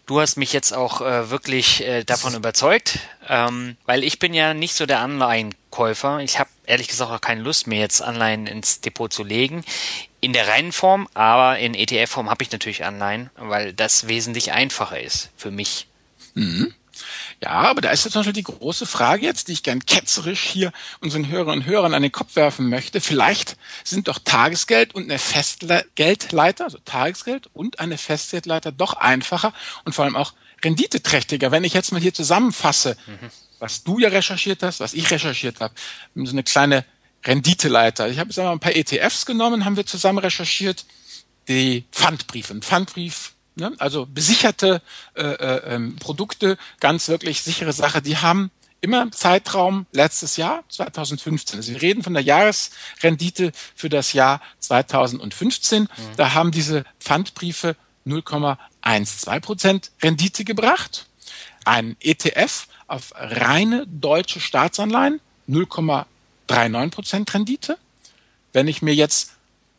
Du 0.07 0.21
hast 0.21 0.37
mich 0.37 0.53
jetzt 0.53 0.73
auch 0.73 1.01
äh, 1.01 1.31
wirklich 1.31 1.85
äh, 1.85 2.05
davon 2.05 2.35
überzeugt, 2.35 3.01
ähm, 3.29 3.77
weil 3.87 4.05
ich 4.05 4.21
bin 4.21 4.33
ja 4.33 4.55
nicht 4.55 4.75
so 4.75 4.87
der 4.87 5.01
Anleihenkäufer. 5.01 6.21
Ich 6.21 6.39
habe 6.39 6.49
ehrlich 6.65 6.87
gesagt 6.87 7.11
auch 7.11 7.21
keine 7.21 7.43
Lust 7.43 7.67
mehr, 7.67 7.81
jetzt 7.81 8.03
Anleihen 8.03 8.47
ins 8.47 8.81
Depot 8.81 9.13
zu 9.13 9.25
legen. 9.25 9.65
In 10.21 10.33
der 10.33 10.47
reinen 10.47 10.71
Form, 10.71 11.09
aber 11.15 11.59
in 11.59 11.75
ETF-Form 11.75 12.31
habe 12.31 12.45
ich 12.45 12.53
natürlich 12.53 12.85
Anleihen, 12.85 13.31
weil 13.37 13.73
das 13.73 14.07
wesentlich 14.07 14.53
einfacher 14.53 15.01
ist 15.01 15.31
für 15.37 15.51
mich. 15.51 15.89
Mhm. 16.41 16.75
Ja, 17.43 17.51
aber 17.51 17.81
da 17.81 17.91
ist 17.91 18.05
jetzt 18.05 18.15
natürlich 18.15 18.45
die 18.45 18.53
große 18.53 18.85
Frage 18.85 19.25
jetzt, 19.25 19.49
die 19.49 19.53
ich 19.53 19.63
gern 19.63 19.85
ketzerisch 19.85 20.43
hier 20.43 20.73
unseren 21.01 21.29
Hörerinnen 21.29 21.61
und 21.61 21.67
Hörern 21.67 21.95
an 21.95 22.03
den 22.03 22.13
Kopf 22.13 22.37
werfen 22.37 22.69
möchte. 22.69 23.01
Vielleicht 23.01 23.57
sind 23.85 24.09
doch 24.09 24.19
Tagesgeld 24.19 24.95
und 24.95 25.05
eine 25.05 25.19
Festgeldleiter, 25.19 26.65
also 26.65 26.79
Tagesgeld 26.85 27.49
und 27.53 27.81
eine 27.81 27.97
Festgeldleiter 27.97 28.73
doch 28.73 28.95
einfacher 28.95 29.55
und 29.85 29.95
vor 29.95 30.05
allem 30.05 30.17
auch 30.17 30.35
renditeträchtiger. 30.63 31.51
Wenn 31.51 31.65
ich 31.65 31.73
jetzt 31.73 31.93
mal 31.93 32.01
hier 32.01 32.13
zusammenfasse, 32.13 32.97
mhm. 33.07 33.31
was 33.59 33.85
du 33.85 33.99
ja 33.99 34.09
recherchiert 34.11 34.63
hast, 34.63 34.81
was 34.81 34.93
ich 34.93 35.11
recherchiert 35.11 35.61
habe, 35.61 35.75
so 36.15 36.33
eine 36.33 36.43
kleine 36.43 36.85
Renditeleiter. 37.25 38.09
Ich 38.09 38.19
habe 38.19 38.31
jetzt 38.31 38.39
einmal 38.39 38.55
ein 38.55 38.61
paar 38.61 38.77
ETFs 38.77 39.25
genommen, 39.25 39.65
haben 39.65 39.77
wir 39.77 39.87
zusammen 39.87 40.19
recherchiert. 40.19 40.85
Die 41.49 41.85
Pfandbriefe. 41.91 42.53
Ein 42.53 42.63
Pfandbrief 42.63 43.33
Ne? 43.57 43.73
Also 43.79 44.07
besicherte 44.07 44.81
äh, 45.15 45.23
äh, 45.23 45.75
ähm, 45.75 45.97
Produkte, 45.97 46.57
ganz 46.81 47.09
wirklich 47.09 47.43
sichere 47.43 47.73
Sache. 47.73 48.01
Die 48.03 48.17
haben 48.17 48.51
immer 48.81 49.11
Zeitraum 49.13 49.87
letztes 49.93 50.37
Jahr, 50.37 50.65
2015. 50.69 51.59
Also 51.59 51.73
wir 51.73 51.83
reden 51.83 52.03
von 52.03 52.15
der 52.15 52.23
Jahresrendite 52.23 53.53
für 53.75 53.89
das 53.89 54.13
Jahr 54.13 54.41
2015. 54.61 55.83
Mhm. 55.83 55.89
Da 56.17 56.35
haben 56.35 56.51
diese 56.51 56.85
Pfandbriefe 56.99 57.77
0,12 58.07 59.41
Prozent 59.41 59.91
Rendite 60.03 60.45
gebracht. 60.45 61.07
Ein 61.65 61.97
ETF 62.01 62.69
auf 62.87 63.13
reine 63.15 63.87
deutsche 63.87 64.41
Staatsanleihen 64.41 65.21
0,39 65.49 66.91
Prozent 66.91 67.35
Rendite. 67.35 67.79
Wenn 68.53 68.67
ich 68.67 68.83
mir 68.83 68.95
jetzt 68.95 69.33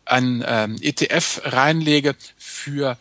ein 0.06 0.44
ähm, 0.46 0.78
ETF 0.82 1.42
reinlege 1.46 2.16
für 2.38 2.98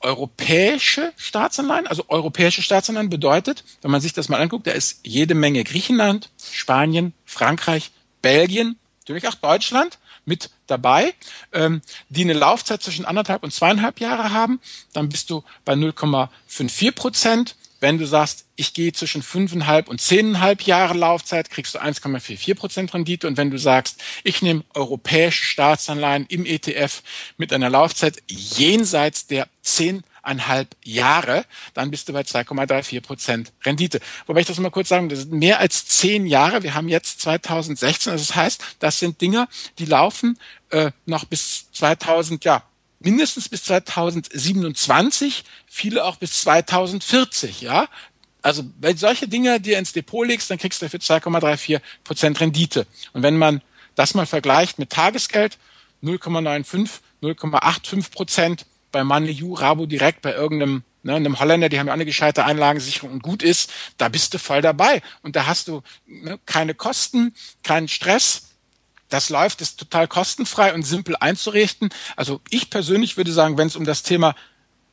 europäische 0.00 1.12
Staatsanleihen. 1.16 1.86
Also 1.86 2.04
europäische 2.08 2.62
Staatsanleihen 2.62 3.10
bedeutet, 3.10 3.64
wenn 3.82 3.90
man 3.90 4.00
sich 4.00 4.12
das 4.12 4.28
mal 4.28 4.40
anguckt, 4.40 4.66
da 4.66 4.72
ist 4.72 5.00
jede 5.04 5.34
Menge 5.34 5.62
Griechenland, 5.64 6.30
Spanien, 6.52 7.12
Frankreich, 7.24 7.92
Belgien, 8.22 8.76
natürlich 9.00 9.28
auch 9.28 9.34
Deutschland 9.34 9.98
mit 10.24 10.50
dabei, 10.66 11.14
ähm, 11.52 11.82
die 12.08 12.22
eine 12.22 12.32
Laufzeit 12.32 12.82
zwischen 12.82 13.04
anderthalb 13.04 13.42
und 13.42 13.52
zweieinhalb 13.52 14.00
Jahre 14.00 14.32
haben. 14.32 14.60
Dann 14.92 15.08
bist 15.08 15.30
du 15.30 15.44
bei 15.64 15.74
0,54 15.74 16.92
Prozent. 16.92 17.56
Wenn 17.80 17.96
du 17.96 18.06
sagst, 18.06 18.44
ich 18.56 18.74
gehe 18.74 18.92
zwischen 18.92 19.22
fünfeinhalb 19.22 19.88
und 19.88 20.00
zehneinhalb 20.02 20.62
Jahre 20.62 20.94
Laufzeit, 20.94 21.48
kriegst 21.48 21.74
du 21.74 21.78
1,44 21.78 22.54
Prozent 22.54 22.94
Rendite. 22.94 23.26
Und 23.26 23.38
wenn 23.38 23.50
du 23.50 23.58
sagst, 23.58 24.00
ich 24.22 24.42
nehme 24.42 24.64
europäische 24.74 25.44
Staatsanleihen 25.44 26.26
im 26.26 26.44
ETF 26.44 27.02
mit 27.38 27.52
einer 27.54 27.70
Laufzeit 27.70 28.22
jenseits 28.28 29.26
der 29.26 29.48
zehneinhalb 29.62 30.76
Jahre, 30.84 31.46
dann 31.72 31.90
bist 31.90 32.08
du 32.08 32.12
bei 32.12 32.20
2,34 32.20 33.00
Prozent 33.00 33.52
Rendite. 33.64 34.00
Wobei 34.26 34.40
ich 34.40 34.46
das 34.46 34.58
mal 34.58 34.70
kurz 34.70 34.90
sagen, 34.90 35.08
das 35.08 35.20
sind 35.20 35.32
mehr 35.32 35.58
als 35.58 35.86
zehn 35.86 36.26
Jahre. 36.26 36.62
Wir 36.62 36.74
haben 36.74 36.88
jetzt 36.88 37.22
2016. 37.22 38.12
Also 38.12 38.26
das 38.26 38.36
heißt, 38.36 38.62
das 38.78 38.98
sind 38.98 39.22
Dinge, 39.22 39.48
die 39.78 39.86
laufen 39.86 40.38
äh, 40.68 40.90
noch 41.06 41.24
bis 41.24 41.70
2000, 41.72 42.44
ja, 42.44 42.62
mindestens 43.00 43.48
bis 43.48 43.64
2027, 43.64 45.44
viele 45.66 46.04
auch 46.04 46.16
bis 46.16 46.42
2040, 46.42 47.62
ja. 47.62 47.88
Also 48.42 48.64
wenn 48.78 48.96
solche 48.96 49.28
Dinge 49.28 49.60
dir 49.60 49.78
ins 49.78 49.92
Depot 49.92 50.26
legst, 50.26 50.50
dann 50.50 50.58
kriegst 50.58 50.80
du 50.80 50.86
dafür 50.86 51.00
2,34 51.00 51.80
Prozent 52.04 52.40
Rendite. 52.40 52.86
Und 53.12 53.22
wenn 53.22 53.36
man 53.36 53.60
das 53.96 54.14
mal 54.14 54.26
vergleicht 54.26 54.78
mit 54.78 54.90
Tagesgeld, 54.90 55.58
0,95, 56.02 57.00
0,85 57.22 58.10
Prozent 58.10 58.66
bei 58.92 59.04
MoneyU, 59.04 59.54
Rabo 59.54 59.86
direkt 59.86 60.22
bei 60.22 60.32
irgendeinem 60.32 60.84
ne, 61.02 61.14
einem 61.14 61.38
Holländer, 61.38 61.68
die 61.68 61.78
haben 61.78 61.86
ja 61.86 61.92
auch 61.92 61.96
eine 61.96 62.06
gescheite 62.06 62.44
Einlagensicherung 62.44 63.12
und 63.12 63.22
gut 63.22 63.42
ist, 63.42 63.70
da 63.98 64.08
bist 64.08 64.32
du 64.34 64.38
voll 64.38 64.62
dabei. 64.62 65.02
Und 65.22 65.36
da 65.36 65.46
hast 65.46 65.68
du 65.68 65.82
ne, 66.06 66.38
keine 66.46 66.74
Kosten, 66.74 67.34
keinen 67.62 67.88
Stress, 67.88 68.49
das 69.12 69.28
läuft, 69.28 69.60
ist 69.60 69.78
total 69.78 70.08
kostenfrei 70.08 70.74
und 70.74 70.82
simpel 70.82 71.16
einzurichten. 71.18 71.90
Also 72.16 72.40
ich 72.50 72.70
persönlich 72.70 73.16
würde 73.16 73.32
sagen, 73.32 73.58
wenn 73.58 73.66
es 73.66 73.76
um 73.76 73.84
das 73.84 74.02
Thema 74.02 74.34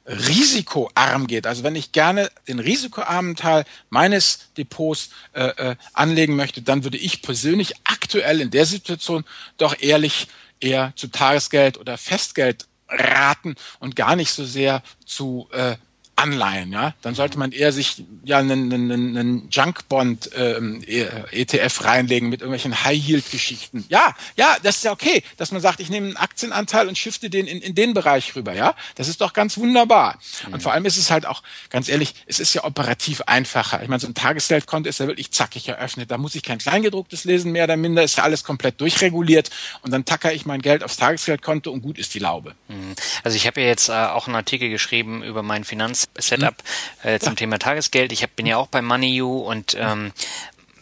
risikoarm 0.05 1.27
geht, 1.27 1.45
also 1.47 1.63
wenn 1.63 1.75
ich 1.75 1.91
gerne 1.91 2.29
den 2.47 2.59
risikoarmen 2.59 3.35
Teil 3.35 3.65
meines 3.89 4.53
Depots 4.57 5.09
äh, 5.33 5.47
äh, 5.47 5.75
anlegen 5.93 6.35
möchte, 6.35 6.61
dann 6.61 6.83
würde 6.83 6.97
ich 6.97 7.21
persönlich 7.21 7.73
aktuell 7.83 8.39
in 8.41 8.49
der 8.49 8.65
Situation 8.65 9.25
doch 9.57 9.75
ehrlich 9.79 10.27
eher 10.59 10.93
zu 10.95 11.07
Tagesgeld 11.07 11.77
oder 11.77 11.97
Festgeld 11.97 12.67
raten 12.89 13.55
und 13.79 13.95
gar 13.95 14.15
nicht 14.15 14.31
so 14.31 14.45
sehr 14.45 14.81
zu 15.05 15.49
äh, 15.51 15.75
Anleihen, 16.17 16.71
ja, 16.71 16.95
dann 17.03 17.13
sollte 17.13 17.37
man 17.37 17.51
eher 17.51 17.71
sich 17.71 18.03
ja 18.23 18.39
einen, 18.39 18.73
einen, 18.73 19.17
einen 19.17 19.49
Junkbond 19.51 20.31
ähm, 20.35 20.83
ETF 20.83 21.85
reinlegen 21.85 22.29
mit 22.29 22.41
irgendwelchen 22.41 22.83
High 22.83 22.97
Yield 22.97 23.29
Geschichten. 23.29 23.85
Ja, 23.89 24.15
ja, 24.35 24.57
das 24.63 24.77
ist 24.77 24.83
ja 24.83 24.91
okay, 24.91 25.21
dass 25.37 25.51
man 25.51 25.61
sagt, 25.61 25.79
ich 25.79 25.91
nehme 25.91 26.07
einen 26.07 26.17
Aktienanteil 26.17 26.87
und 26.87 26.97
shifte 26.97 27.29
den 27.29 27.45
in, 27.45 27.61
in 27.61 27.75
den 27.75 27.93
Bereich 27.93 28.35
rüber, 28.35 28.53
ja, 28.53 28.73
das 28.95 29.09
ist 29.09 29.21
doch 29.21 29.33
ganz 29.33 29.57
wunderbar. 29.57 30.17
Mhm. 30.47 30.55
Und 30.55 30.63
vor 30.63 30.73
allem 30.73 30.85
ist 30.85 30.97
es 30.97 31.11
halt 31.11 31.27
auch 31.27 31.43
ganz 31.69 31.87
ehrlich, 31.87 32.15
es 32.25 32.39
ist 32.39 32.51
ja 32.55 32.63
operativ 32.63 33.21
einfacher. 33.27 33.83
Ich 33.83 33.87
meine, 33.87 33.99
so 33.99 34.07
ein 34.07 34.15
Tagesgeldkonto 34.15 34.89
ist 34.89 34.99
ja 34.99 35.05
wirklich 35.05 35.31
zackig 35.31 35.67
eröffnet. 35.69 36.09
Da 36.09 36.17
muss 36.17 36.33
ich 36.33 36.41
kein 36.41 36.57
Kleingedrucktes 36.57 37.25
lesen, 37.25 37.51
mehr 37.51 37.65
oder 37.65 37.77
minder 37.77 38.01
ist 38.01 38.17
ja 38.17 38.23
alles 38.23 38.43
komplett 38.43 38.81
durchreguliert 38.81 39.51
und 39.83 39.91
dann 39.91 40.03
tacker 40.03 40.33
ich 40.33 40.47
mein 40.47 40.63
Geld 40.63 40.83
aufs 40.83 40.97
Tagesgeldkonto 40.97 41.71
und 41.71 41.81
gut 41.81 41.99
ist 41.99 42.15
die 42.15 42.19
Laube. 42.19 42.55
Mhm. 42.69 42.95
Also 43.23 43.35
ich 43.35 43.45
habe 43.45 43.61
ja 43.61 43.67
jetzt 43.67 43.89
äh, 43.89 43.93
auch 43.93 44.25
einen 44.25 44.35
Artikel 44.35 44.69
geschrieben 44.69 45.21
über 45.21 45.43
meinen 45.43 45.63
Finanz 45.63 46.06
Setup 46.17 46.55
äh, 47.03 47.19
zum 47.19 47.33
ja. 47.33 47.35
Thema 47.35 47.59
Tagesgeld. 47.59 48.11
Ich 48.11 48.23
hab, 48.23 48.35
bin 48.35 48.45
ja 48.45 48.57
auch 48.57 48.67
bei 48.67 48.81
MoneyU 48.81 49.39
und 49.39 49.75
ähm, 49.79 50.11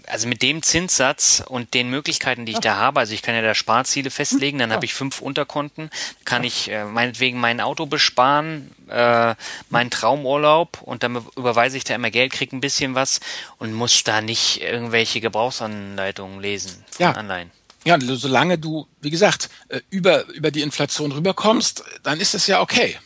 also 0.08 0.28
mit 0.28 0.42
dem 0.42 0.62
Zinssatz 0.62 1.44
und 1.46 1.74
den 1.74 1.90
Möglichkeiten, 1.90 2.46
die 2.46 2.54
ich 2.54 2.60
da 2.60 2.76
habe, 2.76 3.00
also 3.00 3.14
ich 3.14 3.22
kann 3.22 3.36
ja 3.36 3.42
da 3.42 3.56
Sparziele 3.56 4.12
festlegen, 4.12 4.60
dann 4.60 4.72
habe 4.72 4.86
ich 4.86 4.94
fünf 4.94 5.22
Unterkonten, 5.22 5.90
kann 6.26 6.44
ich 6.44 6.70
äh, 6.70 6.86
meinetwegen 6.86 7.40
mein 7.40 7.62
Auto 7.62 7.86
besparen, 7.86 8.72
äh, 8.90 9.36
meinen 9.70 9.90
Traumurlaub 9.90 10.82
und 10.82 11.04
dann 11.04 11.26
überweise 11.36 11.78
ich 11.78 11.84
da 11.84 11.96
immer 11.96 12.12
Geld, 12.12 12.34
kriege 12.34 12.56
ein 12.56 12.62
bisschen 12.62 12.96
was 12.96 13.20
und 13.58 13.74
muss 13.74 14.04
da 14.04 14.22
nicht 14.22 14.62
irgendwelche 14.62 15.22
Gebrauchsanleitungen 15.22 16.40
lesen 16.40 16.84
von 16.92 17.04
ja. 17.04 17.12
Anleihen. 17.12 17.52
Ja, 17.84 18.00
solange 18.02 18.58
du, 18.58 18.88
wie 19.02 19.12
gesagt, 19.12 19.50
äh, 19.70 19.80
über, 19.92 20.28
über 20.30 20.50
die 20.50 20.62
Inflation 20.62 21.12
rüberkommst, 21.12 21.84
dann 22.04 22.20
ist 22.20 22.34
es 22.34 22.48
ja 22.48 22.62
okay. 22.62 22.98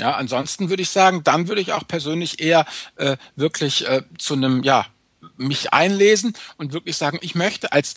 Ja, 0.00 0.12
ansonsten 0.12 0.70
würde 0.70 0.82
ich 0.82 0.90
sagen, 0.90 1.22
dann 1.24 1.48
würde 1.48 1.60
ich 1.60 1.72
auch 1.72 1.86
persönlich 1.86 2.40
eher 2.40 2.66
äh, 2.96 3.16
wirklich 3.36 3.86
äh, 3.86 4.02
zu 4.18 4.34
einem, 4.34 4.62
ja, 4.62 4.86
mich 5.36 5.72
einlesen 5.72 6.34
und 6.56 6.72
wirklich 6.72 6.96
sagen, 6.96 7.18
ich 7.20 7.34
möchte 7.34 7.72
als 7.72 7.96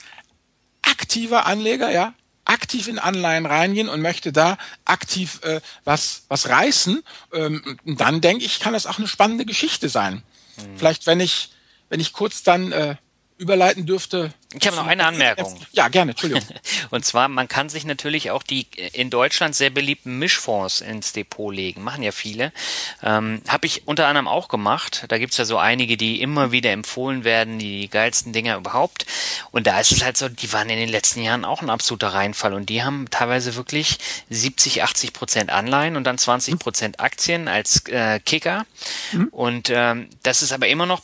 aktiver 0.82 1.46
Anleger, 1.46 1.92
ja, 1.92 2.14
aktiv 2.46 2.90
in 2.90 3.00
Anleihen 3.00 3.46
reingehen 3.46 3.88
und 3.88 4.02
möchte 4.02 4.34
da 4.34 4.58
aktiv 4.84 5.40
äh, 5.44 5.62
was, 5.86 6.24
was 6.28 6.50
reißen, 6.50 7.02
ähm, 7.32 7.80
dann 7.86 8.20
denke 8.20 8.44
ich, 8.44 8.60
kann 8.60 8.74
das 8.74 8.86
auch 8.86 8.98
eine 8.98 9.08
spannende 9.08 9.46
Geschichte 9.46 9.88
sein. 9.88 10.24
Mhm. 10.58 10.78
Vielleicht, 10.78 11.08
wenn 11.08 11.22
ich, 11.22 11.52
wenn 11.90 12.02
ich 12.02 12.12
kurz 12.12 12.44
dann 12.44 12.74
äh, 12.74 12.96
überleiten 13.38 13.86
dürfte. 13.86 14.34
Ich 14.60 14.68
habe 14.68 14.76
noch 14.76 14.86
eine 14.86 15.06
Anmerkung. 15.06 15.60
Ja, 15.72 15.88
gerne, 15.88 16.12
Entschuldigung. 16.12 16.44
Und 16.92 17.04
zwar, 17.04 17.28
man 17.28 17.48
kann 17.48 17.68
sich 17.68 17.84
natürlich 17.84 18.30
auch 18.30 18.44
die 18.44 18.68
in 18.92 19.10
Deutschland 19.10 19.56
sehr 19.56 19.72
beliebten 19.72 20.20
Mischfonds 20.20 20.82
ins 20.82 21.14
Depot 21.14 21.54
legen. 21.54 21.84
Machen 21.84 22.04
ja 22.04 22.12
viele. 22.12 22.52
Ähm, 23.02 23.42
habe 23.48 23.66
ich 23.66 23.88
unter 23.88 24.08
anderem 24.08 24.28
auch 24.28 24.50
gemacht. 24.50 25.06
Da 25.08 25.18
gibt's 25.18 25.38
ja 25.38 25.46
so 25.46 25.58
einige, 25.58 25.98
die 25.98 26.22
immer 26.22 26.52
wieder 26.52 26.72
empfohlen 26.72 27.24
werden, 27.24 27.58
die 27.58 27.90
geilsten 27.90 28.34
Dinger 28.34 28.58
überhaupt. 28.58 29.08
Und 29.52 29.66
da 29.66 29.80
ist 29.80 29.92
es 29.92 30.04
halt 30.04 30.16
so, 30.16 30.30
die 30.30 30.54
waren 30.54 30.70
in 30.70 30.78
den 30.78 30.90
letzten 30.90 31.24
Jahren 31.24 31.44
auch 31.44 31.64
ein 31.64 31.72
absoluter 31.72 32.10
Reinfall. 32.10 32.54
Und 32.54 32.70
die 32.70 32.84
haben 32.84 33.08
teilweise 33.10 33.56
wirklich 33.56 33.98
70, 34.30 34.84
80 34.84 35.14
Prozent 35.14 35.50
Anleihen 35.50 35.96
und 35.96 36.04
dann 36.04 36.20
20 36.20 36.60
Prozent 36.60 37.00
Aktien 37.00 37.48
als 37.48 37.88
äh, 37.88 38.20
Kicker. 38.20 38.66
Mhm. 39.12 39.28
Und 39.32 39.72
ähm, 39.72 40.10
das 40.22 40.44
ist 40.44 40.54
aber 40.54 40.68
immer 40.68 40.86
noch 40.86 41.02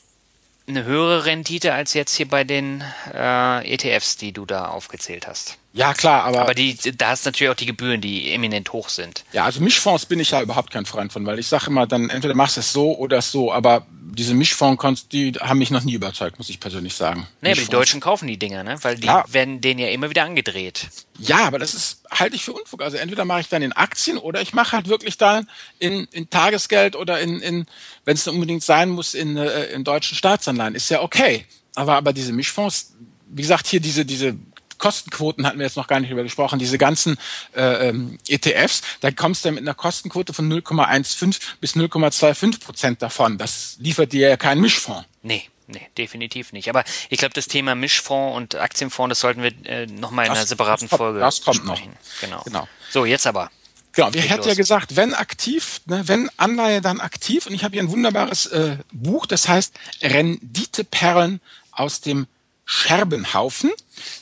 eine 0.69 0.85
höhere 0.85 1.25
Rendite 1.25 1.73
als 1.73 1.93
jetzt 1.93 2.15
hier 2.15 2.27
bei 2.27 2.43
den 2.43 2.83
äh, 3.13 3.73
ETFs, 3.73 4.17
die 4.17 4.31
du 4.31 4.45
da 4.45 4.67
aufgezählt 4.67 5.27
hast. 5.27 5.57
Ja, 5.79 5.93
klar, 5.93 6.25
aber. 6.25 6.41
Aber 6.41 6.53
die, 6.53 6.75
da 6.97 7.11
hast 7.11 7.25
du 7.25 7.29
natürlich 7.29 7.49
auch 7.49 7.55
die 7.55 7.65
Gebühren, 7.65 8.01
die 8.01 8.33
eminent 8.33 8.73
hoch 8.73 8.89
sind. 8.89 9.23
Ja, 9.31 9.45
also 9.45 9.61
Mischfonds 9.61 10.05
bin 10.05 10.19
ich 10.19 10.31
ja 10.31 10.41
überhaupt 10.41 10.71
kein 10.71 10.85
Freund 10.85 11.13
von, 11.13 11.25
weil 11.25 11.39
ich 11.39 11.47
sage 11.47 11.67
immer, 11.67 11.87
dann 11.87 12.09
entweder 12.09 12.35
machst 12.35 12.57
du 12.57 12.59
es 12.59 12.73
so 12.73 12.97
oder 12.97 13.21
so, 13.21 13.53
aber 13.53 13.87
diese 13.89 14.33
Mischfonds, 14.33 15.07
die 15.07 15.31
haben 15.39 15.57
mich 15.57 15.71
noch 15.71 15.83
nie 15.83 15.93
überzeugt, 15.93 16.37
muss 16.37 16.49
ich 16.49 16.59
persönlich 16.59 16.95
sagen. 16.95 17.25
Nee, 17.39 17.53
aber 17.53 17.61
die 17.61 17.69
Deutschen 17.69 18.01
kaufen 18.01 18.27
die 18.27 18.37
Dinger, 18.37 18.63
ne? 18.63 18.75
Weil 18.81 18.97
die 18.97 19.07
ja. 19.07 19.23
werden 19.29 19.61
denen 19.61 19.79
ja 19.79 19.87
immer 19.87 20.09
wieder 20.09 20.25
angedreht. 20.25 20.89
Ja, 21.17 21.45
aber 21.45 21.59
das 21.59 21.73
ist 21.73 22.03
halte 22.11 22.35
ich 22.35 22.43
für 22.43 22.51
Unfug. 22.51 22.81
Also 22.81 22.97
entweder 22.97 23.23
mache 23.23 23.39
ich 23.39 23.47
dann 23.47 23.61
in 23.61 23.71
Aktien 23.71 24.17
oder 24.17 24.41
ich 24.41 24.53
mache 24.53 24.73
halt 24.73 24.89
wirklich 24.89 25.17
dann 25.17 25.47
in, 25.79 26.09
in 26.11 26.29
Tagesgeld 26.29 26.97
oder 26.97 27.21
in, 27.21 27.39
in 27.39 27.65
wenn 28.03 28.15
es 28.15 28.27
unbedingt 28.27 28.63
sein 28.63 28.89
muss, 28.89 29.13
in, 29.13 29.37
äh, 29.37 29.67
in 29.67 29.85
deutschen 29.85 30.17
Staatsanleihen. 30.17 30.75
Ist 30.75 30.89
ja 30.89 31.01
okay. 31.01 31.45
Aber, 31.75 31.95
aber 31.95 32.11
diese 32.11 32.33
Mischfonds, 32.33 32.95
wie 33.29 33.43
gesagt, 33.43 33.67
hier 33.67 33.79
diese, 33.79 34.05
diese 34.05 34.35
Kostenquoten 34.79 35.45
hatten 35.45 35.59
wir 35.59 35.65
jetzt 35.65 35.77
noch 35.77 35.87
gar 35.87 35.99
nicht 35.99 36.09
über 36.09 36.23
gesprochen, 36.23 36.57
diese 36.57 36.77
ganzen 36.77 37.17
äh, 37.55 37.89
ähm, 37.89 38.17
ETFs, 38.27 38.81
da 39.01 39.11
kommst 39.11 39.45
du 39.45 39.51
mit 39.51 39.61
einer 39.61 39.75
Kostenquote 39.75 40.33
von 40.33 40.51
0,15 40.51 41.39
bis 41.61 41.75
0,25 41.75 42.59
Prozent 42.59 43.01
davon. 43.01 43.37
Das 43.37 43.77
liefert 43.79 44.13
dir 44.13 44.29
ja 44.29 44.37
kein 44.37 44.59
Mischfonds. 44.59 45.05
Nee. 45.21 45.43
Nee, 45.71 45.87
definitiv 45.99 46.51
nicht. 46.51 46.67
Aber 46.67 46.83
ich 47.09 47.19
glaube, 47.19 47.35
das 47.35 47.47
Thema 47.47 47.75
Mischfonds 47.75 48.35
und 48.35 48.55
Aktienfonds, 48.55 49.11
das 49.11 49.19
sollten 49.19 49.43
wir 49.43 49.51
äh, 49.65 49.85
nochmal 49.85 50.25
in 50.25 50.31
einer 50.31 50.43
separaten 50.43 50.87
das 50.89 50.97
Folge 50.97 51.19
Das 51.19 51.43
kommt 51.43 51.57
sprechen. 51.57 51.91
noch. 51.91 52.21
Genau. 52.21 52.41
genau. 52.43 52.67
So, 52.89 53.05
jetzt 53.05 53.27
aber. 53.27 53.51
Genau, 53.91 54.11
wir 54.13 54.21
hätten 54.21 54.47
ja 54.47 54.55
gesagt, 54.55 54.95
wenn 54.95 55.13
aktiv, 55.13 55.81
ne, 55.85 56.07
wenn 56.07 56.29
Anleihe, 56.37 56.81
dann 56.81 56.99
aktiv. 56.99 57.45
Und 57.45 57.53
ich 57.53 57.63
habe 57.63 57.73
hier 57.73 57.83
ein 57.83 57.91
wunderbares 57.91 58.47
äh, 58.47 58.77
Buch, 58.91 59.27
das 59.27 59.47
heißt 59.47 59.73
Renditeperlen 60.01 61.39
aus 61.71 62.01
dem 62.01 62.25
Scherbenhaufen. 62.71 63.71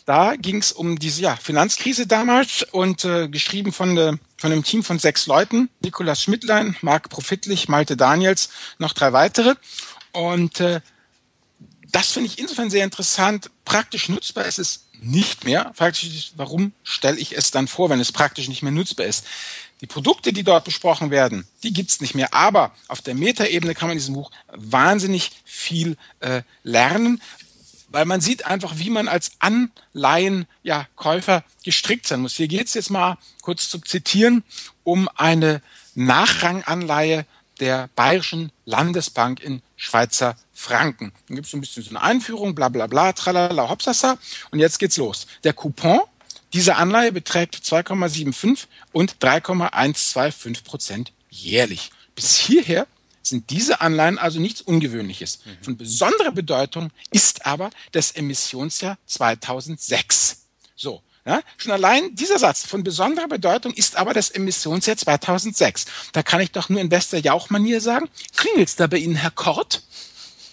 Da 0.05 0.37
ging 0.37 0.59
es 0.59 0.71
um 0.71 0.97
diese 0.97 1.21
ja, 1.21 1.35
Finanzkrise 1.35 2.07
damals 2.07 2.63
und 2.71 3.03
äh, 3.03 3.27
geschrieben 3.27 3.73
von, 3.73 3.97
äh, 3.97 4.13
von 4.37 4.53
einem 4.53 4.63
Team 4.63 4.85
von 4.85 4.99
sechs 4.99 5.27
Leuten. 5.27 5.67
Nikolas 5.81 6.23
Schmidtlein, 6.23 6.77
Marc 6.79 7.09
Profitlich, 7.09 7.67
Malte 7.67 7.97
Daniels, 7.97 8.47
noch 8.77 8.93
drei 8.93 9.11
weitere. 9.11 9.55
Und 10.13 10.61
äh, 10.61 10.79
das 11.91 12.13
finde 12.13 12.29
ich 12.29 12.39
insofern 12.39 12.69
sehr 12.69 12.85
interessant. 12.85 13.51
Praktisch 13.65 14.07
nutzbar 14.07 14.45
ist 14.45 14.59
es 14.59 14.85
nicht 15.01 15.43
mehr. 15.43 15.73
Praktisch, 15.75 16.31
warum 16.37 16.71
stelle 16.83 17.17
ich 17.17 17.35
es 17.35 17.51
dann 17.51 17.67
vor, 17.67 17.89
wenn 17.89 17.99
es 17.99 18.13
praktisch 18.13 18.47
nicht 18.47 18.63
mehr 18.63 18.71
nutzbar 18.71 19.07
ist? 19.07 19.25
Die 19.81 19.87
Produkte, 19.87 20.33
die 20.33 20.43
dort 20.43 20.65
besprochen 20.65 21.11
werden, 21.11 21.47
die 21.61 21.71
gibt's 21.71 22.01
nicht 22.01 22.15
mehr. 22.15 22.33
Aber 22.33 22.73
auf 22.87 23.01
der 23.01 23.13
Metaebene 23.13 23.75
kann 23.75 23.89
man 23.89 23.97
in 23.97 23.99
diesem 23.99 24.15
Buch 24.15 24.31
wahnsinnig 24.47 25.31
viel 25.45 25.97
äh, 26.19 26.41
lernen 26.63 27.21
weil 27.97 28.05
man 28.05 28.21
sieht 28.21 28.45
einfach, 28.45 28.77
wie 28.77 28.91
man 28.91 29.07
als 29.07 29.31
Anleihenkäufer 29.39 31.33
ja, 31.33 31.43
gestrickt 31.63 32.05
sein 32.05 32.19
muss. 32.19 32.35
Hier 32.35 32.47
geht 32.47 32.67
es 32.67 32.75
jetzt 32.75 32.91
mal 32.91 33.17
kurz 33.41 33.69
zu 33.69 33.79
zitieren 33.79 34.43
um 34.83 35.09
eine 35.15 35.63
Nachranganleihe 35.95 37.25
der 37.59 37.89
Bayerischen 37.95 38.51
Landesbank 38.65 39.41
in 39.41 39.63
Schweizer 39.77 40.35
Franken. 40.53 41.11
Dann 41.27 41.37
gibt 41.37 41.47
es 41.47 41.53
ein 41.55 41.61
bisschen 41.61 41.81
so 41.81 41.89
eine 41.89 42.03
Einführung, 42.03 42.53
bla 42.53 42.69
bla 42.69 42.85
bla, 42.85 43.13
tralala, 43.13 43.67
hopsasa. 43.67 44.19
Und 44.51 44.59
jetzt 44.59 44.77
geht's 44.77 44.97
los. 44.97 45.25
Der 45.43 45.53
Coupon 45.53 46.01
dieser 46.53 46.77
Anleihe 46.77 47.11
beträgt 47.11 47.55
2,75 47.55 48.67
und 48.91 49.15
3,125 49.23 50.63
Prozent 50.63 51.13
jährlich. 51.31 51.89
Bis 52.13 52.35
hierher 52.35 52.85
sind 53.29 53.49
diese 53.49 53.81
Anleihen 53.81 54.17
also 54.17 54.39
nichts 54.39 54.61
Ungewöhnliches. 54.61 55.39
Mhm. 55.45 55.63
Von 55.63 55.77
besonderer 55.77 56.31
Bedeutung 56.31 56.91
ist 57.11 57.45
aber 57.45 57.69
das 57.91 58.11
Emissionsjahr 58.11 58.97
2006. 59.05 60.45
So. 60.75 61.01
Ja, 61.25 61.41
schon 61.57 61.73
allein 61.73 62.15
dieser 62.15 62.39
Satz 62.39 62.65
von 62.65 62.85
besonderer 62.85 63.27
Bedeutung 63.27 63.73
ist 63.73 63.97
aber 63.97 64.13
das 64.13 64.29
Emissionsjahr 64.29 64.95
2006. 64.95 65.85
Da 66.13 66.23
kann 66.23 66.39
ich 66.39 66.51
doch 66.51 66.69
nur 66.69 66.79
in 66.79 66.87
bester 66.87 67.17
Jauchmanier 67.17 67.81
sagen, 67.81 68.09
klingelt's 68.37 68.77
da 68.77 68.87
bei 68.87 68.95
Ihnen, 68.97 69.15
Herr 69.15 69.31
Kort? 69.31 69.83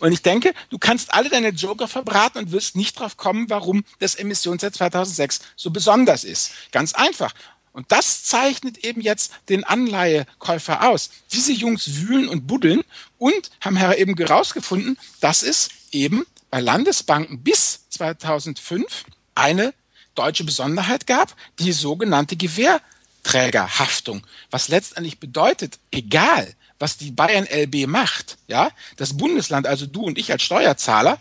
Und 0.01 0.13
ich 0.13 0.23
denke, 0.23 0.53
du 0.71 0.79
kannst 0.79 1.15
alle 1.15 1.31
deine 1.31 1.51
Joker 1.51 1.87
verbraten 1.87 2.39
und 2.39 2.53
wirst 2.53 2.75
nicht 2.75 2.99
drauf 2.99 3.17
kommen, 3.17 3.49
warum 3.49 3.85
das 4.01 4.17
Emissionsjahr 4.17 4.73
2006 4.73 5.41
so 5.55 5.71
besonders 5.71 6.25
ist. 6.25 6.51
Ganz 6.73 6.93
einfach. 6.93 7.33
Und 7.75 7.91
das 7.91 8.23
zeichnet 8.23 8.79
eben 8.79 9.01
jetzt 9.01 9.33
den 9.49 9.65
Anleihekäufer 9.65 10.89
aus. 10.89 11.11
Diese 11.33 11.53
Jungs 11.53 12.07
wühlen 12.07 12.29
und 12.29 12.47
buddeln 12.47 12.83
und 13.19 13.51
haben 13.61 13.77
eben 13.97 14.17
herausgefunden, 14.17 14.97
dass 15.21 15.43
es 15.43 15.69
eben 15.91 16.25
bei 16.51 16.61
Landesbanken 16.61 17.43
bis 17.43 17.81
2005 17.91 19.05
eine 19.35 19.75
deutsche 20.15 20.45
Besonderheit 20.45 21.09
gab, 21.09 21.35
die 21.59 21.73
sogenannte 21.73 22.37
Gewährträgerhaftung. 22.37 24.25
Was 24.53 24.69
letztendlich 24.69 25.19
bedeutet, 25.19 25.81
egal 25.91 26.55
was 26.79 26.97
die 26.97 27.11
Bayern 27.11 27.49
LB 27.51 27.89
macht, 27.89 28.37
ja, 28.47 28.71
das 28.97 29.17
Bundesland, 29.17 29.67
also 29.67 29.87
du 29.87 30.03
und 30.03 30.17
ich 30.17 30.31
als 30.31 30.45
Steuerzahler, 30.45 31.19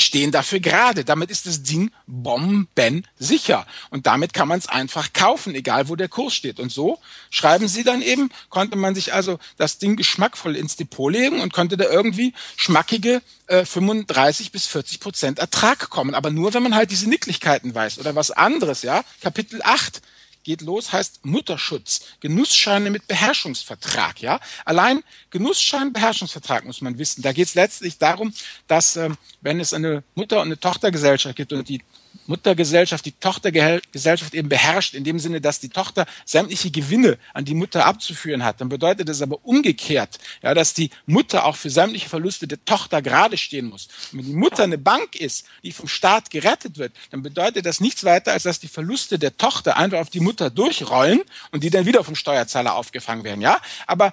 stehen 0.00 0.32
dafür 0.32 0.60
gerade. 0.60 1.04
Damit 1.04 1.30
ist 1.30 1.46
das 1.46 1.62
Ding 1.62 1.90
bombensicher. 2.06 3.66
Und 3.90 4.06
damit 4.06 4.32
kann 4.32 4.48
man 4.48 4.58
es 4.58 4.68
einfach 4.68 5.12
kaufen, 5.12 5.54
egal 5.54 5.88
wo 5.88 5.96
der 5.96 6.08
Kurs 6.08 6.34
steht. 6.34 6.60
Und 6.60 6.72
so 6.72 6.98
schreiben 7.30 7.68
sie 7.68 7.84
dann 7.84 8.02
eben, 8.02 8.30
konnte 8.48 8.76
man 8.76 8.94
sich 8.94 9.14
also 9.14 9.38
das 9.56 9.78
Ding 9.78 9.96
geschmackvoll 9.96 10.56
ins 10.56 10.76
Depot 10.76 11.12
legen 11.12 11.40
und 11.40 11.52
konnte 11.52 11.76
da 11.76 11.84
irgendwie 11.84 12.34
schmackige 12.56 13.22
äh, 13.46 13.64
35 13.64 14.52
bis 14.52 14.66
40 14.66 15.00
Prozent 15.00 15.38
Ertrag 15.38 15.90
kommen. 15.90 16.14
Aber 16.14 16.30
nur, 16.30 16.54
wenn 16.54 16.62
man 16.62 16.74
halt 16.74 16.90
diese 16.90 17.08
Nicklichkeiten 17.08 17.74
weiß 17.74 17.98
oder 17.98 18.14
was 18.14 18.30
anderes, 18.30 18.82
ja. 18.82 19.04
Kapitel 19.20 19.60
8 19.62 20.02
geht 20.42 20.62
los, 20.62 20.92
heißt 20.92 21.24
Mutterschutz, 21.24 22.02
Genussscheine 22.20 22.90
mit 22.90 23.06
Beherrschungsvertrag. 23.06 24.20
Ja, 24.20 24.40
allein 24.64 25.02
Genussschein, 25.30 25.92
Beherrschungsvertrag 25.92 26.64
muss 26.64 26.80
man 26.80 26.98
wissen. 26.98 27.22
Da 27.22 27.32
geht 27.32 27.48
es 27.48 27.54
letztlich 27.54 27.98
darum, 27.98 28.32
dass 28.66 28.96
ähm, 28.96 29.16
wenn 29.40 29.60
es 29.60 29.72
eine 29.72 30.02
Mutter- 30.14 30.40
und 30.40 30.48
eine 30.48 30.60
Tochtergesellschaft 30.60 31.36
gibt 31.36 31.52
und 31.52 31.68
die 31.68 31.82
Muttergesellschaft 32.30 33.04
die 33.04 33.12
Tochtergesellschaft 33.12 34.34
eben 34.34 34.48
beherrscht, 34.48 34.94
in 34.94 35.02
dem 35.02 35.18
Sinne, 35.18 35.40
dass 35.40 35.58
die 35.58 35.68
Tochter 35.68 36.06
sämtliche 36.24 36.70
Gewinne 36.70 37.18
an 37.34 37.44
die 37.44 37.54
Mutter 37.54 37.84
abzuführen 37.84 38.44
hat. 38.44 38.60
Dann 38.60 38.68
bedeutet 38.68 39.08
das 39.08 39.20
aber 39.20 39.44
umgekehrt, 39.44 40.18
ja, 40.40 40.54
dass 40.54 40.72
die 40.72 40.90
Mutter 41.06 41.44
auch 41.44 41.56
für 41.56 41.70
sämtliche 41.70 42.08
Verluste 42.08 42.46
der 42.46 42.64
Tochter 42.64 43.02
gerade 43.02 43.36
stehen 43.36 43.68
muss. 43.68 43.88
Und 44.12 44.20
wenn 44.20 44.26
die 44.26 44.34
Mutter 44.34 44.62
eine 44.62 44.78
Bank 44.78 45.16
ist, 45.16 45.46
die 45.64 45.72
vom 45.72 45.88
Staat 45.88 46.30
gerettet 46.30 46.78
wird, 46.78 46.92
dann 47.10 47.22
bedeutet 47.22 47.66
das 47.66 47.80
nichts 47.80 48.04
weiter, 48.04 48.32
als 48.32 48.44
dass 48.44 48.60
die 48.60 48.68
Verluste 48.68 49.18
der 49.18 49.36
Tochter 49.36 49.76
einfach 49.76 49.98
auf 49.98 50.10
die 50.10 50.20
Mutter 50.20 50.50
durchrollen 50.50 51.22
und 51.50 51.64
die 51.64 51.70
dann 51.70 51.84
wieder 51.84 52.04
vom 52.04 52.14
Steuerzahler 52.14 52.76
aufgefangen 52.76 53.24
werden. 53.24 53.40
Ja, 53.40 53.60
aber 53.88 54.12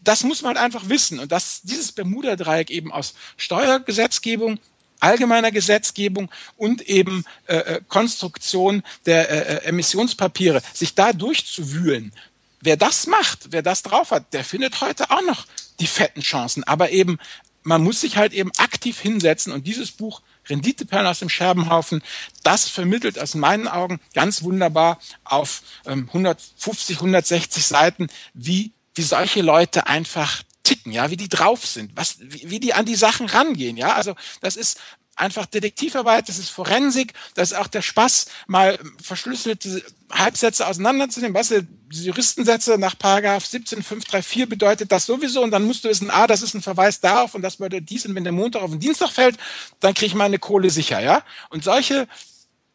das 0.00 0.24
muss 0.24 0.40
man 0.40 0.56
halt 0.56 0.64
einfach 0.64 0.88
wissen. 0.88 1.18
Und 1.18 1.32
dass 1.32 1.60
dieses 1.62 1.92
Bermuda-Dreieck 1.92 2.70
eben 2.70 2.92
aus 2.92 3.14
Steuergesetzgebung, 3.36 4.58
allgemeiner 5.00 5.50
Gesetzgebung 5.50 6.30
und 6.56 6.82
eben 6.82 7.24
äh, 7.46 7.56
äh, 7.56 7.80
Konstruktion 7.88 8.82
der 9.06 9.30
äh, 9.30 9.54
äh, 9.56 9.68
Emissionspapiere, 9.68 10.62
sich 10.72 10.94
da 10.94 11.12
durchzuwühlen. 11.12 12.12
Wer 12.60 12.76
das 12.76 13.06
macht, 13.06 13.48
wer 13.50 13.62
das 13.62 13.82
drauf 13.82 14.10
hat, 14.10 14.32
der 14.32 14.44
findet 14.44 14.80
heute 14.80 15.10
auch 15.10 15.22
noch 15.22 15.46
die 15.80 15.86
fetten 15.86 16.22
Chancen. 16.22 16.64
Aber 16.64 16.90
eben, 16.90 17.18
man 17.62 17.84
muss 17.84 18.00
sich 18.00 18.16
halt 18.16 18.32
eben 18.32 18.50
aktiv 18.58 18.98
hinsetzen 18.98 19.52
und 19.52 19.66
dieses 19.66 19.92
Buch 19.92 20.22
Renditeperlen 20.48 21.06
aus 21.06 21.18
dem 21.18 21.28
Scherbenhaufen, 21.28 22.02
das 22.42 22.68
vermittelt 22.68 23.18
aus 23.18 23.34
meinen 23.34 23.68
Augen 23.68 24.00
ganz 24.14 24.42
wunderbar 24.42 24.98
auf 25.24 25.62
ähm, 25.86 26.06
150, 26.08 26.96
160 26.96 27.66
Seiten, 27.66 28.08
wie, 28.34 28.72
wie 28.94 29.02
solche 29.02 29.42
Leute 29.42 29.86
einfach 29.86 30.42
ticken, 30.68 30.92
ja, 30.92 31.10
wie 31.10 31.16
die 31.16 31.30
drauf 31.30 31.64
sind, 31.64 31.92
was, 31.94 32.16
wie, 32.20 32.50
wie 32.50 32.60
die 32.60 32.74
an 32.74 32.84
die 32.84 32.94
Sachen 32.94 33.26
rangehen, 33.26 33.78
ja. 33.78 33.94
Also 33.94 34.14
das 34.42 34.56
ist 34.56 34.78
einfach 35.16 35.46
Detektivarbeit, 35.46 36.28
das 36.28 36.38
ist 36.38 36.50
Forensik, 36.50 37.14
das 37.34 37.52
ist 37.52 37.56
auch 37.56 37.68
der 37.68 37.80
Spaß, 37.80 38.26
mal 38.46 38.78
verschlüsselte 39.02 39.82
Halbsätze 40.12 40.66
auseinanderzunehmen. 40.66 41.34
Weißt 41.34 41.52
du, 41.52 41.66
Juristensätze 41.90 42.76
nach 42.76 42.98
Paragraph 42.98 43.46
17534 43.46 44.46
bedeutet 44.46 44.92
das 44.92 45.06
sowieso 45.06 45.42
und 45.42 45.52
dann 45.52 45.64
musst 45.64 45.84
du 45.84 45.88
wissen, 45.88 46.10
ah, 46.10 46.26
das 46.26 46.42
ist 46.42 46.52
ein 46.52 46.60
Verweis 46.60 47.00
darauf 47.00 47.34
und 47.34 47.40
das 47.40 47.56
bedeutet 47.56 47.88
dies 47.88 48.04
und 48.04 48.14
wenn 48.14 48.24
der 48.24 48.32
Montag 48.32 48.60
auf 48.60 48.70
den 48.70 48.80
Dienstag 48.80 49.10
fällt, 49.10 49.38
dann 49.80 49.94
kriege 49.94 50.08
ich 50.08 50.14
meine 50.14 50.38
Kohle 50.38 50.68
sicher, 50.68 51.00
ja? 51.00 51.24
Und 51.48 51.64
solche 51.64 52.06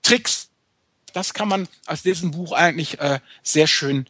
Tricks, 0.01 0.49
das 1.13 1.35
kann 1.35 1.47
man 1.47 1.67
aus 1.85 2.01
diesem 2.01 2.31
Buch 2.31 2.53
eigentlich 2.53 2.99
äh, 2.99 3.19
sehr 3.43 3.67
schön 3.67 4.07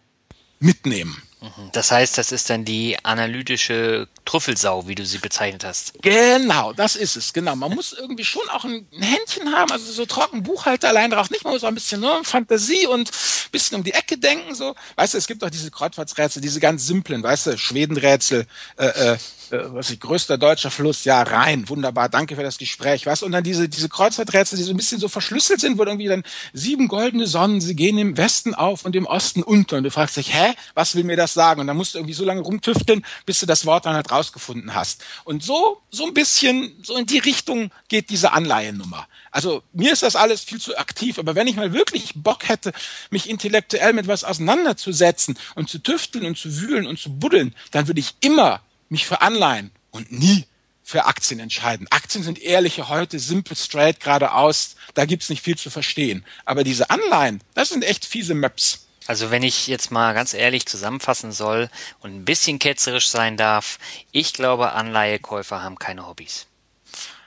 mitnehmen. 0.60 1.22
Mhm. 1.44 1.72
Das 1.74 1.92
heißt, 1.92 2.18
das 2.18 2.32
ist 2.32 2.50
dann 2.50 2.64
die 2.64 2.98
analytische 3.04 4.08
Trüffelsau, 4.24 4.88
wie 4.88 4.96
du 4.96 5.06
sie 5.06 5.18
bezeichnet 5.18 5.66
hast. 5.66 6.02
Genau, 6.02 6.72
das 6.72 6.96
ist 6.96 7.18
es, 7.18 7.34
genau. 7.34 7.58
Man 7.58 7.76
muss 7.76 7.92
irgendwie 7.92 8.24
schon 8.24 8.48
auch 8.50 8.64
ein 8.64 8.88
Händchen 8.92 9.52
haben, 9.54 9.70
also 9.70 9.92
so 9.92 10.06
trocken 10.06 10.44
Buchhalter 10.44 10.88
allein 10.88 11.12
drauf 11.12 11.30
nicht, 11.30 11.44
man 11.44 11.52
muss 11.52 11.66
auch 11.66 11.68
ein 11.68 11.76
bisschen 11.76 12.00
nur 12.00 12.24
Fantasie 12.24 12.88
und 12.88 13.10
ein 13.10 13.52
bisschen 13.52 13.78
um 13.78 13.84
die 13.84 13.92
Ecke 13.92 14.18
denken, 14.18 14.56
so. 14.56 14.74
Weißt 14.96 15.16
du, 15.16 15.18
es 15.18 15.28
gibt 15.28 15.44
auch 15.44 15.50
diese 15.50 15.70
Kreuzfahrtsrätsel, 15.70 16.42
diese 16.42 16.62
ganz 16.62 16.88
simplen, 16.88 17.22
weißt 17.22 17.48
du, 17.48 17.58
Schwedenrätsel, 17.58 18.48
äh, 18.78 18.86
äh, 18.86 19.18
äh, 19.54 19.74
was 19.74 19.90
ich, 19.90 20.00
größter 20.00 20.38
deutscher 20.38 20.72
Fluss, 20.72 21.04
ja, 21.04 21.22
rein, 21.22 21.68
wunderbar, 21.68 22.08
danke 22.08 22.38
für 22.38 22.44
das 22.44 22.58
Gespräch, 22.58 23.06
was? 23.06 23.22
Und 23.22 23.34
dann 23.34 23.44
diese, 23.44 23.68
diese 23.68 23.90
Kreuzfahrträtsel, 23.90 24.58
die 24.58 24.64
so 24.64 24.72
ein 24.72 24.78
bisschen 24.78 25.00
so 25.00 25.10
verschlüsselt 25.10 25.60
sind, 25.60 25.78
wo 25.78 25.84
irgendwie 25.84 26.08
dann 26.08 26.24
sieben 26.54 26.88
goldene 26.88 27.28
Sonnen, 27.28 27.60
sie 27.60 27.76
gehen 27.76 27.98
im 27.98 28.16
Westen 28.18 28.56
auf 28.56 28.86
und 28.86 28.96
im 28.96 29.06
Osten 29.06 29.44
unter. 29.44 29.78
Und 29.78 29.84
du 29.84 29.92
fragst 29.92 30.18
dich, 30.18 30.34
hä, 30.34 30.54
was 30.74 30.96
will 30.96 31.04
mir 31.04 31.18
das 31.18 31.33
sagen? 31.34 31.62
Und 31.62 31.68
dann 31.68 31.78
musst 31.78 31.94
du 31.94 32.00
irgendwie 32.00 32.14
so 32.14 32.26
lange 32.26 32.42
rumtüfteln, 32.42 33.06
bis 33.26 33.40
du 33.40 33.46
das 33.46 33.66
Wort 33.66 33.86
dann 33.86 33.96
halt 33.96 34.12
rausgefunden 34.12 34.74
hast. 34.74 35.04
Und 35.24 35.44
so, 35.44 35.82
so 35.92 36.06
ein 36.06 36.14
bisschen, 36.14 36.76
so 36.84 36.96
in 36.96 37.06
die 37.06 37.20
Richtung 37.20 37.72
geht 37.88 38.10
diese 38.10 38.32
Anleihennummer. 38.32 39.08
Also 39.32 39.64
mir 39.74 39.92
ist 39.94 40.04
das 40.04 40.16
alles 40.16 40.44
viel 40.44 40.60
zu 40.60 40.78
aktiv, 40.78 41.18
aber 41.18 41.36
wenn 41.36 41.48
ich 41.48 41.56
mal 41.56 41.74
wirklich 41.74 42.14
Bock 42.16 42.48
hätte, 42.48 42.72
mich 43.10 43.30
intellektuell 43.30 43.94
mit 43.94 44.08
was 44.08 44.24
auseinanderzusetzen 44.24 45.38
und 45.56 45.70
zu 45.70 45.80
tüfteln 45.80 46.26
und 46.26 46.38
zu 46.38 46.62
wühlen 46.62 46.86
und 46.86 47.00
zu 47.00 47.12
buddeln, 47.18 47.56
dann 47.72 47.88
würde 47.88 48.00
ich 48.00 48.16
immer 48.22 48.62
mich 48.90 49.06
für 49.08 49.22
Anleihen 49.22 49.72
und 49.92 50.12
nie 50.12 50.46
für 50.84 51.06
Aktien 51.06 51.40
entscheiden. 51.40 51.88
Aktien 51.90 52.24
sind 52.24 52.40
ehrliche 52.40 52.90
heute, 52.90 53.18
simple, 53.18 53.56
straight, 53.56 54.00
geradeaus. 54.00 54.76
Da 54.94 55.06
gibt's 55.06 55.30
nicht 55.30 55.42
viel 55.42 55.58
zu 55.58 55.70
verstehen. 55.70 56.26
Aber 56.46 56.64
diese 56.64 56.90
Anleihen, 56.90 57.42
das 57.54 57.70
sind 57.70 57.84
echt 57.84 58.06
fiese 58.06 58.36
Maps. 58.36 58.83
Also 59.08 59.32
wenn 59.32 59.44
ich 59.44 59.68
jetzt 59.68 59.92
mal 59.92 60.14
ganz 60.14 60.34
ehrlich 60.34 60.66
zusammenfassen 60.66 61.32
soll 61.32 61.70
und 62.00 62.16
ein 62.16 62.26
bisschen 62.26 62.60
ketzerisch 62.60 63.10
sein 63.10 63.38
darf, 63.38 63.80
ich 64.12 64.34
glaube, 64.34 64.74
Anleihekäufer 64.74 65.62
haben 65.62 65.78
keine 65.78 66.08
Hobbys. 66.08 66.48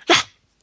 Ja, 0.09 0.17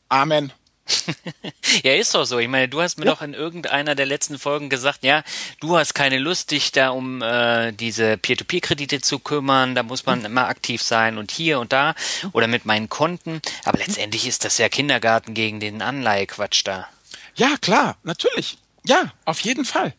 Amen. 0.10 0.52
ja, 1.84 1.94
ist 1.94 2.14
doch 2.14 2.26
so. 2.26 2.40
Ich 2.40 2.48
meine, 2.48 2.68
du 2.68 2.82
hast 2.82 2.98
mir 2.98 3.06
ja. 3.06 3.12
doch 3.12 3.22
in 3.22 3.34
irgendeiner 3.34 3.96
der 3.96 4.06
letzten 4.06 4.38
Folgen 4.38 4.70
gesagt, 4.70 5.04
ja, 5.04 5.24
du 5.60 5.78
hast 5.78 5.94
keine 5.94 6.20
Lust, 6.20 6.52
dich 6.52 6.72
da 6.72 6.90
um 6.90 7.22
äh, 7.22 7.72
diese 7.72 8.18
Peer-to-Peer-Kredite 8.18 9.02
zu 9.02 9.20
kümmern, 9.20 9.76
da 9.76 9.84
muss 9.84 10.06
man 10.06 10.20
mhm. 10.20 10.26
immer 10.26 10.48
aktiv 10.48 10.82
sein 10.82 11.18
und 11.18 11.32
hier 11.32 11.60
und 11.60 11.72
da 11.72 11.96
oder 12.34 12.48
mit 12.48 12.66
meinen 12.66 12.90
Konten. 12.90 13.42
Aber 13.64 13.78
letztendlich 13.78 14.28
ist 14.28 14.44
das 14.44 14.58
ja 14.58 14.70
Kindergarten 14.70 15.34
gegen 15.34 15.60
den 15.60 15.82
Anleihequatsch 15.82 16.64
da. 16.66 16.88
Ja, 17.36 17.56
klar, 17.62 17.98
natürlich. 18.04 18.58
Ja, 18.86 19.12
auf 19.26 19.40
jeden 19.40 19.66
Fall. 19.66 19.94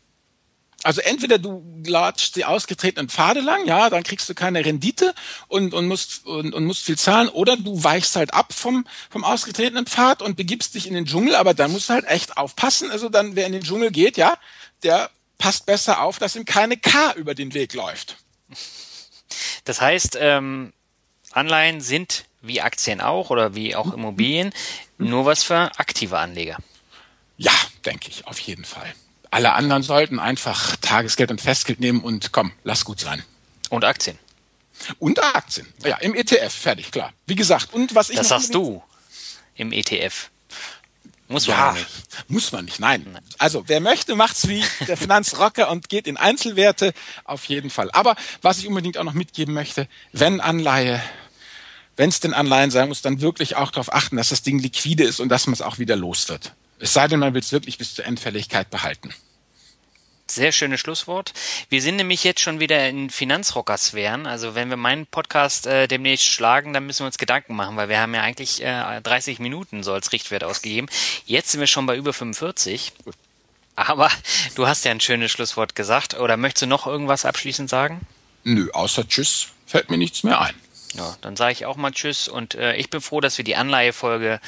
Also 0.85 1.01
entweder 1.01 1.39
du 1.39 1.64
latschst 1.87 2.37
die 2.37 2.45
ausgetretenen 2.45 3.09
Pfade 3.09 3.41
lang, 3.41 3.66
ja, 3.66 3.89
dann 3.89 4.03
kriegst 4.03 4.28
du 4.28 4.35
keine 4.35 4.64
Rendite 4.64 5.14
und, 5.49 5.72
und, 5.72 5.89
musst, 5.89 6.26
und, 6.26 6.53
und 6.53 6.64
musst 6.66 6.85
viel 6.85 6.99
zahlen, 6.99 7.30
oder 7.30 7.57
du 7.57 7.82
weichst 7.82 8.16
halt 8.16 8.35
ab 8.35 8.53
vom, 8.53 8.87
vom 9.09 9.24
ausgetretenen 9.24 9.87
Pfad 9.87 10.20
und 10.20 10.37
begibst 10.37 10.74
dich 10.74 10.87
in 10.87 10.93
den 10.93 11.07
Dschungel, 11.07 11.37
aber 11.37 11.55
dann 11.55 11.72
musst 11.72 11.89
du 11.89 11.95
halt 11.95 12.05
echt 12.07 12.37
aufpassen. 12.37 12.91
Also 12.91 13.09
dann, 13.09 13.35
wer 13.35 13.47
in 13.47 13.53
den 13.53 13.62
Dschungel 13.62 13.91
geht, 13.91 14.18
ja, 14.18 14.37
der 14.82 15.11
passt 15.39 15.64
besser 15.64 16.03
auf, 16.03 16.18
dass 16.18 16.37
ihm 16.37 16.45
keine 16.45 16.76
K 16.76 17.14
über 17.14 17.35
den 17.35 17.55
Weg 17.55 17.72
läuft. 17.72 18.18
Das 19.64 19.80
heißt, 19.80 20.18
ähm, 20.20 20.74
Anleihen 21.32 21.80
sind 21.80 22.26
wie 22.43 22.61
Aktien 22.61 23.01
auch 23.01 23.30
oder 23.30 23.55
wie 23.55 23.74
auch 23.74 23.95
Immobilien 23.95 24.53
nur 24.99 25.24
was 25.24 25.43
für 25.43 25.72
aktive 25.78 26.18
Anleger. 26.18 26.59
Ja, 27.39 27.53
denke 27.87 28.11
ich, 28.11 28.26
auf 28.26 28.39
jeden 28.39 28.66
Fall. 28.66 28.95
Alle 29.35 29.55
anderen 29.55 29.82
sollten 29.82 30.20
einfach 30.20 30.76
Tagesgeld 30.76 31.32
und 31.32 31.41
Festgeld 31.41 31.80
nehmen 31.80 32.03
und 32.03 32.30
komm, 32.30 32.53
lass 32.62 32.85
gut 32.85 33.01
sein. 33.01 33.20
Und 33.68 33.85
Aktien. 33.85 34.16
Und 35.01 35.20
Aktien. 35.20 35.66
Ja, 35.85 35.97
im 35.97 36.14
ETF, 36.14 36.55
fertig, 36.55 36.93
klar. 36.93 37.12
Wie 37.26 37.35
gesagt, 37.35 37.74
und 37.74 37.97
was 37.97 38.11
ich. 38.11 38.16
Das 38.16 38.28
sagst 38.28 38.55
du. 38.55 38.80
Im 39.57 39.72
ETF. 39.72 40.30
Muss 41.26 41.49
man 41.49 41.57
ja, 41.57 41.72
nicht. 41.72 41.87
Muss 42.28 42.53
man 42.53 42.64
nicht, 42.64 42.78
nein. 42.78 43.05
nein. 43.12 43.24
Also, 43.39 43.64
wer 43.66 43.80
möchte, 43.80 44.14
macht's 44.14 44.47
wie 44.47 44.62
der 44.87 44.97
Finanzrocker 44.97 45.68
und 45.68 45.89
geht 45.89 46.07
in 46.07 46.16
Einzelwerte, 46.16 46.95
auf 47.24 47.45
jeden 47.47 47.70
Fall. 47.70 47.91
Aber 47.91 48.14
was 48.41 48.59
ich 48.59 48.68
unbedingt 48.68 48.99
auch 48.99 49.05
noch 49.05 49.14
mitgeben 49.14 49.53
möchte, 49.53 49.89
wenn 50.12 50.41
Anleihe, 50.41 51.03
wenn 51.97 52.09
es 52.09 52.20
denn 52.20 52.35
Anleihen 52.35 52.70
sein 52.70 52.87
muss, 52.87 53.03
dann 53.03 53.20
wirklich 53.20 53.57
auch 53.57 53.72
darauf 53.72 53.93
achten, 53.93 54.16
dass 54.16 54.28
das 54.28 54.43
Ding 54.43 54.61
liquide 54.61 55.03
ist 55.03 55.18
und 55.18 55.28
dass 55.28 55.49
man 55.49 55.55
es 55.55 55.61
auch 55.61 55.80
wieder 55.80 55.97
los 55.97 56.28
wird. 56.28 56.53
Es 56.78 56.92
sei 56.92 57.08
denn, 57.08 57.20
man 57.20 57.34
will 57.34 57.40
es 57.40 57.52
wirklich 57.52 57.78
bis 57.78 57.94
zur 57.94 58.04
Endfälligkeit 58.04 58.70
behalten. 58.70 59.14
Sehr 60.26 60.52
schönes 60.52 60.80
Schlusswort. 60.80 61.34
Wir 61.68 61.82
sind 61.82 61.96
nämlich 61.96 62.24
jetzt 62.24 62.40
schon 62.40 62.58
wieder 62.58 62.88
in 62.88 63.10
Finanzrocker-Sphären. 63.10 64.26
Also 64.26 64.54
wenn 64.54 64.70
wir 64.70 64.78
meinen 64.78 65.06
Podcast 65.06 65.66
äh, 65.66 65.86
demnächst 65.86 66.26
schlagen, 66.26 66.72
dann 66.72 66.86
müssen 66.86 67.00
wir 67.00 67.06
uns 67.06 67.18
Gedanken 67.18 67.54
machen, 67.54 67.76
weil 67.76 67.90
wir 67.90 68.00
haben 68.00 68.14
ja 68.14 68.22
eigentlich 68.22 68.62
äh, 68.62 69.00
30 69.02 69.38
Minuten 69.38 69.82
so 69.82 69.92
als 69.92 70.12
Richtwert 70.12 70.42
ausgegeben. 70.42 70.88
Jetzt 71.26 71.50
sind 71.50 71.60
wir 71.60 71.66
schon 71.66 71.84
bei 71.84 71.96
über 71.96 72.14
45. 72.14 72.92
Aber 73.76 74.10
du 74.54 74.66
hast 74.66 74.84
ja 74.86 74.92
ein 74.92 75.00
schönes 75.00 75.30
Schlusswort 75.30 75.74
gesagt. 75.74 76.14
Oder 76.18 76.38
möchtest 76.38 76.62
du 76.62 76.66
noch 76.68 76.86
irgendwas 76.86 77.26
abschließend 77.26 77.68
sagen? 77.68 78.00
Nö, 78.44 78.70
außer 78.72 79.06
Tschüss 79.06 79.48
fällt 79.66 79.90
mir 79.90 79.98
nichts 79.98 80.22
mehr 80.22 80.40
ein. 80.40 80.54
Ja, 80.94 81.16
dann 81.22 81.36
sage 81.36 81.52
ich 81.52 81.66
auch 81.66 81.76
mal 81.76 81.90
Tschüss 81.90 82.28
und 82.28 82.54
äh, 82.54 82.76
ich 82.76 82.88
bin 82.88 83.00
froh, 83.00 83.20
dass 83.20 83.36
wir 83.36 83.44
die 83.44 83.56
Anleihefolge 83.56 84.40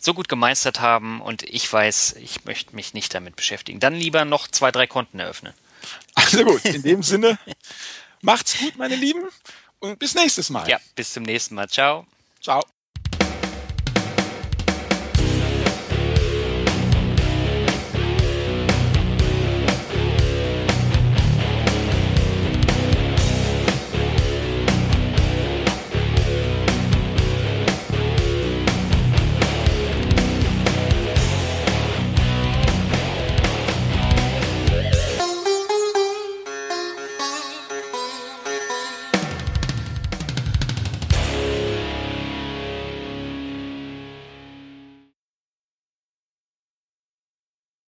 so 0.00 0.14
gut 0.14 0.28
gemeistert 0.28 0.80
haben 0.80 1.20
und 1.20 1.42
ich 1.42 1.70
weiß, 1.72 2.16
ich 2.20 2.44
möchte 2.44 2.74
mich 2.74 2.94
nicht 2.94 3.14
damit 3.14 3.36
beschäftigen. 3.36 3.80
Dann 3.80 3.94
lieber 3.94 4.24
noch 4.24 4.48
zwei, 4.48 4.70
drei 4.70 4.86
Konten 4.86 5.18
eröffnen. 5.18 5.54
Also 6.14 6.44
gut, 6.44 6.64
in 6.64 6.82
dem 6.82 7.02
Sinne, 7.02 7.38
macht's 8.20 8.58
gut, 8.58 8.76
meine 8.76 8.96
Lieben, 8.96 9.28
und 9.80 9.98
bis 9.98 10.14
nächstes 10.14 10.50
Mal. 10.50 10.68
Ja, 10.68 10.78
bis 10.94 11.12
zum 11.12 11.22
nächsten 11.22 11.54
Mal. 11.54 11.68
Ciao. 11.68 12.06
Ciao. 12.40 12.62